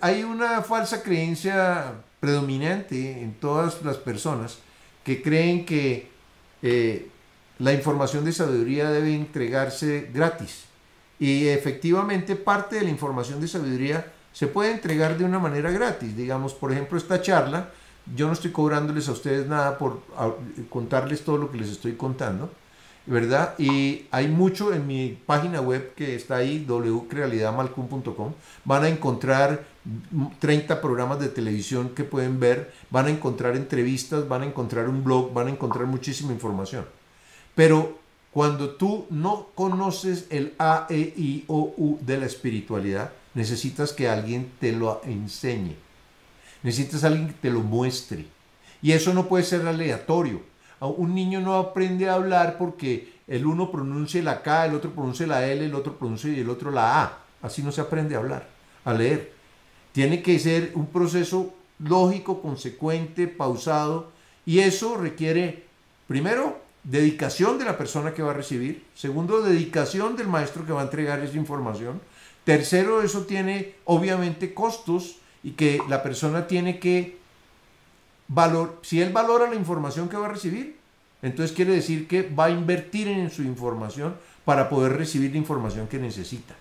hay 0.00 0.22
una 0.22 0.62
falsa 0.62 1.02
creencia 1.02 1.94
predominante 2.20 3.22
en 3.22 3.34
todas 3.34 3.82
las 3.82 3.96
personas 3.96 4.58
que 5.04 5.22
creen 5.22 5.64
que 5.64 6.10
eh, 6.62 7.08
la 7.58 7.72
información 7.72 8.24
de 8.24 8.32
sabiduría 8.32 8.90
debe 8.90 9.14
entregarse 9.14 10.10
gratis. 10.12 10.64
Y 11.18 11.48
efectivamente 11.48 12.36
parte 12.36 12.76
de 12.76 12.82
la 12.82 12.90
información 12.90 13.40
de 13.40 13.48
sabiduría 13.48 14.12
se 14.32 14.46
puede 14.46 14.70
entregar 14.70 15.18
de 15.18 15.24
una 15.24 15.38
manera 15.38 15.70
gratis. 15.70 16.16
Digamos, 16.16 16.54
por 16.54 16.72
ejemplo, 16.72 16.96
esta 16.96 17.20
charla, 17.20 17.70
yo 18.14 18.26
no 18.26 18.32
estoy 18.32 18.52
cobrándoles 18.52 19.08
a 19.08 19.12
ustedes 19.12 19.46
nada 19.46 19.78
por 19.78 20.00
contarles 20.68 21.24
todo 21.24 21.38
lo 21.38 21.50
que 21.50 21.58
les 21.58 21.70
estoy 21.70 21.94
contando 21.94 22.50
¿verdad? 23.08 23.54
Y 23.58 24.06
hay 24.10 24.28
mucho 24.28 24.72
en 24.74 24.86
mi 24.86 25.18
página 25.26 25.60
web 25.60 25.94
que 25.94 26.14
está 26.14 26.36
ahí, 26.36 26.66
wrealidadmalcum.com. 26.68 28.34
Van 28.64 28.84
a 28.84 28.88
encontrar 28.88 29.64
30 30.38 30.80
programas 30.80 31.18
de 31.18 31.28
televisión 31.28 31.90
que 31.90 32.04
pueden 32.04 32.38
ver, 32.38 32.72
van 32.90 33.06
a 33.06 33.10
encontrar 33.10 33.56
entrevistas, 33.56 34.28
van 34.28 34.42
a 34.42 34.46
encontrar 34.46 34.88
un 34.88 35.02
blog, 35.02 35.32
van 35.32 35.46
a 35.46 35.50
encontrar 35.50 35.86
muchísima 35.86 36.32
información. 36.32 36.84
Pero 37.54 37.98
cuando 38.38 38.70
tú 38.70 39.04
no 39.10 39.48
conoces 39.56 40.28
el 40.30 40.54
A, 40.60 40.86
E, 40.90 41.12
I, 41.16 41.44
O, 41.48 41.74
U 41.76 41.98
de 42.00 42.18
la 42.18 42.26
espiritualidad, 42.26 43.10
necesitas 43.34 43.92
que 43.92 44.08
alguien 44.08 44.52
te 44.60 44.70
lo 44.70 45.00
enseñe. 45.02 45.74
Necesitas 46.62 47.02
alguien 47.02 47.26
que 47.26 47.32
te 47.34 47.50
lo 47.50 47.62
muestre. 47.62 48.26
Y 48.80 48.92
eso 48.92 49.12
no 49.12 49.26
puede 49.26 49.42
ser 49.42 49.66
aleatorio 49.66 50.40
un 50.86 51.16
niño 51.16 51.40
no 51.40 51.54
aprende 51.54 52.08
a 52.08 52.14
hablar 52.14 52.56
porque 52.58 53.14
el 53.26 53.44
uno 53.44 53.72
pronuncia 53.72 54.22
la 54.22 54.40
K, 54.42 54.66
el 54.66 54.74
otro 54.76 54.92
pronuncia 54.92 55.26
la 55.26 55.44
L, 55.44 55.66
el 55.66 55.74
otro 55.74 55.98
pronuncia 55.98 56.32
y 56.32 56.38
el 56.38 56.48
otro 56.48 56.70
la 56.70 57.02
A. 57.02 57.18
Así 57.42 57.64
no 57.64 57.72
se 57.72 57.80
aprende 57.80 58.14
a 58.14 58.18
hablar, 58.18 58.48
a 58.84 58.94
leer. 58.94 59.32
Tiene 59.90 60.22
que 60.22 60.38
ser 60.38 60.70
un 60.76 60.86
proceso 60.86 61.52
lógico, 61.80 62.40
consecuente, 62.40 63.26
pausado, 63.26 64.12
y 64.46 64.60
eso 64.60 64.96
requiere, 64.96 65.64
primero, 66.06 66.67
dedicación 66.84 67.58
de 67.58 67.64
la 67.64 67.76
persona 67.76 68.14
que 68.14 68.22
va 68.22 68.30
a 68.30 68.34
recibir, 68.34 68.84
segundo, 68.94 69.42
dedicación 69.42 70.16
del 70.16 70.28
maestro 70.28 70.64
que 70.64 70.72
va 70.72 70.80
a 70.80 70.84
entregar 70.84 71.20
esa 71.20 71.36
información, 71.36 72.00
tercero, 72.44 73.02
eso 73.02 73.22
tiene 73.22 73.74
obviamente 73.84 74.54
costos 74.54 75.18
y 75.42 75.52
que 75.52 75.80
la 75.88 76.02
persona 76.02 76.46
tiene 76.46 76.78
que 76.78 77.18
valor, 78.28 78.78
si 78.82 79.00
él 79.00 79.12
valora 79.12 79.48
la 79.48 79.56
información 79.56 80.08
que 80.08 80.16
va 80.16 80.26
a 80.26 80.30
recibir, 80.30 80.76
entonces 81.22 81.54
quiere 81.54 81.72
decir 81.72 82.06
que 82.06 82.22
va 82.22 82.46
a 82.46 82.50
invertir 82.50 83.08
en 83.08 83.30
su 83.30 83.42
información 83.42 84.14
para 84.44 84.68
poder 84.68 84.96
recibir 84.96 85.32
la 85.32 85.38
información 85.38 85.88
que 85.88 85.98
necesita. 85.98 86.54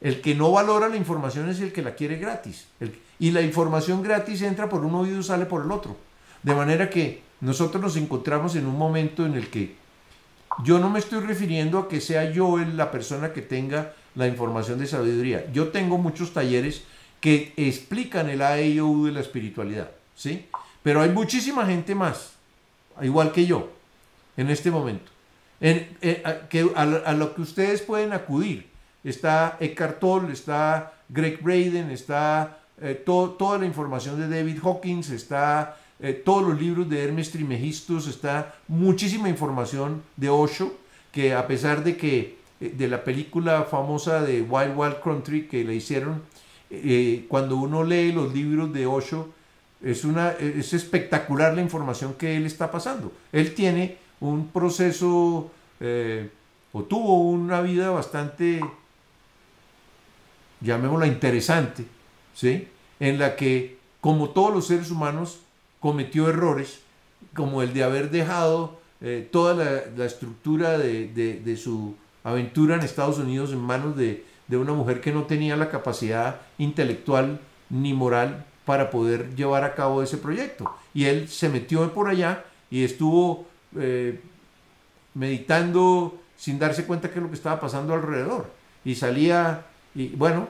El 0.00 0.20
que 0.20 0.34
no 0.34 0.50
valora 0.52 0.88
la 0.88 0.96
información 0.96 1.48
es 1.48 1.60
el 1.60 1.72
que 1.72 1.82
la 1.82 1.94
quiere 1.94 2.16
gratis. 2.16 2.66
y 3.18 3.30
la 3.30 3.40
información 3.40 4.02
gratis 4.02 4.42
entra 4.42 4.68
por 4.68 4.84
un 4.84 4.94
oído 4.94 5.20
y 5.20 5.22
sale 5.22 5.46
por 5.46 5.64
el 5.64 5.70
otro. 5.70 5.96
De 6.42 6.54
manera 6.54 6.90
que 6.90 7.22
nosotros 7.40 7.82
nos 7.82 7.96
encontramos 7.96 8.56
en 8.56 8.66
un 8.66 8.76
momento 8.76 9.26
en 9.26 9.34
el 9.34 9.48
que 9.48 9.74
yo 10.64 10.78
no 10.78 10.88
me 10.88 10.98
estoy 10.98 11.20
refiriendo 11.20 11.78
a 11.78 11.88
que 11.88 12.00
sea 12.00 12.30
yo 12.30 12.56
la 12.58 12.90
persona 12.90 13.32
que 13.32 13.42
tenga 13.42 13.92
la 14.14 14.26
información 14.26 14.78
de 14.78 14.86
sabiduría. 14.86 15.50
Yo 15.52 15.68
tengo 15.68 15.98
muchos 15.98 16.32
talleres 16.32 16.84
que 17.20 17.52
explican 17.56 18.30
el 18.30 18.42
AEIOU 18.42 19.06
de 19.06 19.12
la 19.12 19.20
espiritualidad. 19.20 19.90
¿sí? 20.14 20.46
Pero 20.82 21.02
hay 21.02 21.10
muchísima 21.10 21.66
gente 21.66 21.94
más, 21.94 22.32
igual 23.02 23.32
que 23.32 23.46
yo, 23.46 23.70
en 24.36 24.50
este 24.50 24.70
momento, 24.70 25.10
en, 25.60 25.96
eh, 26.00 26.22
a, 26.24 26.48
que, 26.48 26.70
a, 26.74 27.12
lo 27.12 27.34
que 27.34 27.42
ustedes 27.42 27.82
pueden 27.82 28.12
acudir. 28.12 28.68
Está 29.04 29.56
Eckhart 29.60 30.00
Tolle, 30.00 30.32
está 30.32 30.94
Greg 31.08 31.40
Braden, 31.40 31.90
está 31.90 32.58
eh, 32.80 32.94
toda 33.04 33.58
la 33.58 33.66
información 33.66 34.18
de 34.18 34.28
David 34.28 34.58
Hawkins, 34.62 35.10
está 35.10 35.76
eh, 36.00 36.12
todos 36.12 36.42
los 36.42 36.60
libros 36.60 36.88
de 36.88 37.02
Hermes 37.02 37.30
Trimegistus, 37.30 38.06
está 38.06 38.54
muchísima 38.68 39.28
información 39.28 40.02
de 40.16 40.28
Osho, 40.28 40.74
que 41.12 41.34
a 41.34 41.46
pesar 41.46 41.84
de 41.84 41.96
que 41.96 42.36
de 42.60 42.88
la 42.88 43.04
película 43.04 43.64
famosa 43.64 44.22
de 44.22 44.42
Wild 44.42 44.76
Wild 44.76 45.00
Country 45.02 45.46
que 45.46 45.64
le 45.64 45.74
hicieron, 45.74 46.22
eh, 46.70 47.26
cuando 47.28 47.56
uno 47.56 47.84
lee 47.84 48.12
los 48.12 48.34
libros 48.34 48.72
de 48.72 48.86
Osho, 48.86 49.30
es, 49.82 50.04
una, 50.04 50.30
es 50.32 50.72
espectacular 50.72 51.54
la 51.54 51.62
información 51.62 52.14
que 52.14 52.36
él 52.36 52.46
está 52.46 52.70
pasando. 52.70 53.12
Él 53.32 53.54
tiene 53.54 53.98
un 54.20 54.48
proceso, 54.48 55.50
eh, 55.80 56.30
o 56.72 56.82
tuvo 56.84 57.30
una 57.30 57.60
vida 57.60 57.90
bastante, 57.90 58.60
llamémosla 60.60 61.06
interesante, 61.06 61.84
¿sí? 62.34 62.68
en 62.98 63.18
la 63.18 63.36
que, 63.36 63.78
como 64.00 64.30
todos 64.30 64.52
los 64.52 64.66
seres 64.66 64.90
humanos, 64.90 65.40
cometió 65.80 66.28
errores, 66.28 66.80
como 67.34 67.62
el 67.62 67.72
de 67.74 67.84
haber 67.84 68.10
dejado 68.10 68.78
eh, 69.00 69.28
toda 69.30 69.54
la, 69.96 70.04
estructura 70.04 70.78
de, 70.78 71.58
su 71.62 71.94
aventura 72.24 72.76
en 72.76 72.82
Estados 72.82 73.18
Unidos 73.18 73.52
en 73.52 73.58
manos 73.58 73.96
de, 73.96 74.24
una 74.50 74.72
mujer 74.72 75.00
que 75.00 75.12
no 75.12 75.24
tenía 75.24 75.56
la 75.56 75.70
capacidad 75.70 76.40
intelectual 76.58 77.40
ni 77.68 77.92
moral 77.92 78.46
para 78.64 78.90
poder 78.90 79.34
llevar 79.36 79.64
a 79.64 79.74
cabo 79.74 80.02
ese 80.02 80.16
proyecto. 80.16 80.74
Y 80.94 81.04
él 81.04 81.28
se 81.28 81.48
metió 81.48 81.92
por 81.92 82.08
allá 82.08 82.44
y 82.70 82.84
estuvo 82.84 83.46
eh, 83.78 84.20
meditando 85.14 86.18
sin 86.36 86.58
darse 86.58 86.84
cuenta 86.86 87.10
qué 87.10 87.18
es 87.18 87.22
lo 87.22 87.28
que 87.28 87.36
estaba 87.36 87.60
pasando 87.60 87.94
alrededor. 87.94 88.50
Y 88.84 88.94
salía, 88.94 89.66
y 89.94 90.08
bueno, 90.08 90.48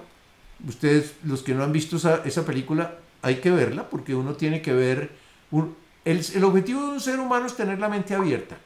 ustedes, 0.67 1.15
los 1.25 1.43
que 1.43 1.55
no 1.55 1.65
han 1.65 1.73
visto 1.73 1.97
esa, 1.97 2.23
esa 2.25 2.45
película, 2.45 2.99
hay 3.27 3.37
que 3.37 3.51
verla 3.51 3.91
porque 3.91 4.15
uno 4.15 4.35
tiene 4.35 4.63
que 4.63 4.73
ver 4.73 5.11
un, 5.51 5.75
el, 6.05 6.45
objetivo 6.45 6.83
de 6.83 6.93
un 6.93 7.01
ser 7.01 7.19
humano 7.19 7.47
es 7.47 7.57
tener 7.57 7.81
la 7.81 7.89
mente 7.89 8.15
abierta. 8.15 8.57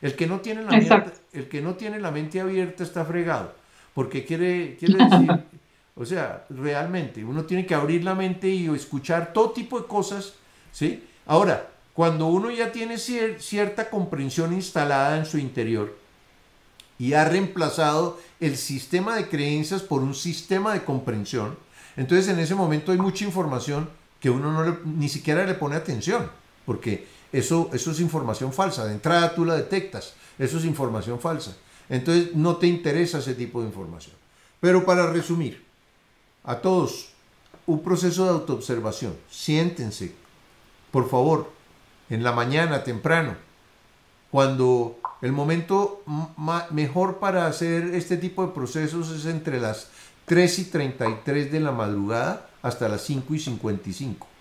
El 0.00 0.16
que 0.16 0.26
no 0.26 0.40
tiene 0.40 0.62
la, 0.62 0.72
mente, 0.72 1.12
el 1.32 1.48
que 1.48 1.62
no 1.62 1.74
tiene 1.74 2.00
la 2.00 2.10
mente 2.10 2.40
abierta 2.40 2.82
está 2.82 3.04
fregado. 3.04 3.54
Porque 3.94 4.24
quiere, 4.24 4.76
quiere 4.76 5.04
decir, 5.04 5.44
o 5.94 6.04
sea, 6.04 6.44
realmente, 6.50 7.24
uno 7.24 7.44
tiene 7.44 7.64
que 7.64 7.76
abrir 7.76 8.02
la 8.02 8.16
mente 8.16 8.48
y 8.48 8.66
escuchar 8.74 9.32
todo 9.32 9.52
tipo 9.52 9.80
de 9.80 9.86
cosas. 9.86 10.34
¿sí? 10.72 11.04
Ahora, 11.24 11.68
cuando 11.92 12.26
uno 12.26 12.50
ya 12.50 12.72
tiene 12.72 12.98
cierta 12.98 13.88
comprensión 13.88 14.52
instalada 14.52 15.16
en 15.16 15.26
su 15.26 15.38
interior 15.38 15.96
y 16.98 17.12
ha 17.12 17.24
reemplazado 17.24 18.18
el 18.40 18.56
sistema 18.56 19.14
de 19.14 19.28
creencias 19.28 19.82
por 19.82 20.02
un 20.02 20.16
sistema 20.16 20.72
de 20.74 20.82
comprensión, 20.82 21.56
entonces 21.96 22.28
en 22.28 22.38
ese 22.38 22.54
momento 22.54 22.92
hay 22.92 22.98
mucha 22.98 23.24
información 23.24 23.88
que 24.20 24.30
uno 24.30 24.52
no 24.52 24.78
ni 24.84 25.08
siquiera 25.08 25.44
le 25.44 25.54
pone 25.54 25.76
atención 25.76 26.30
porque 26.64 27.06
eso, 27.32 27.70
eso 27.72 27.90
es 27.90 28.00
información 28.00 28.52
falsa. 28.52 28.84
De 28.84 28.92
entrada 28.92 29.34
tú 29.34 29.44
la 29.44 29.56
detectas, 29.56 30.14
eso 30.38 30.58
es 30.58 30.64
información 30.64 31.18
falsa. 31.18 31.56
Entonces 31.88 32.34
no 32.34 32.56
te 32.56 32.66
interesa 32.66 33.18
ese 33.18 33.34
tipo 33.34 33.60
de 33.60 33.68
información. 33.68 34.14
Pero 34.60 34.84
para 34.84 35.10
resumir, 35.10 35.64
a 36.44 36.56
todos, 36.56 37.08
un 37.66 37.82
proceso 37.82 38.24
de 38.24 38.30
autoobservación. 38.30 39.16
Siéntense, 39.30 40.14
por 40.90 41.08
favor, 41.08 41.50
en 42.10 42.22
la 42.22 42.32
mañana, 42.32 42.84
temprano, 42.84 43.36
cuando 44.30 44.98
el 45.20 45.32
momento 45.32 46.02
mejor 46.70 47.18
para 47.18 47.46
hacer 47.46 47.94
este 47.94 48.16
tipo 48.16 48.46
de 48.46 48.52
procesos 48.52 49.10
es 49.10 49.26
entre 49.26 49.60
las 49.60 49.88
3 50.26 50.58
y 50.58 50.64
33 50.64 51.52
de 51.52 51.60
la 51.60 51.72
madrugada 51.72 52.48
hasta 52.62 52.88
las 52.88 53.02
5 53.02 53.34
y 53.34 53.38
55 53.38 54.32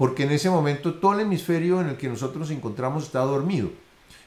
porque 0.00 0.22
en 0.22 0.30
ese 0.30 0.48
momento 0.48 0.94
todo 0.94 1.12
el 1.12 1.20
hemisferio 1.20 1.78
en 1.82 1.88
el 1.88 1.98
que 1.98 2.08
nosotros 2.08 2.38
nos 2.38 2.50
encontramos 2.50 3.04
está 3.04 3.18
dormido. 3.18 3.68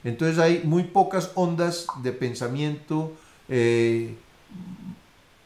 Entonces 0.03 0.37
hay 0.37 0.61
muy 0.63 0.83
pocas 0.83 1.31
ondas 1.33 1.87
de 2.03 2.11
pensamiento 2.11 3.11
eh, 3.49 4.13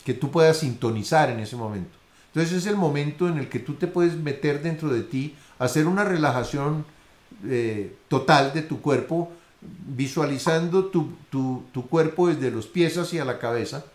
que 0.04 0.14
tú 0.14 0.30
puedas 0.30 0.58
sintonizar 0.58 1.30
en 1.30 1.40
ese 1.40 1.56
momento. 1.56 1.98
Entonces 2.34 2.58
es 2.58 2.66
el 2.66 2.76
momento 2.76 3.30
en 3.30 3.38
el 3.38 3.48
que 3.48 3.60
tú 3.60 3.76
te 3.76 3.88
puedes 3.88 4.18
meter 4.18 4.62
dentro 4.62 4.90
de 4.90 5.04
ti, 5.04 5.34
hacer 5.60 5.88
una 5.88 6.04
relajación 6.04 6.86
eh, 7.46 7.96
total 8.10 8.52
de 8.54 8.64
tu 8.64 8.82
cuerpo, 8.82 9.32
visualizando 9.62 10.88
tu, 10.88 11.14
tu 11.32 11.88
cuerpo 11.88 12.28
desde 12.28 12.52
los 12.52 12.68
pies 12.68 12.98
hacia 12.98 13.24
la 13.24 13.40
cabeza, 13.40 13.86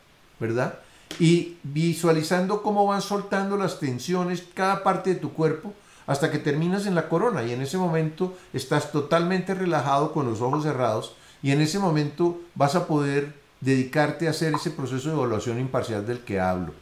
¿verdad? 0.40 0.78
Y 1.18 1.58
visualizando 1.62 2.62
cómo 2.62 2.86
van 2.86 3.02
soltando 3.02 3.56
las 3.56 3.78
tensiones 3.78 4.44
cada 4.54 4.82
parte 4.82 5.14
de 5.14 5.20
tu 5.20 5.32
cuerpo 5.32 5.72
hasta 6.06 6.30
que 6.30 6.38
terminas 6.38 6.86
en 6.86 6.94
la 6.94 7.08
corona 7.08 7.44
y 7.44 7.52
en 7.52 7.62
ese 7.62 7.78
momento 7.78 8.36
estás 8.52 8.92
totalmente 8.92 9.54
relajado 9.54 10.12
con 10.12 10.26
los 10.26 10.40
ojos 10.40 10.64
cerrados 10.64 11.14
y 11.42 11.50
en 11.50 11.60
ese 11.60 11.78
momento 11.78 12.40
vas 12.54 12.74
a 12.74 12.86
poder 12.86 13.34
dedicarte 13.60 14.26
a 14.26 14.30
hacer 14.30 14.54
ese 14.54 14.70
proceso 14.70 15.08
de 15.08 15.14
evaluación 15.14 15.58
imparcial 15.58 16.06
del 16.06 16.20
que 16.20 16.40
hablo. 16.40 16.74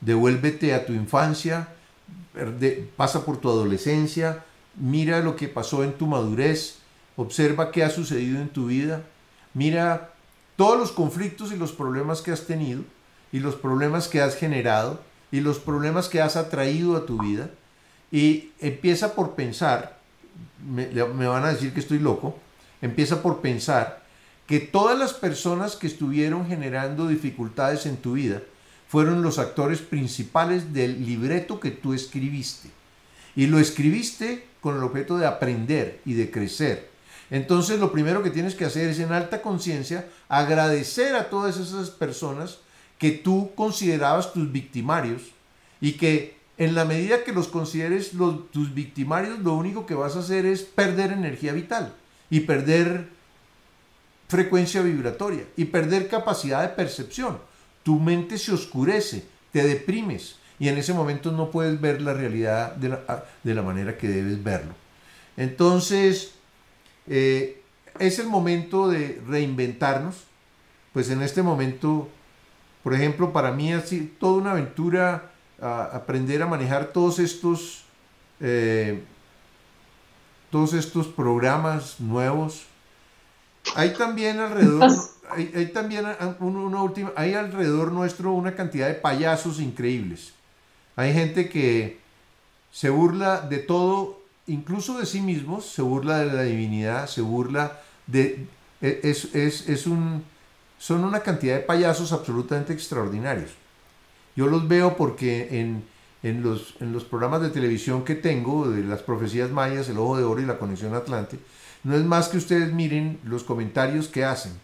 Devuélvete 0.00 0.74
a 0.74 0.86
tu 0.86 0.92
infancia, 0.92 1.68
pasa 2.96 3.24
por 3.24 3.38
tu 3.38 3.48
adolescencia, 3.48 4.44
mira 4.76 5.20
lo 5.20 5.36
que 5.36 5.48
pasó 5.48 5.84
en 5.84 5.92
tu 5.92 6.06
madurez, 6.06 6.78
observa 7.16 7.70
qué 7.70 7.84
ha 7.84 7.90
sucedido 7.90 8.40
en 8.40 8.48
tu 8.48 8.66
vida, 8.66 9.02
mira 9.54 10.10
todos 10.56 10.78
los 10.78 10.92
conflictos 10.92 11.52
y 11.52 11.56
los 11.56 11.72
problemas 11.72 12.22
que 12.22 12.32
has 12.32 12.46
tenido 12.46 12.82
y 13.32 13.40
los 13.40 13.54
problemas 13.56 14.08
que 14.08 14.20
has 14.20 14.36
generado 14.36 15.00
y 15.32 15.40
los 15.40 15.58
problemas 15.58 16.08
que 16.08 16.20
has 16.20 16.36
atraído 16.36 16.96
a 16.96 17.06
tu 17.06 17.20
vida 17.20 17.50
y 18.12 18.50
empieza 18.60 19.14
por 19.14 19.34
pensar, 19.34 19.98
me, 20.64 20.86
van 20.92 21.44
a 21.44 21.52
decir 21.52 21.72
que 21.72 21.80
estoy 21.80 21.98
loco, 21.98 22.38
empieza 22.82 23.22
por 23.22 23.40
pensar 23.40 24.02
que 24.46 24.60
todas 24.60 24.98
las 24.98 25.14
personas 25.14 25.76
que 25.76 25.86
estuvieron 25.86 26.46
generando 26.46 27.08
dificultades 27.08 27.86
en 27.86 27.96
tu 27.96 28.12
vida 28.12 28.42
fueron 28.86 29.22
los 29.22 29.38
actores 29.38 29.80
principales 29.80 30.74
del 30.74 31.06
libreto 31.06 31.58
que 31.58 31.70
tú 31.70 31.94
escribiste. 31.94 32.68
Y 33.34 33.46
lo 33.46 33.58
escribiste 33.58 34.46
con 34.60 34.76
el 34.76 34.82
objeto 34.82 35.16
de 35.16 35.26
aprender 35.26 36.00
y 36.04 36.12
de 36.12 36.30
crecer. 36.30 36.90
Entonces 37.30 37.80
lo 37.80 37.92
primero 37.92 38.22
que 38.22 38.28
tienes 38.28 38.54
que 38.54 38.66
hacer 38.66 38.90
es 38.90 38.98
en 38.98 39.12
alta 39.12 39.40
conciencia 39.40 40.06
agradecer 40.28 41.16
a 41.16 41.30
todas 41.30 41.56
esas 41.56 41.88
personas 41.88 42.58
que 43.02 43.10
tú 43.10 43.50
considerabas 43.56 44.32
tus 44.32 44.52
victimarios 44.52 45.22
y 45.80 45.94
que 45.94 46.36
en 46.56 46.76
la 46.76 46.84
medida 46.84 47.24
que 47.24 47.32
los 47.32 47.48
consideres 47.48 48.12
tus 48.52 48.72
victimarios, 48.72 49.40
lo 49.40 49.54
único 49.54 49.86
que 49.86 49.94
vas 49.94 50.14
a 50.14 50.20
hacer 50.20 50.46
es 50.46 50.62
perder 50.62 51.10
energía 51.10 51.52
vital 51.52 51.96
y 52.30 52.38
perder 52.38 53.08
frecuencia 54.28 54.82
vibratoria 54.82 55.42
y 55.56 55.64
perder 55.64 56.06
capacidad 56.06 56.62
de 56.62 56.68
percepción. 56.68 57.40
Tu 57.82 57.98
mente 57.98 58.38
se 58.38 58.52
oscurece, 58.52 59.24
te 59.50 59.64
deprimes 59.64 60.36
y 60.60 60.68
en 60.68 60.78
ese 60.78 60.94
momento 60.94 61.32
no 61.32 61.50
puedes 61.50 61.80
ver 61.80 62.00
la 62.02 62.14
realidad 62.14 62.76
de 62.76 63.52
la, 63.54 63.62
manera 63.62 63.98
que 63.98 64.06
debes 64.06 64.44
verlo. 64.44 64.74
Entonces, 65.36 66.34
eh, 67.08 67.60
es 67.98 68.20
el 68.20 68.28
momento 68.28 68.88
de 68.88 69.20
reinventarnos. 69.26 70.22
Pues 70.92 71.10
en 71.10 71.20
este 71.22 71.42
momento, 71.42 72.08
por 72.82 72.94
ejemplo, 72.94 73.32
para 73.32 73.52
mí 73.52 73.72
ha 73.72 73.80
sido 73.80 74.06
toda 74.18 74.40
una 74.40 74.50
aventura 74.52 75.30
aprender 75.60 76.42
a 76.42 76.46
manejar 76.46 76.86
todos 76.86 77.20
estos, 77.20 77.84
eh, 78.40 79.02
todos 80.50 80.74
estos 80.74 81.06
programas 81.06 82.00
nuevos. 82.00 82.64
Hay 83.76 83.92
también 83.94 84.40
alrededor, 84.40 84.90
hay, 85.30 85.70
también 85.72 86.06
una 86.40 86.82
última, 86.82 87.12
hay 87.14 87.34
alrededor 87.34 87.92
nuestro 87.92 88.32
una 88.32 88.56
cantidad 88.56 88.88
de 88.88 88.94
payasos 88.94 89.60
increíbles. 89.60 90.32
Hay 90.96 91.12
gente 91.12 91.48
que 91.48 92.00
se 92.72 92.90
burla 92.90 93.40
de 93.42 93.58
todo, 93.58 94.20
incluso 94.48 94.98
de 94.98 95.06
sí 95.06 95.20
mismos, 95.20 95.66
se 95.66 95.82
burla 95.82 96.18
de 96.18 96.32
la 96.32 96.42
divinidad, 96.42 97.06
se 97.06 97.20
burla 97.20 97.80
de... 98.06 98.46
E, 98.80 99.00
es, 99.04 99.32
es, 99.36 99.68
es 99.68 99.86
un, 99.86 100.24
son 100.82 101.04
una 101.04 101.20
cantidad 101.20 101.54
de 101.54 101.60
payasos 101.60 102.10
absolutamente 102.10 102.72
extraordinarios. 102.72 103.52
Yo 104.34 104.48
los 104.48 104.66
veo 104.66 104.96
porque 104.96 105.60
en, 105.60 105.84
en, 106.24 106.42
los, 106.42 106.74
en 106.80 106.92
los 106.92 107.04
programas 107.04 107.40
de 107.40 107.50
televisión 107.50 108.04
que 108.04 108.16
tengo, 108.16 108.68
de 108.68 108.82
las 108.82 109.00
profecías 109.00 109.52
mayas, 109.52 109.88
el 109.88 109.98
ojo 109.98 110.18
de 110.18 110.24
oro 110.24 110.42
y 110.42 110.44
la 110.44 110.58
conexión 110.58 110.92
atlante, 110.94 111.38
no 111.84 111.94
es 111.94 112.02
más 112.02 112.26
que 112.26 112.36
ustedes 112.36 112.72
miren 112.72 113.20
los 113.22 113.44
comentarios 113.44 114.08
que 114.08 114.24
hacen. 114.24 114.54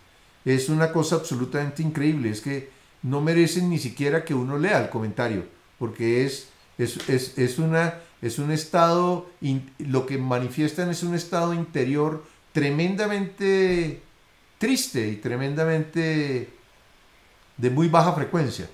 Es 0.44 0.68
una 0.68 0.90
cosa 0.90 1.14
absolutamente 1.14 1.84
increíble, 1.84 2.30
es 2.30 2.40
que 2.40 2.68
no 3.04 3.20
merecen 3.20 3.70
ni 3.70 3.78
siquiera 3.78 4.24
que 4.24 4.34
uno 4.34 4.58
lea 4.58 4.82
el 4.82 4.90
comentario, 4.90 5.44
porque 5.78 6.26
es, 6.26 6.48
es, 6.78 7.08
es, 7.08 7.38
es 7.38 7.60
una, 7.60 7.94
es 8.22 8.40
un 8.40 8.50
estado, 8.50 9.30
lo 9.78 10.04
que 10.04 10.18
manifiestan 10.18 10.90
es 10.90 11.04
un 11.04 11.14
estado 11.14 11.54
interior 11.54 12.24
tremendamente 12.52 14.02
triste 14.58 15.08
y 15.08 15.16
tremendamente 15.16 16.48
de 17.56 17.70
muy 17.70 17.88
baja 17.88 18.12
frecuencia. 18.12 18.68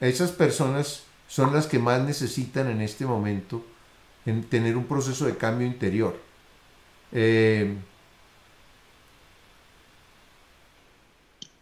Esas 0.00 0.32
personas 0.32 1.04
son 1.28 1.52
las 1.52 1.66
que 1.66 1.78
más 1.78 2.02
necesitan 2.02 2.70
en 2.70 2.80
este 2.80 3.06
momento 3.06 3.64
en 4.26 4.44
tener 4.44 4.76
un 4.76 4.84
proceso 4.84 5.26
de 5.26 5.36
cambio 5.36 5.66
interior. 5.66 6.18
Eh, 7.12 7.74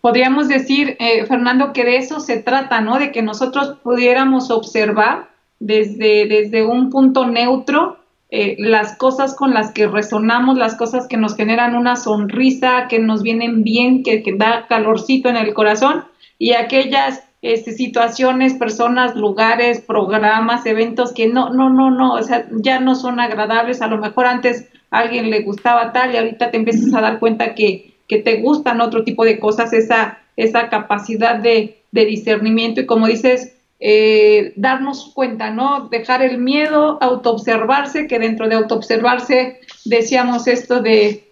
podríamos 0.01 0.49
decir, 0.49 0.97
eh, 0.99 1.27
Fernando, 1.27 1.73
que 1.73 1.85
de 1.85 1.97
eso 1.97 2.21
se 2.21 2.43
trata, 2.43 2.81
¿no? 2.81 2.99
De 2.99 3.13
que 3.13 3.23
nosotros 3.23 3.79
pudiéramos 3.83 4.51
observar 4.51 5.31
desde, 5.59 6.27
desde 6.27 6.65
un 6.65 6.91
punto 6.91 7.27
neutro 7.27 8.02
eh, 8.35 8.57
las 8.59 8.97
cosas 8.97 9.35
con 9.35 9.53
las 9.53 9.73
que 9.73 9.87
resonamos, 9.87 10.57
las 10.57 10.75
cosas 10.75 11.07
que 11.07 11.19
nos 11.19 11.37
generan 11.37 11.77
una 11.77 11.97
sonrisa, 11.97 12.87
que 12.89 12.99
nos 12.99 13.23
vienen 13.23 13.63
bien, 13.63 14.03
que, 14.03 14.25
da 14.39 14.65
calorcito 14.67 15.29
en 15.29 15.37
el 15.37 15.53
corazón, 15.53 16.05
y 16.39 16.55
aquellas 16.55 17.23
este, 17.43 17.73
situaciones, 17.73 18.55
personas, 18.55 19.17
lugares, 19.17 19.83
programas, 19.83 20.65
eventos 20.65 21.13
que 21.13 21.27
no, 21.27 21.51
no, 21.51 21.69
no, 21.69 21.91
no, 21.91 22.15
o 22.15 22.23
sea, 22.23 22.47
ya 22.53 22.81
no 22.81 22.95
son 22.95 23.21
agradables. 23.21 23.83
A 23.83 23.89
lo 23.89 23.99
mejor 23.99 24.25
antes 24.25 24.67
a 24.91 25.01
alguien 25.01 25.29
le 25.29 25.43
gustaba 25.43 25.93
tal 25.93 26.15
y 26.15 26.17
ahorita 26.17 26.51
te 26.51 26.57
empiezas 26.57 26.95
a 26.95 27.03
dar 27.03 27.19
cuenta 27.19 27.55
que, 27.55 27.97
que 28.09 28.17
te 28.17 28.41
gustan 28.41 28.81
otro 28.81 29.05
tipo 29.05 29.27
de 29.27 29.39
cosas, 29.39 29.75
esa, 29.75 30.21
esa 30.39 30.71
capacidad 30.71 31.37
de, 31.37 31.83
de 31.91 32.07
discernimiento 32.07 32.81
y 32.81 32.87
como 32.87 33.09
dices, 33.09 33.59
eh, 33.85 34.53
darnos 34.55 35.11
cuenta, 35.13 35.51
¿no? 35.51 35.89
Dejar 35.89 36.23
el 36.23 36.39
miedo, 36.39 36.99
autoobservarse, 37.01 38.07
que 38.07 38.21
dentro 38.21 38.49
de 38.49 38.55
autoobservarse 38.55 39.61
decíamos 39.85 40.47
esto 40.47 40.81
de 40.81 41.29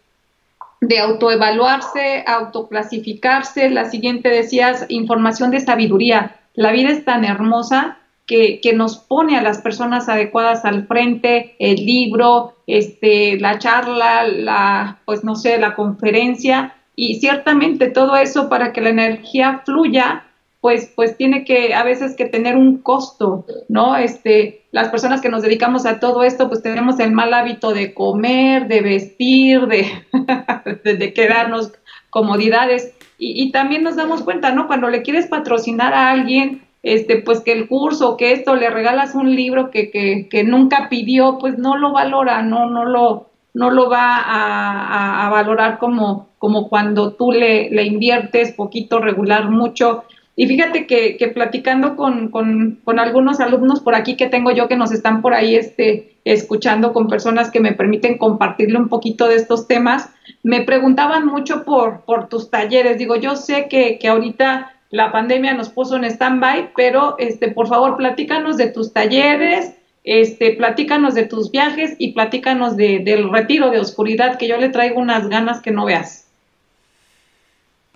de 0.80 0.98
autoevaluarse, 0.98 2.24
autoclasificarse. 2.26 3.70
La 3.70 3.84
siguiente 3.90 4.28
decías, 4.28 4.86
información 4.88 5.50
de 5.50 5.60
sabiduría. 5.60 6.36
La 6.54 6.72
vida 6.72 6.88
es 6.88 7.04
tan 7.04 7.24
hermosa 7.24 7.98
que, 8.26 8.60
que, 8.60 8.72
nos 8.72 8.96
pone 8.96 9.36
a 9.36 9.42
las 9.42 9.58
personas 9.58 10.08
adecuadas 10.08 10.64
al 10.64 10.86
frente, 10.86 11.54
el 11.58 11.84
libro, 11.84 12.54
este, 12.66 13.38
la 13.38 13.58
charla, 13.58 14.26
la, 14.26 14.98
pues 15.04 15.22
no 15.22 15.36
sé, 15.36 15.58
la 15.58 15.74
conferencia, 15.74 16.74
y 16.96 17.16
ciertamente 17.20 17.88
todo 17.88 18.16
eso 18.16 18.48
para 18.48 18.72
que 18.72 18.80
la 18.80 18.90
energía 18.90 19.62
fluya 19.64 20.24
pues, 20.60 20.92
pues 20.94 21.16
tiene 21.16 21.44
que 21.44 21.74
a 21.74 21.82
veces 21.82 22.16
que 22.16 22.26
tener 22.26 22.56
un 22.56 22.78
costo, 22.78 23.46
¿no? 23.68 23.96
Este, 23.96 24.66
las 24.72 24.88
personas 24.90 25.20
que 25.20 25.30
nos 25.30 25.42
dedicamos 25.42 25.86
a 25.86 26.00
todo 26.00 26.22
esto, 26.22 26.48
pues 26.48 26.62
tenemos 26.62 27.00
el 27.00 27.12
mal 27.12 27.32
hábito 27.32 27.72
de 27.72 27.94
comer, 27.94 28.68
de 28.68 28.82
vestir, 28.82 29.66
de, 29.66 30.94
de, 30.96 31.12
quedarnos 31.14 31.72
comodidades. 32.10 32.94
Y, 33.18 33.42
y, 33.42 33.52
también 33.52 33.82
nos 33.82 33.96
damos 33.96 34.22
cuenta, 34.22 34.52
¿no? 34.52 34.66
Cuando 34.66 34.90
le 34.90 35.02
quieres 35.02 35.26
patrocinar 35.26 35.94
a 35.94 36.10
alguien, 36.10 36.62
este, 36.82 37.16
pues 37.16 37.40
que 37.40 37.52
el 37.52 37.68
curso, 37.68 38.16
que 38.16 38.32
esto, 38.32 38.54
le 38.54 38.70
regalas 38.70 39.14
un 39.14 39.34
libro 39.34 39.70
que, 39.70 39.90
que, 39.90 40.28
que 40.30 40.44
nunca 40.44 40.88
pidió, 40.88 41.38
pues 41.38 41.58
no 41.58 41.76
lo 41.76 41.92
valora, 41.92 42.42
no, 42.42 42.68
no 42.68 42.84
lo, 42.84 43.30
no 43.54 43.70
lo 43.70 43.90
va 43.90 44.16
a, 44.16 45.26
a, 45.26 45.30
valorar 45.30 45.78
como, 45.78 46.28
como 46.38 46.68
cuando 46.68 47.12
tú 47.12 47.32
le, 47.32 47.70
le 47.70 47.84
inviertes 47.84 48.52
poquito, 48.52 48.98
regular, 48.98 49.50
mucho. 49.50 50.04
Y 50.36 50.46
fíjate 50.46 50.86
que, 50.86 51.30
platicando 51.34 51.96
con, 51.96 52.28
con, 52.28 52.78
con, 52.84 52.98
algunos 52.98 53.40
alumnos 53.40 53.80
por 53.80 53.94
aquí 53.94 54.16
que 54.16 54.28
tengo 54.28 54.52
yo 54.52 54.68
que 54.68 54.76
nos 54.76 54.92
están 54.92 55.20
por 55.20 55.34
ahí 55.34 55.54
este, 55.54 56.16
escuchando 56.24 56.92
con 56.92 57.08
personas 57.08 57.50
que 57.50 57.60
me 57.60 57.72
permiten 57.72 58.16
compartirle 58.16 58.78
un 58.78 58.88
poquito 58.88 59.28
de 59.28 59.34
estos 59.34 59.66
temas, 59.66 60.08
me 60.42 60.62
preguntaban 60.62 61.26
mucho 61.26 61.64
por, 61.64 62.02
por 62.02 62.28
tus 62.28 62.50
talleres. 62.50 62.98
Digo, 62.98 63.16
yo 63.16 63.36
sé 63.36 63.68
que, 63.68 63.98
que 63.98 64.08
ahorita 64.08 64.72
la 64.90 65.12
pandemia 65.12 65.54
nos 65.54 65.68
puso 65.68 65.96
en 65.96 66.04
stand-by, 66.04 66.70
pero 66.74 67.16
este, 67.18 67.48
por 67.48 67.68
favor, 67.68 67.96
platícanos 67.96 68.56
de 68.56 68.68
tus 68.68 68.92
talleres, 68.92 69.74
este, 70.04 70.52
platícanos 70.52 71.14
de 71.14 71.26
tus 71.26 71.50
viajes 71.50 71.94
y 71.98 72.12
platícanos 72.12 72.76
de, 72.76 73.00
del 73.00 73.30
retiro 73.30 73.70
de 73.70 73.78
oscuridad, 73.78 74.38
que 74.38 74.48
yo 74.48 74.56
le 74.56 74.70
traigo 74.70 75.00
unas 75.00 75.28
ganas 75.28 75.60
que 75.60 75.70
no 75.70 75.84
veas. 75.84 76.29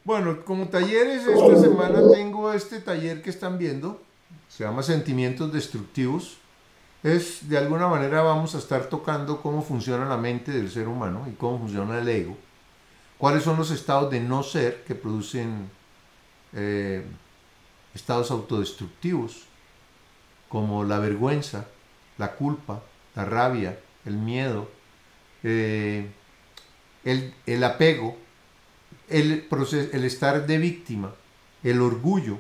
Bueno, 0.04 0.44
como 0.44 0.68
talleres, 0.68 1.26
esta 1.26 1.58
semana 1.58 1.98
tengo 2.12 2.52
este 2.52 2.78
taller 2.78 3.22
que 3.22 3.30
están 3.30 3.56
viendo, 3.56 4.02
se 4.50 4.62
llama 4.62 4.82
Sentimientos 4.82 5.50
Destructivos. 5.50 6.36
Es, 7.02 7.48
de 7.48 7.56
alguna 7.56 7.88
manera 7.88 8.20
vamos 8.20 8.54
a 8.54 8.58
estar 8.58 8.90
tocando 8.90 9.40
cómo 9.40 9.62
funciona 9.62 10.04
la 10.04 10.18
mente 10.18 10.52
del 10.52 10.70
ser 10.70 10.88
humano 10.88 11.26
y 11.26 11.32
cómo 11.32 11.58
funciona 11.58 11.98
el 11.98 12.08
ego. 12.08 12.36
Cuáles 13.16 13.44
son 13.44 13.56
los 13.56 13.70
estados 13.70 14.10
de 14.10 14.20
no 14.20 14.42
ser 14.42 14.84
que 14.84 14.94
producen 14.94 15.70
eh, 16.52 17.02
estados 17.94 18.30
autodestructivos, 18.30 19.44
como 20.50 20.84
la 20.84 20.98
vergüenza, 20.98 21.66
la 22.18 22.32
culpa, 22.32 22.82
la 23.14 23.24
rabia, 23.24 23.78
el 24.04 24.18
miedo, 24.18 24.68
eh, 25.42 26.10
el, 27.04 27.32
el 27.46 27.64
apego, 27.64 28.18
el, 29.14 30.04
estar 30.04 30.46
de 30.46 30.58
víctima, 30.58 31.14
el 31.62 31.80
orgullo. 31.80 32.38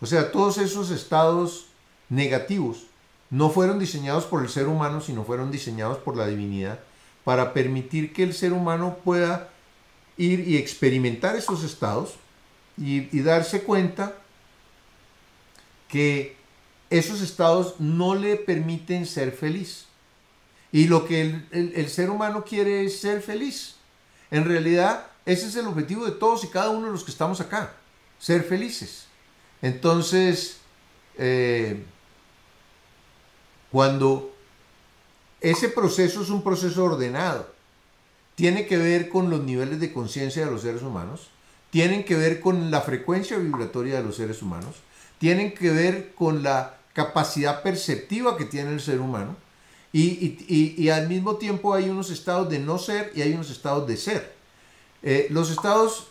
O 0.00 0.06
sea, 0.06 0.30
todos 0.30 0.58
esos 0.58 0.90
estados 0.90 1.68
negativos 2.08 2.86
no 3.30 3.48
fueron 3.48 3.78
diseñados 3.78 4.24
por 4.26 4.42
el 4.42 4.50
ser 4.50 4.68
humano, 4.68 5.00
sino 5.00 5.24
fueron 5.24 5.50
diseñados 5.50 5.98
por 5.98 6.16
la 6.16 6.26
divinidad 6.26 6.80
para 7.24 7.54
permitir 7.54 8.12
que 8.12 8.22
el 8.22 8.34
ser 8.34 8.52
humano 8.52 8.98
pueda 9.02 9.48
ir 10.18 10.46
y 10.46 10.58
experimentar 10.58 11.36
esos 11.36 11.64
estados 11.64 12.16
y, 12.76 13.20
darse 13.20 13.62
cuenta 13.62 14.14
que 15.88 16.36
esos 16.90 17.22
estados 17.22 17.76
no 17.78 18.14
le 18.14 18.36
permiten 18.36 19.06
ser 19.06 19.32
feliz. 19.32 19.86
Y 20.70 20.86
lo 20.88 21.06
que 21.06 21.22
el, 21.22 21.48
el, 21.52 21.72
el 21.76 21.88
ser 21.88 22.10
humano 22.10 22.44
quiere 22.44 22.84
es 22.84 23.00
ser 23.00 23.22
feliz. 23.22 23.76
En 24.30 24.44
realidad, 24.44 25.11
ese 25.26 25.46
es 25.46 25.56
el 25.56 25.66
objetivo 25.66 26.04
de 26.04 26.12
todos 26.12 26.44
y 26.44 26.48
cada 26.48 26.70
uno 26.70 26.86
de 26.86 26.92
los 26.92 27.04
que 27.04 27.10
estamos 27.10 27.40
acá, 27.40 27.74
ser 28.18 28.42
felices. 28.42 29.06
Entonces, 29.60 30.58
eh, 31.18 31.84
cuando 33.70 34.34
ese 35.40 35.68
proceso 35.68 36.22
es 36.22 36.30
un 36.30 36.42
proceso 36.42 36.84
ordenado, 36.84 37.52
tiene 38.34 38.66
que 38.66 38.76
ver 38.76 39.08
con 39.08 39.30
los 39.30 39.42
niveles 39.42 39.80
de 39.80 39.92
conciencia 39.92 40.44
de 40.44 40.50
los 40.50 40.62
seres 40.62 40.82
humanos, 40.82 41.30
tienen 41.70 42.04
que 42.04 42.16
ver 42.16 42.40
con 42.40 42.70
la 42.70 42.80
frecuencia 42.80 43.38
vibratoria 43.38 43.96
de 43.96 44.02
los 44.04 44.16
seres 44.16 44.42
humanos, 44.42 44.76
tienen 45.18 45.54
que 45.54 45.70
ver 45.70 46.14
con 46.14 46.42
la 46.42 46.78
capacidad 46.92 47.62
perceptiva 47.62 48.36
que 48.36 48.44
tiene 48.44 48.72
el 48.72 48.80
ser 48.80 49.00
humano, 49.00 49.36
y, 49.92 50.88
al 50.88 51.08
mismo 51.08 51.36
tiempo 51.36 51.74
hay 51.74 51.90
unos 51.90 52.10
estados 52.10 52.48
de 52.48 52.58
no 52.58 52.78
ser 52.78 53.12
y 53.14 53.22
hay 53.22 53.34
unos 53.34 53.50
estados 53.50 53.86
de 53.86 53.96
ser. 53.96 54.34
Eh, 55.02 55.26
los 55.30 55.50
estados, 55.50 56.08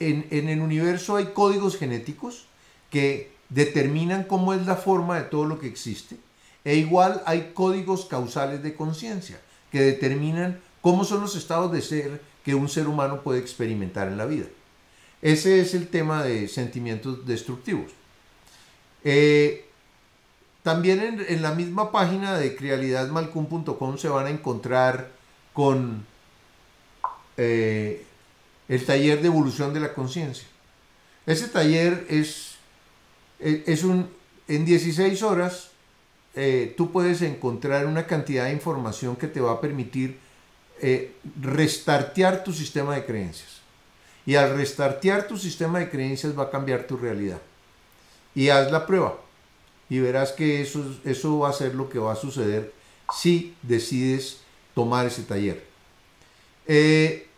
en, 0.00 0.48
el 0.48 0.60
universo 0.60 1.16
hay 1.16 1.26
códigos 1.26 1.76
genéticos 1.76 2.46
que 2.90 3.30
determinan 3.48 4.24
cómo 4.24 4.54
es 4.54 4.66
la 4.66 4.76
forma 4.76 5.16
de 5.16 5.24
todo 5.24 5.44
lo 5.44 5.58
que 5.58 5.68
existe, 5.68 6.16
e 6.64 6.76
igual 6.76 7.22
hay 7.26 7.52
códigos 7.54 8.06
causales 8.06 8.62
de 8.62 8.74
conciencia 8.74 9.40
que 9.70 9.80
determinan 9.80 10.60
cómo 10.80 11.04
son 11.04 11.20
los 11.20 11.36
estados 11.36 11.70
de 11.72 11.82
ser 11.82 12.20
que 12.44 12.54
un 12.54 12.68
ser 12.68 12.88
humano 12.88 13.22
puede 13.22 13.40
experimentar 13.40 14.08
en 14.08 14.18
la 14.18 14.26
vida. 14.26 14.46
Ese 15.20 15.60
es 15.60 15.74
el 15.74 15.88
tema 15.88 16.24
de 16.24 16.48
sentimientos 16.48 17.24
destructivos. 17.24 17.92
Eh, 19.04 19.66
también 20.64 21.00
en, 21.00 21.24
en, 21.28 21.42
la 21.42 21.52
misma 21.52 21.92
página 21.92 22.36
de 22.36 22.56
crialidadmalcum.com 22.56 23.98
se 23.98 24.08
van 24.08 24.26
a 24.26 24.30
encontrar 24.30 25.10
con 25.52 26.06
eh, 27.36 28.04
el 28.72 28.86
taller 28.86 29.20
de 29.20 29.26
evolución 29.26 29.74
de 29.74 29.80
la 29.80 29.92
conciencia. 29.92 30.48
Ese 31.26 31.46
taller 31.48 32.06
es, 32.08 32.54
e, 33.38 33.64
es 33.66 33.84
un, 33.84 34.08
en 34.48 34.64
16 34.64 35.22
horas 35.22 35.68
eh, 36.34 36.72
tú 36.74 36.90
puedes 36.90 37.20
encontrar 37.20 37.84
una 37.84 38.06
cantidad 38.06 38.46
de 38.46 38.52
información 38.52 39.16
que 39.16 39.26
te 39.26 39.42
va 39.42 39.52
a 39.52 39.60
permitir 39.60 40.18
eh, 40.80 41.12
restartear 41.38 42.44
tu 42.44 42.54
sistema 42.54 42.94
de 42.94 43.04
creencias. 43.04 43.60
Y 44.24 44.36
al 44.36 44.56
restartear 44.56 45.28
tu 45.28 45.36
sistema 45.36 45.78
de 45.78 45.90
creencias 45.90 46.38
va 46.38 46.44
a 46.44 46.50
cambiar 46.50 46.86
tu 46.86 46.96
realidad. 46.96 47.42
Y 48.34 48.48
haz 48.48 48.72
la 48.72 48.86
prueba. 48.86 49.18
Y 49.90 49.98
verás 49.98 50.32
que 50.32 50.62
eso, 50.62 50.82
eso 51.04 51.40
va 51.40 51.50
a 51.50 51.52
ser 51.52 51.74
lo 51.74 51.90
que 51.90 51.98
va 51.98 52.14
a 52.14 52.16
suceder 52.16 52.72
si 53.14 53.54
decides 53.60 54.38
tomar 54.74 55.04
ese 55.04 55.24
taller. 55.24 55.62
Eh, 56.66 57.28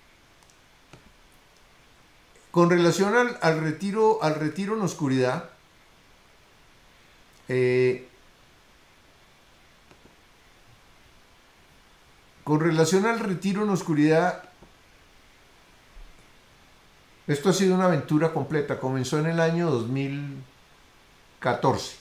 con 2.55 2.71
relación 2.71 3.15
al, 3.17 3.61
retiro, 3.61 4.23
al 4.23 4.37
retiro 4.37 4.77
en 4.77 4.83
oscuridad, 4.83 5.51
eh, 7.49 8.07
con 12.45 12.61
relación 12.61 13.07
al 13.07 13.19
retiro 13.19 13.65
en 13.65 13.71
oscuridad, 13.71 14.45
esto 17.27 17.49
ha 17.49 17.53
sido 17.53 17.75
una 17.75 17.87
aventura 17.87 18.33
completa. 18.33 18.79
Comenzó 18.79 19.19
en 19.19 19.27
el 19.27 19.41
año 19.41 19.69
2014. 19.73 21.97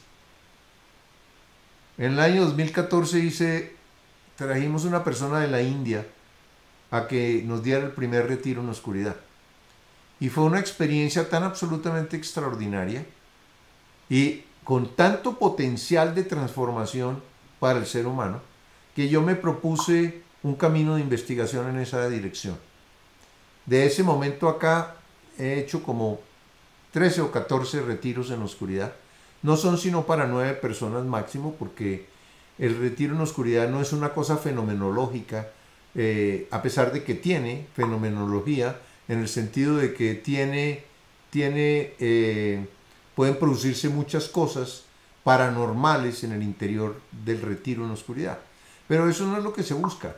En 1.97 2.11
el 2.11 2.19
año 2.19 2.45
2014 2.45 3.17
hice, 3.17 3.75
trajimos 4.35 4.85
una 4.85 5.03
persona 5.03 5.39
de 5.39 5.47
la 5.47 5.63
India 5.63 6.05
a 6.91 7.07
que 7.07 7.41
nos 7.43 7.63
diera 7.63 7.83
el 7.83 7.93
primer 7.93 8.27
retiro 8.27 8.61
en 8.61 8.69
oscuridad. 8.69 9.15
Y 10.19 10.29
fue 10.29 10.43
una 10.43 10.59
experiencia 10.59 11.29
tan 11.29 11.43
absolutamente 11.43 12.15
extraordinaria 12.15 13.05
y 14.09 14.43
con 14.63 14.95
tanto 14.95 15.37
potencial 15.37 16.15
de 16.15 16.23
transformación 16.23 17.21
para 17.59 17.79
el 17.79 17.85
ser 17.85 18.07
humano 18.07 18.41
que 18.95 19.09
yo 19.09 19.21
me 19.21 19.35
propuse 19.35 20.21
un 20.43 20.55
camino 20.55 20.95
de 20.95 21.01
investigación 21.01 21.69
en 21.69 21.79
esa 21.79 22.07
dirección. 22.09 22.57
De 23.65 23.85
ese 23.85 24.03
momento 24.03 24.49
acá 24.49 24.95
he 25.37 25.59
hecho 25.59 25.83
como 25.83 26.19
13 26.91 27.21
o 27.21 27.31
14 27.31 27.81
retiros 27.81 28.29
en 28.29 28.41
oscuridad. 28.41 28.93
No 29.41 29.57
son 29.57 29.77
sino 29.77 30.05
para 30.05 30.27
nueve 30.27 30.53
personas 30.53 31.03
máximo 31.05 31.55
porque 31.57 32.05
el 32.59 32.77
retiro 32.77 33.15
en 33.15 33.21
oscuridad 33.21 33.67
no 33.67 33.81
es 33.81 33.93
una 33.93 34.13
cosa 34.13 34.37
fenomenológica, 34.37 35.49
eh, 35.95 36.47
a 36.51 36.61
pesar 36.61 36.93
de 36.93 37.03
que 37.03 37.15
tiene 37.15 37.67
fenomenología, 37.75 38.77
en 39.07 39.19
el 39.19 39.27
sentido 39.27 39.77
de 39.77 39.93
que 39.93 40.15
tiene, 40.15 40.83
tiene 41.29 41.93
eh, 41.99 42.65
pueden 43.15 43.37
producirse 43.37 43.89
muchas 43.89 44.27
cosas 44.27 44.83
paranormales 45.23 46.23
en 46.23 46.33
el 46.33 46.43
interior 46.43 46.99
del 47.11 47.41
retiro 47.41 47.85
en 47.85 47.91
oscuridad. 47.91 48.39
Pero 48.87 49.09
eso 49.09 49.25
no 49.25 49.37
es 49.37 49.43
lo 49.43 49.53
que 49.53 49.63
se 49.63 49.73
busca. 49.73 50.15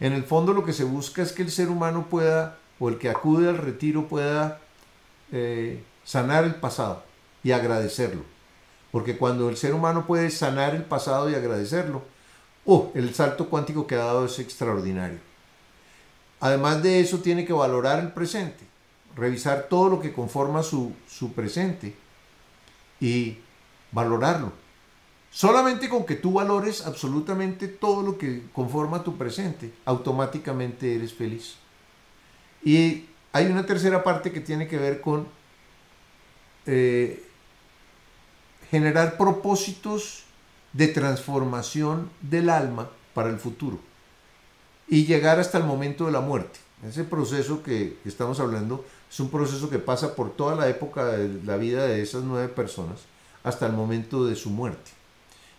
En 0.00 0.12
el 0.12 0.24
fondo 0.24 0.52
lo 0.52 0.64
que 0.64 0.72
se 0.72 0.84
busca 0.84 1.22
es 1.22 1.32
que 1.32 1.42
el 1.42 1.50
ser 1.50 1.68
humano 1.68 2.06
pueda, 2.10 2.58
o 2.78 2.88
el 2.88 2.98
que 2.98 3.08
acude 3.08 3.48
al 3.48 3.58
retiro 3.58 4.08
pueda 4.08 4.60
eh, 5.30 5.82
sanar 6.04 6.44
el 6.44 6.56
pasado 6.56 7.02
y 7.42 7.52
agradecerlo. 7.52 8.22
Porque 8.90 9.16
cuando 9.16 9.48
el 9.48 9.56
ser 9.56 9.72
humano 9.74 10.06
puede 10.06 10.30
sanar 10.30 10.74
el 10.74 10.84
pasado 10.84 11.30
y 11.30 11.34
agradecerlo, 11.34 12.02
oh, 12.66 12.90
el 12.94 13.14
salto 13.14 13.48
cuántico 13.48 13.86
que 13.86 13.94
ha 13.94 14.04
dado 14.04 14.26
es 14.26 14.38
extraordinario. 14.38 15.18
Además 16.42 16.82
de 16.82 16.98
eso, 16.98 17.20
tiene 17.20 17.44
que 17.44 17.52
valorar 17.52 18.00
el 18.00 18.10
presente, 18.10 18.64
revisar 19.14 19.68
todo 19.70 19.88
lo 19.88 20.00
que 20.00 20.12
conforma 20.12 20.64
su, 20.64 20.92
su 21.08 21.32
presente 21.34 21.94
y 23.00 23.38
valorarlo. 23.92 24.52
Solamente 25.30 25.88
con 25.88 26.04
que 26.04 26.16
tú 26.16 26.32
valores 26.32 26.84
absolutamente 26.84 27.68
todo 27.68 28.02
lo 28.02 28.18
que 28.18 28.42
conforma 28.52 29.04
tu 29.04 29.16
presente, 29.16 29.72
automáticamente 29.84 30.96
eres 30.96 31.14
feliz. 31.14 31.58
Y 32.64 33.04
hay 33.32 33.46
una 33.46 33.64
tercera 33.64 34.02
parte 34.02 34.32
que 34.32 34.40
tiene 34.40 34.66
que 34.66 34.78
ver 34.78 35.00
con 35.00 35.28
eh, 36.66 37.24
generar 38.68 39.16
propósitos 39.16 40.24
de 40.72 40.88
transformación 40.88 42.10
del 42.20 42.50
alma 42.50 42.90
para 43.14 43.28
el 43.28 43.38
futuro 43.38 43.91
y 44.92 45.06
llegar 45.06 45.40
hasta 45.40 45.56
el 45.56 45.64
momento 45.64 46.04
de 46.04 46.12
la 46.12 46.20
muerte. 46.20 46.60
Ese 46.86 47.04
proceso 47.04 47.62
que 47.62 47.96
estamos 48.04 48.40
hablando 48.40 48.84
es 49.10 49.18
un 49.20 49.30
proceso 49.30 49.70
que 49.70 49.78
pasa 49.78 50.14
por 50.14 50.36
toda 50.36 50.54
la 50.54 50.68
época 50.68 51.06
de 51.06 51.40
la 51.46 51.56
vida 51.56 51.86
de 51.86 52.02
esas 52.02 52.24
nueve 52.24 52.48
personas 52.48 52.98
hasta 53.42 53.64
el 53.64 53.72
momento 53.72 54.26
de 54.26 54.36
su 54.36 54.50
muerte. 54.50 54.90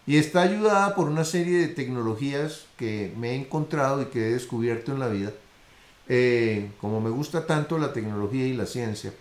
Y 0.05 0.17
está 0.17 0.43
ayudada 0.43 0.93
por 0.93 1.09
una 1.09 1.25
serie 1.25 1.57
de 1.57 1.69
tecnologías 1.69 2.65
que 2.77 3.11
me 3.17 3.31
he 3.31 3.36
encontrado 3.36 4.03
y 4.03 4.05
que 4.05 4.27
he 4.27 4.34
descubierto 4.34 4.91
en 4.91 4.99
la 4.99 5.07
vida. 5.07 5.31
Eh, 6.07 6.69
como 6.79 7.01
me 7.01 7.09
gusta 7.09 7.47
tanto 7.47 7.79
la 7.79 7.91
tecnología 7.91 8.45
y 8.45 8.53
la 8.53 8.67
ciencia, 8.67 9.13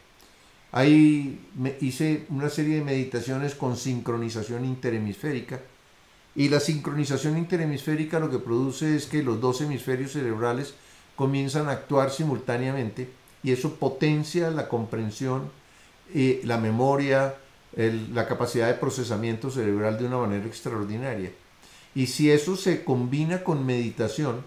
Ahí 0.75 1.39
hice 1.83 2.25
una 2.31 2.49
serie 2.49 2.77
de 2.77 2.85
meditaciones 2.85 3.55
con 3.55 3.77
sincronización 3.77 4.65
interhemisférica. 4.65 5.61
Y 6.35 6.49
la 6.49 6.61
sincronización 6.61 7.37
interhemisférica 7.37 8.19
lo 8.19 8.31
que 8.31 8.39
produce 8.39 8.97
es 8.97 9.07
que 9.07 9.23
los 9.23 9.41
dos 9.41 9.61
hemisferios 9.61 10.13
cerebrales 10.13 10.75
comienzan 11.15 11.69
a 11.69 11.73
actuar 11.73 12.11
simultáneamente 12.11 13.09
y 13.43 13.53
eso 13.53 13.75
potencia 13.75 14.51
la 14.51 14.69
comprensión, 14.69 15.51
y 16.15 16.43
la 16.43 16.59
memoria, 16.59 17.35
la 17.77 18.27
capacidad 18.27 18.67
de 18.67 18.75
procesamiento 18.75 19.51
cerebral 19.51 19.99
de 19.99 20.07
una 20.07 20.19
manera 20.19 20.47
extraordinaria. 20.47 21.33
Y 21.95 22.07
si 22.07 22.31
eso 22.31 22.57
se 22.57 22.85
combina 22.85 23.43
con 23.43 23.65
meditación, 23.65 24.45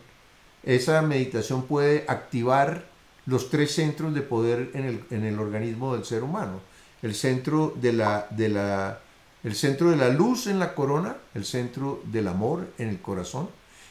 esa 0.63 1.01
meditación 1.01 1.63
puede 1.63 2.05
activar 2.07 2.85
los 3.25 3.49
tres 3.49 3.73
centros 3.73 4.13
de 4.13 4.21
poder 4.21 4.71
en 4.73 5.23
el, 5.25 5.39
organismo 5.39 5.95
del 5.95 6.05
ser 6.05 6.23
humano. 6.23 6.59
El 7.01 7.15
centro 7.15 7.73
de 7.75 7.93
la, 7.93 8.27
de 8.31 8.49
la, 8.49 8.99
el 9.45 9.53
centro 9.55 9.91
de 9.91 9.95
la 9.95 10.09
luz 10.09 10.47
en 10.47 10.57
la 10.57 10.73
corona, 10.73 11.17
el 11.35 11.45
centro 11.45 12.01
del 12.05 12.27
amor 12.27 12.67
en 12.79 12.89
el 12.89 12.99
corazón 12.99 13.47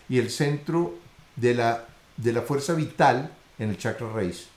y 0.08 0.18
el 0.18 0.28
centro 0.28 0.94
de 1.36 1.54
la, 1.54 1.86
de 2.16 2.32
la 2.32 2.42
fuerza 2.42 2.74
vital 2.74 3.32
en 3.60 3.70
el 3.70 3.78
chakra 3.78 4.12
raíz. 4.12 4.48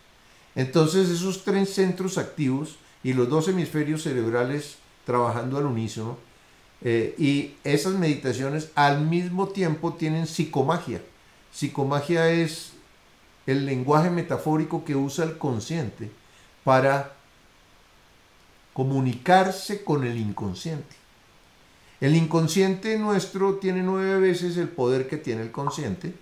Entonces 0.55 1.09
esos 1.09 1.43
tres 1.43 1.71
centros 1.71 2.17
activos 2.17 2.79
y 3.03 3.13
los 3.13 3.29
dos 3.29 3.47
hemisferios 3.47 4.01
cerebrales 4.01 4.77
trabajando 5.05 5.59
al 5.59 5.67
unísono 5.67 6.17
eh, 6.81 7.13
y 7.19 7.53
esas 7.63 7.93
meditaciones 7.93 8.71
al 8.73 9.01
mismo 9.01 9.49
tiempo 9.49 9.93
tienen 9.93 10.25
psicomagia. 10.25 10.99
Psicomagia 11.53 12.31
es 12.31 12.71
el 13.45 13.67
lenguaje 13.67 14.09
metafórico 14.09 14.83
que 14.83 14.95
usa 14.95 15.25
el 15.25 15.37
consciente 15.37 16.09
para 16.63 17.16
comunicarse 18.77 19.83
con 19.83 20.03
el 20.03 20.19
inconsciente. 20.19 20.95
El 21.99 22.15
inconsciente 22.15 22.99
nuestro 22.99 23.55
tiene 23.55 23.81
nueve 23.81 24.19
veces 24.19 24.55
el 24.55 24.69
poder 24.69 25.07
que 25.07 25.17
tiene 25.17 25.41
el 25.41 25.51
consciente 25.51 26.13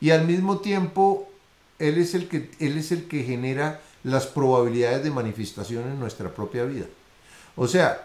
y 0.00 0.10
al 0.10 0.26
mismo 0.26 0.58
tiempo 0.58 1.30
él 1.78 1.98
es 1.98 2.14
el 2.16 2.26
que, 2.26 2.50
él 2.58 2.76
es 2.76 2.90
el 2.90 3.06
que 3.06 3.22
genera 3.22 3.80
las 4.02 4.26
probabilidades 4.26 5.04
de 5.04 5.12
manifestación 5.12 5.84
en 5.84 6.00
nuestra 6.00 6.34
propia 6.34 6.64
vida. 6.64 6.86
O 7.54 7.68
sea, 7.68 8.04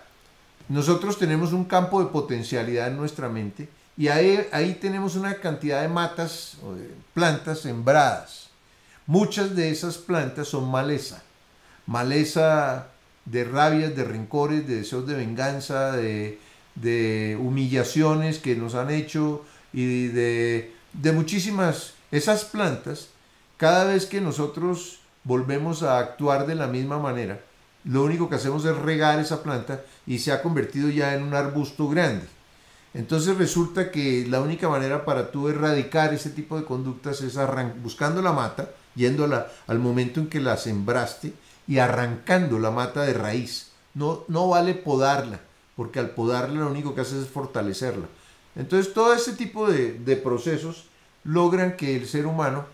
nosotros 0.70 1.18
tenemos 1.18 1.52
un 1.52 1.66
campo 1.66 2.04
de 2.04 2.12
potencialidad 2.12 2.90
en 2.90 2.98
nuestra 2.98 3.30
mente 3.30 3.68
y 3.98 4.10
ahí, 4.10 4.48
ahí 4.52 4.76
tenemos 4.76 5.16
una 5.16 5.34
cantidad 5.38 5.82
de 5.82 5.88
matas 5.88 6.58
plantas 7.16 7.62
sembradas. 7.62 8.50
Muchas 9.08 9.56
de 9.56 9.72
esas 9.72 9.98
plantas 9.98 10.50
son 10.50 10.70
maleza. 10.70 11.24
Maleza 11.88 12.90
de 13.26 13.44
rabias, 13.44 13.96
de 13.96 14.04
rencores, 14.04 14.68
de 14.68 14.78
deseos 14.78 15.08
de 15.08 15.16
venganza, 15.16 15.92
de, 15.92 16.40
de 16.76 17.38
humillaciones 17.40 18.40
que 18.40 18.56
nos 18.56 18.76
han 18.76 18.92
hecho 18.92 19.44
y 19.74 20.08
de, 20.08 20.74
de 20.94 21.12
muchísimas... 21.12 21.94
Esas 22.12 22.46
plantas, 22.46 23.10
cada 23.58 23.86
vez 23.86 24.06
que 24.06 24.22
nosotros 24.22 25.00
volvemos 25.24 25.84
a 25.84 25.98
actuar 25.98 26.46
de 26.46 26.56
la 26.56 26.68
misma 26.68 27.00
manera, 27.00 27.42
lo 27.84 28.04
único 28.04 28.30
que 28.30 28.36
hacemos 28.36 28.64
es 28.66 28.76
regar 28.76 29.20
esa 29.20 29.44
planta 29.44 29.82
y 30.08 30.20
se 30.20 30.32
ha 30.32 30.42
convertido 30.42 30.90
ya 30.90 31.14
en 31.14 31.24
un 31.24 31.34
arbusto 31.34 31.90
grande. 31.90 32.26
Entonces 32.94 33.38
resulta 33.38 33.92
que 33.92 34.26
la 34.30 34.40
única 34.40 34.70
manera 34.70 35.04
para 35.04 35.30
tú 35.30 35.50
erradicar 35.50 36.14
ese 36.14 36.30
tipo 36.30 36.58
de 36.58 36.64
conductas 36.64 37.20
es 37.22 37.38
buscando 37.84 38.22
la 38.22 38.32
mata, 38.32 38.70
yéndola 38.96 39.48
al 39.68 39.80
momento 39.80 40.22
en 40.22 40.30
que 40.30 40.40
la 40.40 40.56
sembraste 40.56 41.34
y 41.68 41.80
arrancando 41.80 42.60
la 42.60 42.72
mata 42.72 43.04
de 43.04 43.14
raíz. 43.14 43.72
No, 43.94 44.24
no 44.28 44.50
vale 44.50 44.74
podarla, 44.74 45.40
porque 45.76 46.00
al 46.00 46.12
podarla 46.12 46.62
lo 46.62 46.72
único 46.72 46.94
que 46.94 47.02
haces 47.02 47.24
es 47.24 47.30
fortalecerla. 47.30 48.08
Entonces 48.56 48.94
todo 48.94 49.14
ese 49.14 49.34
tipo 49.34 49.70
de, 49.70 49.94
de 49.94 50.16
procesos 50.16 50.86
logran 51.24 51.76
que 51.76 51.96
el 51.96 52.08
ser 52.08 52.26
humano 52.26 52.66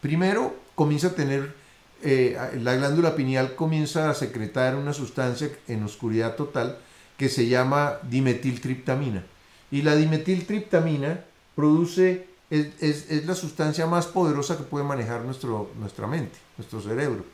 primero 0.00 0.54
comienza 0.74 1.08
a 1.08 1.14
tener, 1.14 1.54
eh, 2.02 2.38
la 2.60 2.76
glándula 2.76 3.14
pineal 3.16 3.54
comienza 3.54 4.10
a 4.10 4.14
secretar 4.14 4.76
una 4.76 4.92
sustancia 4.92 5.50
en 5.66 5.82
oscuridad 5.82 6.36
total, 6.36 6.78
que 7.16 7.28
se 7.28 7.48
llama 7.48 7.98
dimetiltriptamina. 8.08 9.24
Y 9.70 9.82
la 9.82 9.96
dimetiltriptamina 9.96 11.24
produce, 11.56 12.28
es, 12.48 13.26
la 13.26 13.34
sustancia 13.34 13.86
más 13.86 14.06
poderosa 14.06 14.56
que 14.56 14.62
puede 14.62 14.84
manejar 14.84 15.22
nuestro, 15.22 15.70
nuestra 15.78 16.06
mente, 16.06 16.38
nuestro 16.56 16.80
cerebro. 16.80 17.24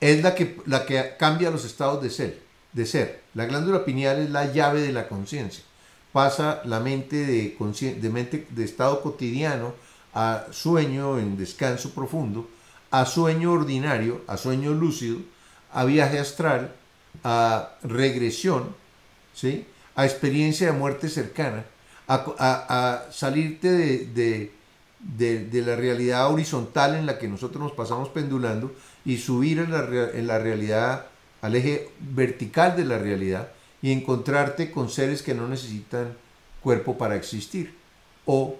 Es 0.00 0.22
la 0.22 0.34
que, 0.34 0.56
la 0.66 0.86
que 0.86 1.14
cambia 1.18 1.50
los 1.50 1.64
estados 1.64 2.02
de 2.02 2.10
ser, 2.10 2.40
de 2.72 2.86
ser. 2.86 3.22
La 3.34 3.46
glándula 3.46 3.84
pineal 3.84 4.18
es 4.18 4.30
la 4.30 4.52
llave 4.52 4.80
de 4.80 4.92
la 4.92 5.08
conciencia. 5.08 5.62
Pasa 6.12 6.62
la 6.64 6.80
mente 6.80 7.16
de, 7.16 7.56
de, 8.00 8.10
mente 8.10 8.46
de 8.50 8.64
estado 8.64 9.02
cotidiano 9.02 9.74
a 10.14 10.46
sueño 10.50 11.18
en 11.18 11.36
descanso 11.36 11.90
profundo, 11.90 12.48
a 12.90 13.06
sueño 13.06 13.52
ordinario, 13.52 14.22
a 14.26 14.36
sueño 14.36 14.72
lúcido, 14.72 15.18
a 15.72 15.84
viaje 15.84 16.18
astral, 16.18 16.74
a 17.22 17.76
regresión, 17.82 18.74
¿sí? 19.34 19.66
a 19.94 20.04
experiencia 20.04 20.72
de 20.72 20.78
muerte 20.78 21.08
cercana, 21.08 21.64
a, 22.08 23.04
salirte 23.12 23.70
de, 23.70 24.50
de, 24.98 25.62
la 25.62 25.76
realidad 25.76 26.32
horizontal 26.32 26.96
en 26.96 27.06
la 27.06 27.18
que 27.18 27.28
nosotros 27.28 27.62
nos 27.62 27.72
pasamos 27.72 28.08
pendulando 28.08 28.72
y 29.04 29.18
subir 29.18 29.58
en 29.58 29.70
la, 29.70 30.10
en 30.12 30.26
la 30.26 30.38
realidad, 30.38 31.06
al 31.42 31.56
eje 31.56 31.90
vertical 32.00 32.76
de 32.76 32.84
la 32.84 32.98
realidad 32.98 33.48
y 33.82 33.92
encontrarte 33.92 34.70
con 34.70 34.90
seres 34.90 35.22
que 35.22 35.34
no 35.34 35.48
necesitan 35.48 36.14
cuerpo 36.62 36.98
para 36.98 37.16
existir 37.16 37.74
o 38.26 38.56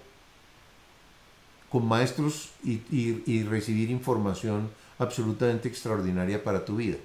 con 1.70 1.86
maestros 1.86 2.50
y, 2.64 2.82
y 2.90 3.44
recibir 3.44 3.90
información 3.90 4.70
absolutamente 4.98 5.68
extraordinaria 5.68 6.42
para 6.42 6.64
tu 6.64 6.76
vida. 6.76 6.96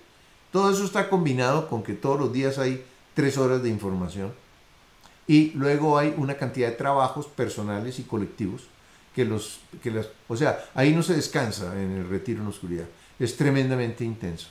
Todo 0.51 0.71
eso 0.71 0.85
está 0.85 1.09
combinado 1.09 1.69
con 1.69 1.83
que 1.83 1.93
todos 1.93 2.19
los 2.19 2.33
días 2.33 2.57
hay 2.57 2.83
tres 3.13 3.37
horas 3.37 3.61
de 3.61 3.69
información 3.69 4.33
y 5.27 5.51
luego 5.51 5.97
hay 5.97 6.13
una 6.17 6.35
cantidad 6.35 6.69
de 6.69 6.75
trabajos 6.75 7.27
personales 7.27 7.99
y 7.99 8.03
colectivos 8.03 8.63
que 9.15 9.25
los, 9.25 9.59
que 9.81 9.91
las, 9.91 10.07
o 10.27 10.35
sea, 10.35 10.65
ahí 10.73 10.93
no 10.93 11.01
se 11.01 11.15
descansa 11.15 11.81
en 11.81 11.91
el 11.93 12.09
retiro 12.09 12.41
en 12.41 12.47
oscuridad, 12.47 12.85
es 13.19 13.37
tremendamente 13.37 14.03
intenso. 14.03 14.47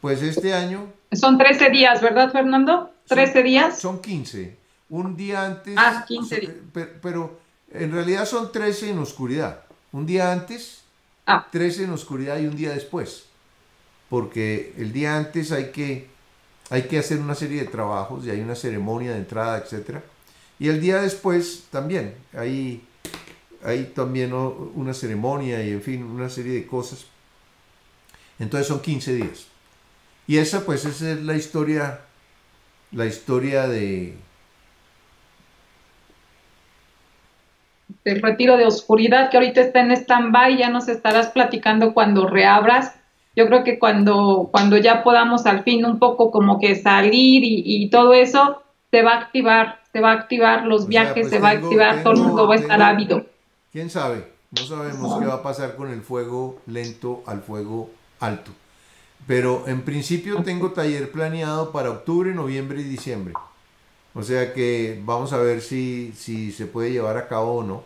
Pues 0.00 0.22
este 0.22 0.52
año... 0.52 0.92
Son 1.12 1.38
13 1.38 1.70
días, 1.70 2.02
¿verdad, 2.02 2.30
Fernando? 2.30 2.90
13 3.08 3.42
días. 3.42 3.78
Son 3.78 4.02
15. 4.02 4.56
Un 4.90 5.16
día 5.16 5.46
antes... 5.46 5.74
Ah, 5.78 6.04
15 6.06 6.40
días. 6.40 6.52
Pero, 7.00 7.38
en 7.72 7.90
realidad 7.90 8.26
son 8.26 8.52
13 8.52 8.90
en 8.90 8.98
oscuridad. 8.98 9.60
Un 9.92 10.06
día 10.06 10.30
antes, 10.30 10.82
ah. 11.26 11.46
13 11.50 11.84
en 11.84 11.90
oscuridad 11.90 12.38
y 12.38 12.46
un 12.46 12.56
día 12.56 12.72
después. 12.72 13.24
Porque 14.10 14.74
el 14.76 14.92
día 14.92 15.16
antes 15.16 15.52
hay 15.52 15.70
que, 15.70 16.08
hay 16.70 16.82
que 16.82 16.98
hacer 16.98 17.18
una 17.18 17.34
serie 17.34 17.62
de 17.62 17.68
trabajos 17.68 18.26
y 18.26 18.30
hay 18.30 18.40
una 18.40 18.54
ceremonia 18.54 19.12
de 19.12 19.18
entrada, 19.18 19.58
etc. 19.58 20.00
Y 20.58 20.68
el 20.68 20.80
día 20.80 21.00
después 21.00 21.64
también. 21.70 22.14
Hay, 22.36 22.84
hay 23.64 23.84
también 23.94 24.32
una 24.34 24.92
ceremonia 24.92 25.64
y 25.64 25.72
en 25.72 25.82
fin, 25.82 26.02
una 26.02 26.28
serie 26.28 26.54
de 26.54 26.66
cosas. 26.66 27.06
Entonces 28.38 28.66
son 28.66 28.80
15 28.80 29.14
días. 29.14 29.46
Y 30.26 30.38
esa 30.38 30.64
pues 30.64 30.84
esa 30.84 31.12
es 31.12 31.22
la 31.22 31.34
historia, 31.34 32.00
la 32.92 33.06
historia 33.06 33.68
de... 33.68 34.16
El 38.04 38.22
retiro 38.22 38.56
de 38.56 38.66
oscuridad 38.66 39.30
que 39.30 39.36
ahorita 39.36 39.60
está 39.60 39.80
en 39.80 39.92
stand-by, 39.92 40.58
ya 40.58 40.68
nos 40.68 40.88
estarás 40.88 41.28
platicando 41.28 41.94
cuando 41.94 42.26
reabras. 42.26 42.94
Yo 43.36 43.46
creo 43.46 43.64
que 43.64 43.78
cuando, 43.78 44.48
cuando 44.50 44.76
ya 44.76 45.02
podamos 45.02 45.46
al 45.46 45.62
fin 45.64 45.84
un 45.84 45.98
poco 45.98 46.30
como 46.30 46.58
que 46.58 46.76
salir 46.76 47.42
y, 47.44 47.88
todo 47.90 48.14
eso, 48.14 48.62
se 48.90 49.02
va 49.02 49.12
a 49.12 49.20
activar, 49.20 49.80
se 49.92 50.00
va 50.00 50.12
a 50.12 50.14
activar 50.14 50.64
los 50.64 50.86
viajes, 50.86 51.14
pues 51.14 51.30
se 51.30 51.38
va 51.38 51.50
a 51.50 51.52
activar, 51.52 52.02
todo 52.02 52.12
el 52.12 52.20
mundo 52.20 52.46
va 52.46 52.54
a 52.54 52.58
estar 52.58 52.80
ávido. 52.80 53.24
¿Quién 53.72 53.90
sabe? 53.90 54.24
No 54.50 54.64
sabemos 54.66 55.18
qué 55.18 55.26
va 55.26 55.34
a 55.34 55.42
pasar 55.42 55.74
con 55.74 55.90
el 55.90 56.02
fuego 56.02 56.60
lento 56.66 57.22
al 57.26 57.40
fuego 57.40 57.90
alto. 58.20 58.50
Pero 59.26 59.64
en 59.66 59.82
principio 59.82 60.42
tengo 60.42 60.72
taller 60.72 61.10
planeado 61.10 61.72
para 61.72 61.90
octubre, 61.90 62.34
noviembre 62.34 62.80
y 62.80 62.84
diciembre. 62.84 63.34
O 64.14 64.22
sea 64.22 64.52
que 64.52 65.00
vamos 65.04 65.32
a 65.32 65.38
ver 65.38 65.60
si, 65.60 66.12
si 66.16 66.52
se 66.52 66.66
puede 66.66 66.92
llevar 66.92 67.16
a 67.16 67.28
cabo 67.28 67.56
o 67.56 67.64
no. 67.64 67.84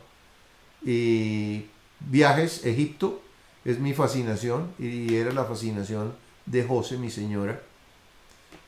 Y 0.84 1.66
viajes, 2.00 2.64
Egipto, 2.66 3.20
es 3.64 3.78
mi 3.78 3.94
fascinación 3.94 4.72
y 4.78 5.14
era 5.14 5.32
la 5.32 5.44
fascinación 5.44 6.14
de 6.46 6.64
José, 6.64 6.96
mi 6.96 7.10
señora, 7.10 7.60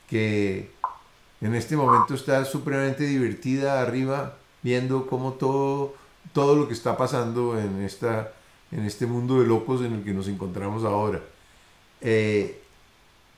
que 0.08 0.70
en 1.40 1.54
este 1.54 1.76
momento 1.76 2.14
está 2.14 2.44
supremamente 2.44 3.04
divertida 3.04 3.80
arriba 3.80 4.36
viendo 4.62 5.06
cómo 5.06 5.32
todo, 5.32 5.94
todo 6.32 6.54
lo 6.54 6.68
que 6.68 6.74
está 6.74 6.96
pasando 6.96 7.58
en, 7.58 7.82
esta, 7.82 8.32
en 8.70 8.84
este 8.84 9.06
mundo 9.06 9.40
de 9.40 9.46
locos 9.46 9.80
en 9.82 9.94
el 9.94 10.04
que 10.04 10.12
nos 10.12 10.28
encontramos 10.28 10.84
ahora. 10.84 11.20
Eh, 12.00 12.60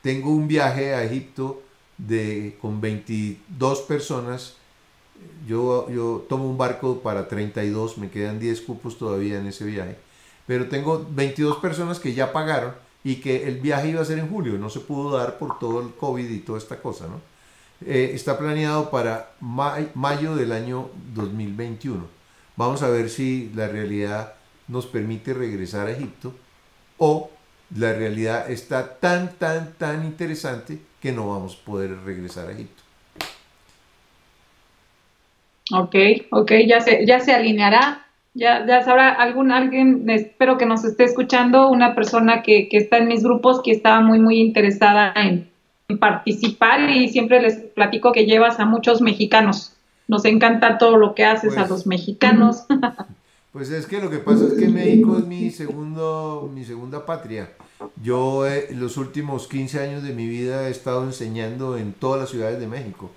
tengo 0.02 0.30
un 0.30 0.48
viaje 0.48 0.94
a 0.94 1.04
Egipto 1.04 1.62
de, 1.98 2.56
con 2.60 2.80
22 2.80 3.80
personas. 3.82 4.56
Yo, 5.46 5.88
yo 5.90 6.24
tomo 6.28 6.48
un 6.48 6.58
barco 6.58 7.00
para 7.00 7.28
32, 7.28 7.98
me 7.98 8.10
quedan 8.10 8.40
10 8.40 8.60
cupos 8.62 8.98
todavía 8.98 9.38
en 9.38 9.46
ese 9.46 9.64
viaje. 9.64 9.96
Pero 10.46 10.68
tengo 10.68 11.06
22 11.10 11.58
personas 11.58 12.00
que 12.00 12.14
ya 12.14 12.32
pagaron 12.32 12.74
y 13.04 13.16
que 13.16 13.48
el 13.48 13.60
viaje 13.60 13.90
iba 13.90 14.00
a 14.00 14.04
ser 14.04 14.18
en 14.18 14.28
julio, 14.28 14.58
no 14.58 14.70
se 14.70 14.80
pudo 14.80 15.16
dar 15.16 15.38
por 15.38 15.58
todo 15.58 15.80
el 15.80 15.92
COVID 15.94 16.28
y 16.28 16.38
toda 16.38 16.58
esta 16.58 16.80
cosa, 16.80 17.06
¿no? 17.06 17.20
Eh, 17.84 18.12
está 18.14 18.38
planeado 18.38 18.90
para 18.90 19.32
mayo 19.40 20.36
del 20.36 20.52
año 20.52 20.90
2021. 21.14 22.06
Vamos 22.56 22.82
a 22.82 22.88
ver 22.88 23.10
si 23.10 23.50
la 23.56 23.66
realidad 23.66 24.34
nos 24.68 24.86
permite 24.86 25.34
regresar 25.34 25.88
a 25.88 25.90
Egipto 25.90 26.32
o 26.98 27.30
la 27.76 27.92
realidad 27.92 28.50
está 28.50 28.98
tan, 28.98 29.32
tan, 29.38 29.72
tan 29.74 30.04
interesante 30.04 30.78
que 31.00 31.12
no 31.12 31.28
vamos 31.30 31.58
a 31.60 31.64
poder 31.64 31.96
regresar 32.04 32.48
a 32.48 32.52
Egipto. 32.52 32.82
Ok, 35.72 35.94
ok, 36.30 36.52
ya 36.66 36.80
se, 36.80 37.06
ya 37.06 37.20
se 37.20 37.32
alineará, 37.32 38.06
ya, 38.34 38.66
ya 38.66 38.82
sabrá 38.82 39.10
algún 39.10 39.52
alguien, 39.52 40.08
espero 40.10 40.58
que 40.58 40.66
nos 40.66 40.84
esté 40.84 41.04
escuchando, 41.04 41.68
una 41.68 41.94
persona 41.94 42.42
que, 42.42 42.68
que 42.68 42.76
está 42.76 42.98
en 42.98 43.08
mis 43.08 43.22
grupos 43.22 43.62
que 43.62 43.72
estaba 43.72 44.00
muy, 44.00 44.18
muy 44.18 44.38
interesada 44.40 45.12
en, 45.16 45.50
participar 45.98 46.88
y 46.88 47.08
siempre 47.08 47.42
les 47.42 47.56
platico 47.56 48.12
que 48.12 48.24
llevas 48.24 48.58
a 48.60 48.64
muchos 48.64 49.02
mexicanos. 49.02 49.74
Nos 50.08 50.24
encanta 50.24 50.78
todo 50.78 50.96
lo 50.96 51.14
que 51.14 51.24
haces 51.24 51.52
a 51.52 51.60
pues, 51.60 51.70
los 51.70 51.86
mexicanos. 51.86 52.64
Pues 53.52 53.68
es 53.70 53.84
que 53.84 54.00
lo 54.00 54.08
que 54.08 54.18
pasa 54.18 54.46
es 54.46 54.54
que 54.54 54.68
México 54.68 55.18
es 55.18 55.26
mi 55.26 55.50
segundo, 55.50 56.50
mi 56.54 56.64
segunda 56.64 57.04
patria. 57.04 57.52
Yo 58.02 58.46
eh, 58.46 58.68
los 58.72 58.96
últimos 58.96 59.46
15 59.46 59.78
años 59.80 60.02
de 60.02 60.14
mi 60.14 60.26
vida 60.26 60.68
he 60.68 60.70
estado 60.70 61.04
enseñando 61.04 61.76
en 61.76 61.92
todas 61.92 62.18
las 62.18 62.30
ciudades 62.30 62.58
de 62.58 62.66
México. 62.66 63.10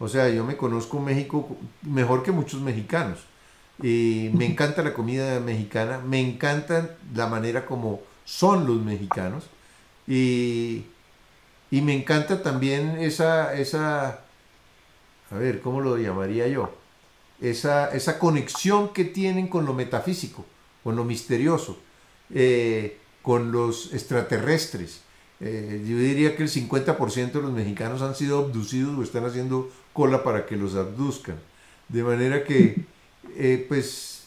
O 0.00 0.08
sea, 0.08 0.28
yo 0.30 0.44
me 0.44 0.56
conozco 0.56 0.98
México 0.98 1.56
mejor 1.82 2.24
que 2.24 2.32
muchos 2.32 2.60
mexicanos. 2.60 3.20
Y 3.80 4.30
me 4.34 4.46
encanta 4.46 4.82
la 4.82 4.94
comida 4.94 5.38
mexicana, 5.38 5.98
me 5.98 6.20
encanta 6.20 6.96
la 7.14 7.28
manera 7.28 7.64
como 7.64 8.00
son 8.24 8.66
los 8.66 8.82
mexicanos. 8.82 9.44
Y, 10.08 10.86
y 11.70 11.82
me 11.82 11.94
encanta 11.94 12.42
también 12.42 12.98
esa, 12.98 13.54
esa, 13.54 14.24
a 15.30 15.34
ver, 15.38 15.60
¿cómo 15.60 15.80
lo 15.80 15.96
llamaría 15.98 16.48
yo? 16.48 16.72
Esa, 17.40 17.90
esa 17.94 18.18
conexión 18.18 18.92
que 18.92 19.04
tienen 19.04 19.48
con 19.48 19.64
lo 19.64 19.74
metafísico, 19.74 20.44
con 20.82 20.96
lo 20.96 21.04
misterioso, 21.04 21.78
eh, 22.34 22.98
con 23.22 23.52
los 23.52 23.92
extraterrestres. 23.92 25.02
Eh, 25.40 25.84
yo 25.88 25.98
diría 25.98 26.36
que 26.36 26.42
el 26.42 26.48
50% 26.48 27.32
de 27.32 27.42
los 27.42 27.52
mexicanos 27.52 28.02
han 28.02 28.14
sido 28.14 28.38
abducidos 28.38 28.98
o 28.98 29.02
están 29.02 29.24
haciendo 29.24 29.70
cola 29.92 30.24
para 30.24 30.46
que 30.46 30.56
los 30.56 30.74
abduzcan. 30.74 31.36
De 31.88 32.02
manera 32.02 32.44
que, 32.44 32.82
eh, 33.36 33.64
pues, 33.68 34.24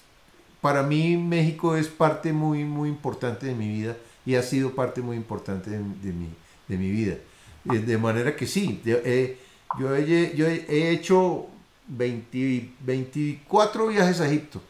para 0.61 0.83
mí 0.83 1.17
México 1.17 1.75
es 1.75 1.87
parte 1.87 2.31
muy, 2.31 2.63
muy 2.63 2.89
importante 2.89 3.45
de 3.47 3.55
mi 3.55 3.67
vida 3.67 3.97
y 4.25 4.35
ha 4.35 4.43
sido 4.43 4.73
parte 4.73 5.01
muy 5.01 5.17
importante 5.17 5.69
de, 5.69 5.79
mi, 5.79 6.29
de 6.67 6.77
mi, 6.77 6.91
vida. 6.91 7.17
De 7.65 7.97
manera 7.97 8.35
que 8.35 8.47
sí, 8.47 8.81
yo, 8.83 8.97
yo 9.79 9.95
he 9.95 10.91
hecho 10.91 11.47
24 11.87 13.87
viajes 13.87 14.21
a 14.21 14.27
Egipto. 14.27 14.61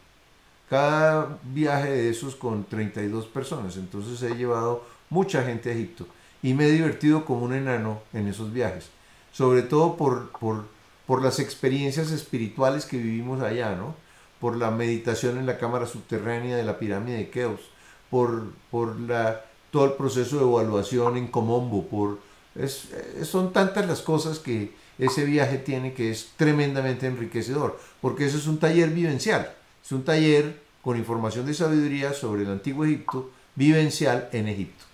Cada 0.68 1.38
viaje 1.44 1.90
de 1.90 2.10
esos 2.10 2.34
con 2.34 2.64
32 2.64 3.26
personas. 3.26 3.76
Entonces 3.76 4.22
he 4.22 4.34
llevado 4.34 4.84
mucha 5.10 5.44
gente 5.44 5.70
a 5.70 5.74
Egipto. 5.74 6.06
Y 6.42 6.54
me 6.54 6.66
he 6.66 6.72
divertido 6.72 7.24
como 7.24 7.44
un 7.44 7.54
enano 7.54 8.00
en 8.12 8.26
esos 8.26 8.52
viajes. 8.52 8.88
Sobre 9.32 9.62
todo 9.62 9.96
por, 9.96 10.30
por, 10.32 10.64
por 11.06 11.22
las 11.22 11.38
experiencias 11.38 12.10
espirituales 12.10 12.86
que 12.86 12.96
vivimos 12.96 13.42
allá, 13.42 13.76
¿no? 13.76 13.94
Por 14.40 14.56
la 14.56 14.70
meditación 14.70 15.38
en 15.38 15.46
la 15.46 15.58
cámara 15.58 15.86
subterránea 15.86 16.56
de 16.56 16.64
la 16.64 16.78
pirámide 16.78 17.18
de 17.18 17.30
Keops. 17.30 17.62
Por, 18.10 18.52
por 18.70 18.98
la, 19.00 19.44
todo 19.70 19.86
el 19.86 19.92
proceso 19.92 20.38
de 20.38 20.44
evaluación 20.44 21.16
en 21.16 21.28
Comombo. 21.28 21.86
Por, 21.86 22.18
es, 22.54 22.88
son 23.24 23.52
tantas 23.52 23.86
las 23.86 24.02
cosas 24.02 24.38
que, 24.38 24.74
ese 25.04 25.24
viaje 25.24 25.58
tiene 25.58 25.94
que 25.94 26.12
es 26.12 26.30
tremendamente 26.36 27.06
enriquecedor, 27.06 27.78
porque 28.00 28.24
eso 28.24 28.38
es 28.38 28.46
un 28.46 28.58
taller 28.58 28.90
vivencial, 28.90 29.52
es 29.84 29.90
un 29.90 30.04
taller 30.04 30.60
con 30.80 30.96
información 30.96 31.44
de 31.44 31.54
sabiduría 31.54 32.12
sobre 32.12 32.42
el 32.42 32.50
antiguo 32.50 32.84
Egipto, 32.84 33.30
vivencial 33.56 34.28
en 34.32 34.46
Egipto. 34.46 34.84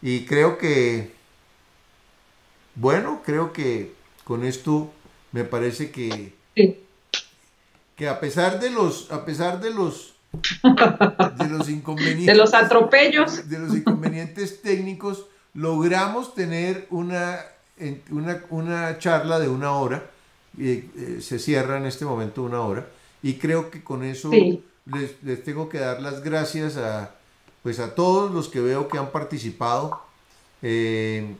Y 0.00 0.24
creo 0.24 0.56
que, 0.56 1.12
bueno, 2.74 3.20
creo 3.24 3.52
que 3.52 3.92
con 4.24 4.44
esto 4.44 4.90
me 5.32 5.44
parece 5.44 5.90
que, 5.90 6.32
que 7.96 8.08
a 8.08 8.18
pesar 8.18 8.60
de 8.60 8.70
los, 8.70 9.12
a 9.12 9.26
pesar 9.26 9.60
de 9.60 9.74
los, 9.74 10.14
de 10.62 11.48
los 11.50 11.68
inconvenientes, 11.68 12.26
de 12.26 12.34
los 12.34 12.54
atropellos, 12.54 13.46
de 13.46 13.58
los 13.58 13.74
inconvenientes 13.74 14.62
técnicos, 14.62 15.26
logramos 15.52 16.34
tener 16.34 16.86
una 16.88 17.40
una, 18.10 18.44
una 18.50 18.98
charla 18.98 19.38
de 19.38 19.48
una 19.48 19.72
hora, 19.72 20.02
eh, 20.58 21.18
se 21.20 21.38
cierra 21.38 21.78
en 21.78 21.86
este 21.86 22.04
momento 22.04 22.42
una 22.42 22.60
hora, 22.60 22.86
y 23.22 23.34
creo 23.34 23.70
que 23.70 23.82
con 23.82 24.04
eso 24.04 24.30
les, 24.32 25.22
les, 25.22 25.44
tengo 25.44 25.68
que 25.68 25.78
dar 25.78 26.00
las 26.00 26.22
gracias 26.22 26.76
a, 26.76 27.14
pues 27.62 27.78
a 27.78 27.94
todos 27.94 28.30
los 28.32 28.48
que 28.48 28.60
veo 28.60 28.88
que 28.88 28.98
han 28.98 29.10
participado. 29.10 30.00
Eh, 30.62 31.34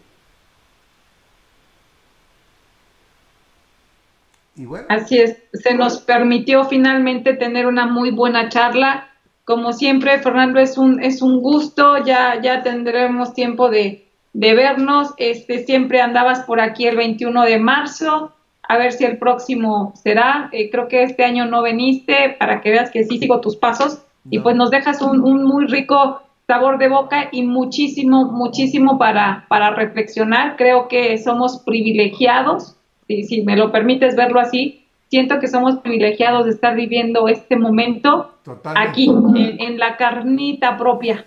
y 4.56 4.64
bueno. 4.64 4.86
Así 4.88 5.18
es, 5.18 5.38
se 5.52 5.74
nos 5.74 6.00
permitió 6.00 6.64
finalmente 6.66 7.34
tener 7.34 7.66
una 7.66 7.86
muy 7.86 8.10
buena 8.10 8.48
charla 8.48 9.10
Como 9.44 9.72
siempre, 9.72 10.18
Fernando, 10.18 10.60
es 10.60 10.76
un, 10.78 11.02
es 11.02 11.22
un 11.22 11.40
gusto, 11.40 12.04
ya, 12.04 12.40
ya 12.40 12.62
tendremos 12.62 13.34
tiempo 13.34 13.70
de, 13.70 14.09
de 14.32 14.54
vernos. 14.54 15.14
Este, 15.16 15.64
siempre 15.64 16.00
andabas 16.00 16.40
por 16.40 16.60
aquí 16.60 16.86
el 16.86 16.96
21 16.96 17.42
de 17.44 17.58
marzo, 17.58 18.32
a 18.68 18.78
ver 18.78 18.92
si 18.92 19.04
el 19.04 19.18
próximo 19.18 19.92
será. 19.96 20.48
Eh, 20.52 20.70
creo 20.70 20.88
que 20.88 21.02
este 21.02 21.24
año 21.24 21.46
no 21.46 21.62
veniste, 21.62 22.36
para 22.38 22.60
que 22.60 22.70
veas 22.70 22.90
que 22.90 23.04
sí 23.04 23.18
sigo 23.18 23.40
tus 23.40 23.56
pasos. 23.56 24.02
Y 24.30 24.38
pues 24.40 24.54
nos 24.54 24.70
dejas 24.70 25.00
un, 25.00 25.20
un, 25.22 25.44
muy 25.44 25.66
rico 25.66 26.20
sabor 26.46 26.78
de 26.78 26.88
boca 26.88 27.28
y 27.32 27.42
muchísimo, 27.42 28.26
muchísimo 28.26 28.98
para, 28.98 29.46
para 29.48 29.70
reflexionar. 29.70 30.56
Creo 30.56 30.88
que 30.88 31.16
somos 31.18 31.60
privilegiados, 31.60 32.76
si, 33.06 33.24
si 33.24 33.42
me 33.42 33.56
lo 33.56 33.72
permites 33.72 34.14
verlo 34.14 34.40
así, 34.40 34.84
siento 35.10 35.40
que 35.40 35.48
somos 35.48 35.78
privilegiados 35.78 36.46
de 36.46 36.52
estar 36.52 36.74
viviendo 36.74 37.28
este 37.28 37.56
momento 37.56 38.34
aquí, 38.76 39.08
en, 39.08 39.60
en, 39.60 39.78
la 39.78 39.96
carnita 39.96 40.76
propia. 40.76 41.26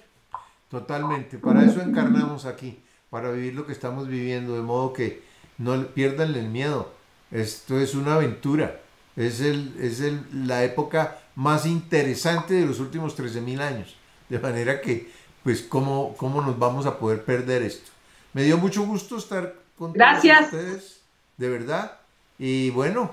Totalmente, 0.69 1.37
para 1.37 1.63
eso 1.63 1.81
encarnamos 1.81 2.45
aquí, 2.45 2.79
para 3.13 3.29
vivir 3.29 3.53
lo 3.53 3.67
que 3.67 3.73
estamos 3.73 4.07
viviendo, 4.07 4.55
de 4.55 4.63
modo 4.63 4.91
que 4.91 5.21
no 5.59 5.85
pierdan 5.85 6.33
el 6.33 6.49
miedo. 6.49 6.91
Esto 7.29 7.79
es 7.79 7.93
una 7.93 8.15
aventura, 8.15 8.79
es, 9.15 9.39
el, 9.39 9.75
es 9.79 10.01
el, 10.01 10.47
la 10.47 10.63
época 10.63 11.19
más 11.35 11.67
interesante 11.67 12.55
de 12.55 12.65
los 12.65 12.79
últimos 12.79 13.15
13.000 13.15 13.61
años. 13.61 13.95
De 14.29 14.39
manera 14.39 14.81
que, 14.81 15.11
pues, 15.43 15.61
¿cómo, 15.61 16.15
¿cómo 16.17 16.41
nos 16.41 16.57
vamos 16.57 16.87
a 16.87 16.97
poder 16.97 17.23
perder 17.23 17.61
esto? 17.61 17.91
Me 18.33 18.41
dio 18.45 18.57
mucho 18.57 18.81
gusto 18.81 19.17
estar 19.17 19.53
con 19.77 19.93
Gracias. 19.93 20.45
ustedes, 20.45 21.01
de 21.37 21.49
verdad. 21.49 21.99
Y 22.39 22.71
bueno, 22.71 23.11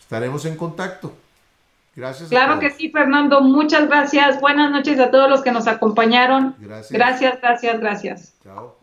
estaremos 0.00 0.44
en 0.44 0.56
contacto. 0.56 1.14
Gracias. 1.94 2.30
Claro 2.30 2.58
que 2.58 2.72
sí, 2.72 2.90
Fernando. 2.90 3.40
Muchas 3.42 3.86
gracias. 3.86 4.40
Buenas 4.40 4.72
noches 4.72 4.98
a 4.98 5.12
todos 5.12 5.30
los 5.30 5.42
que 5.42 5.52
nos 5.52 5.68
acompañaron. 5.68 6.56
Gracias. 6.58 6.90
Gracias, 6.90 7.40
gracias, 7.40 7.80
gracias. 7.80 8.34
Chao. 8.42 8.79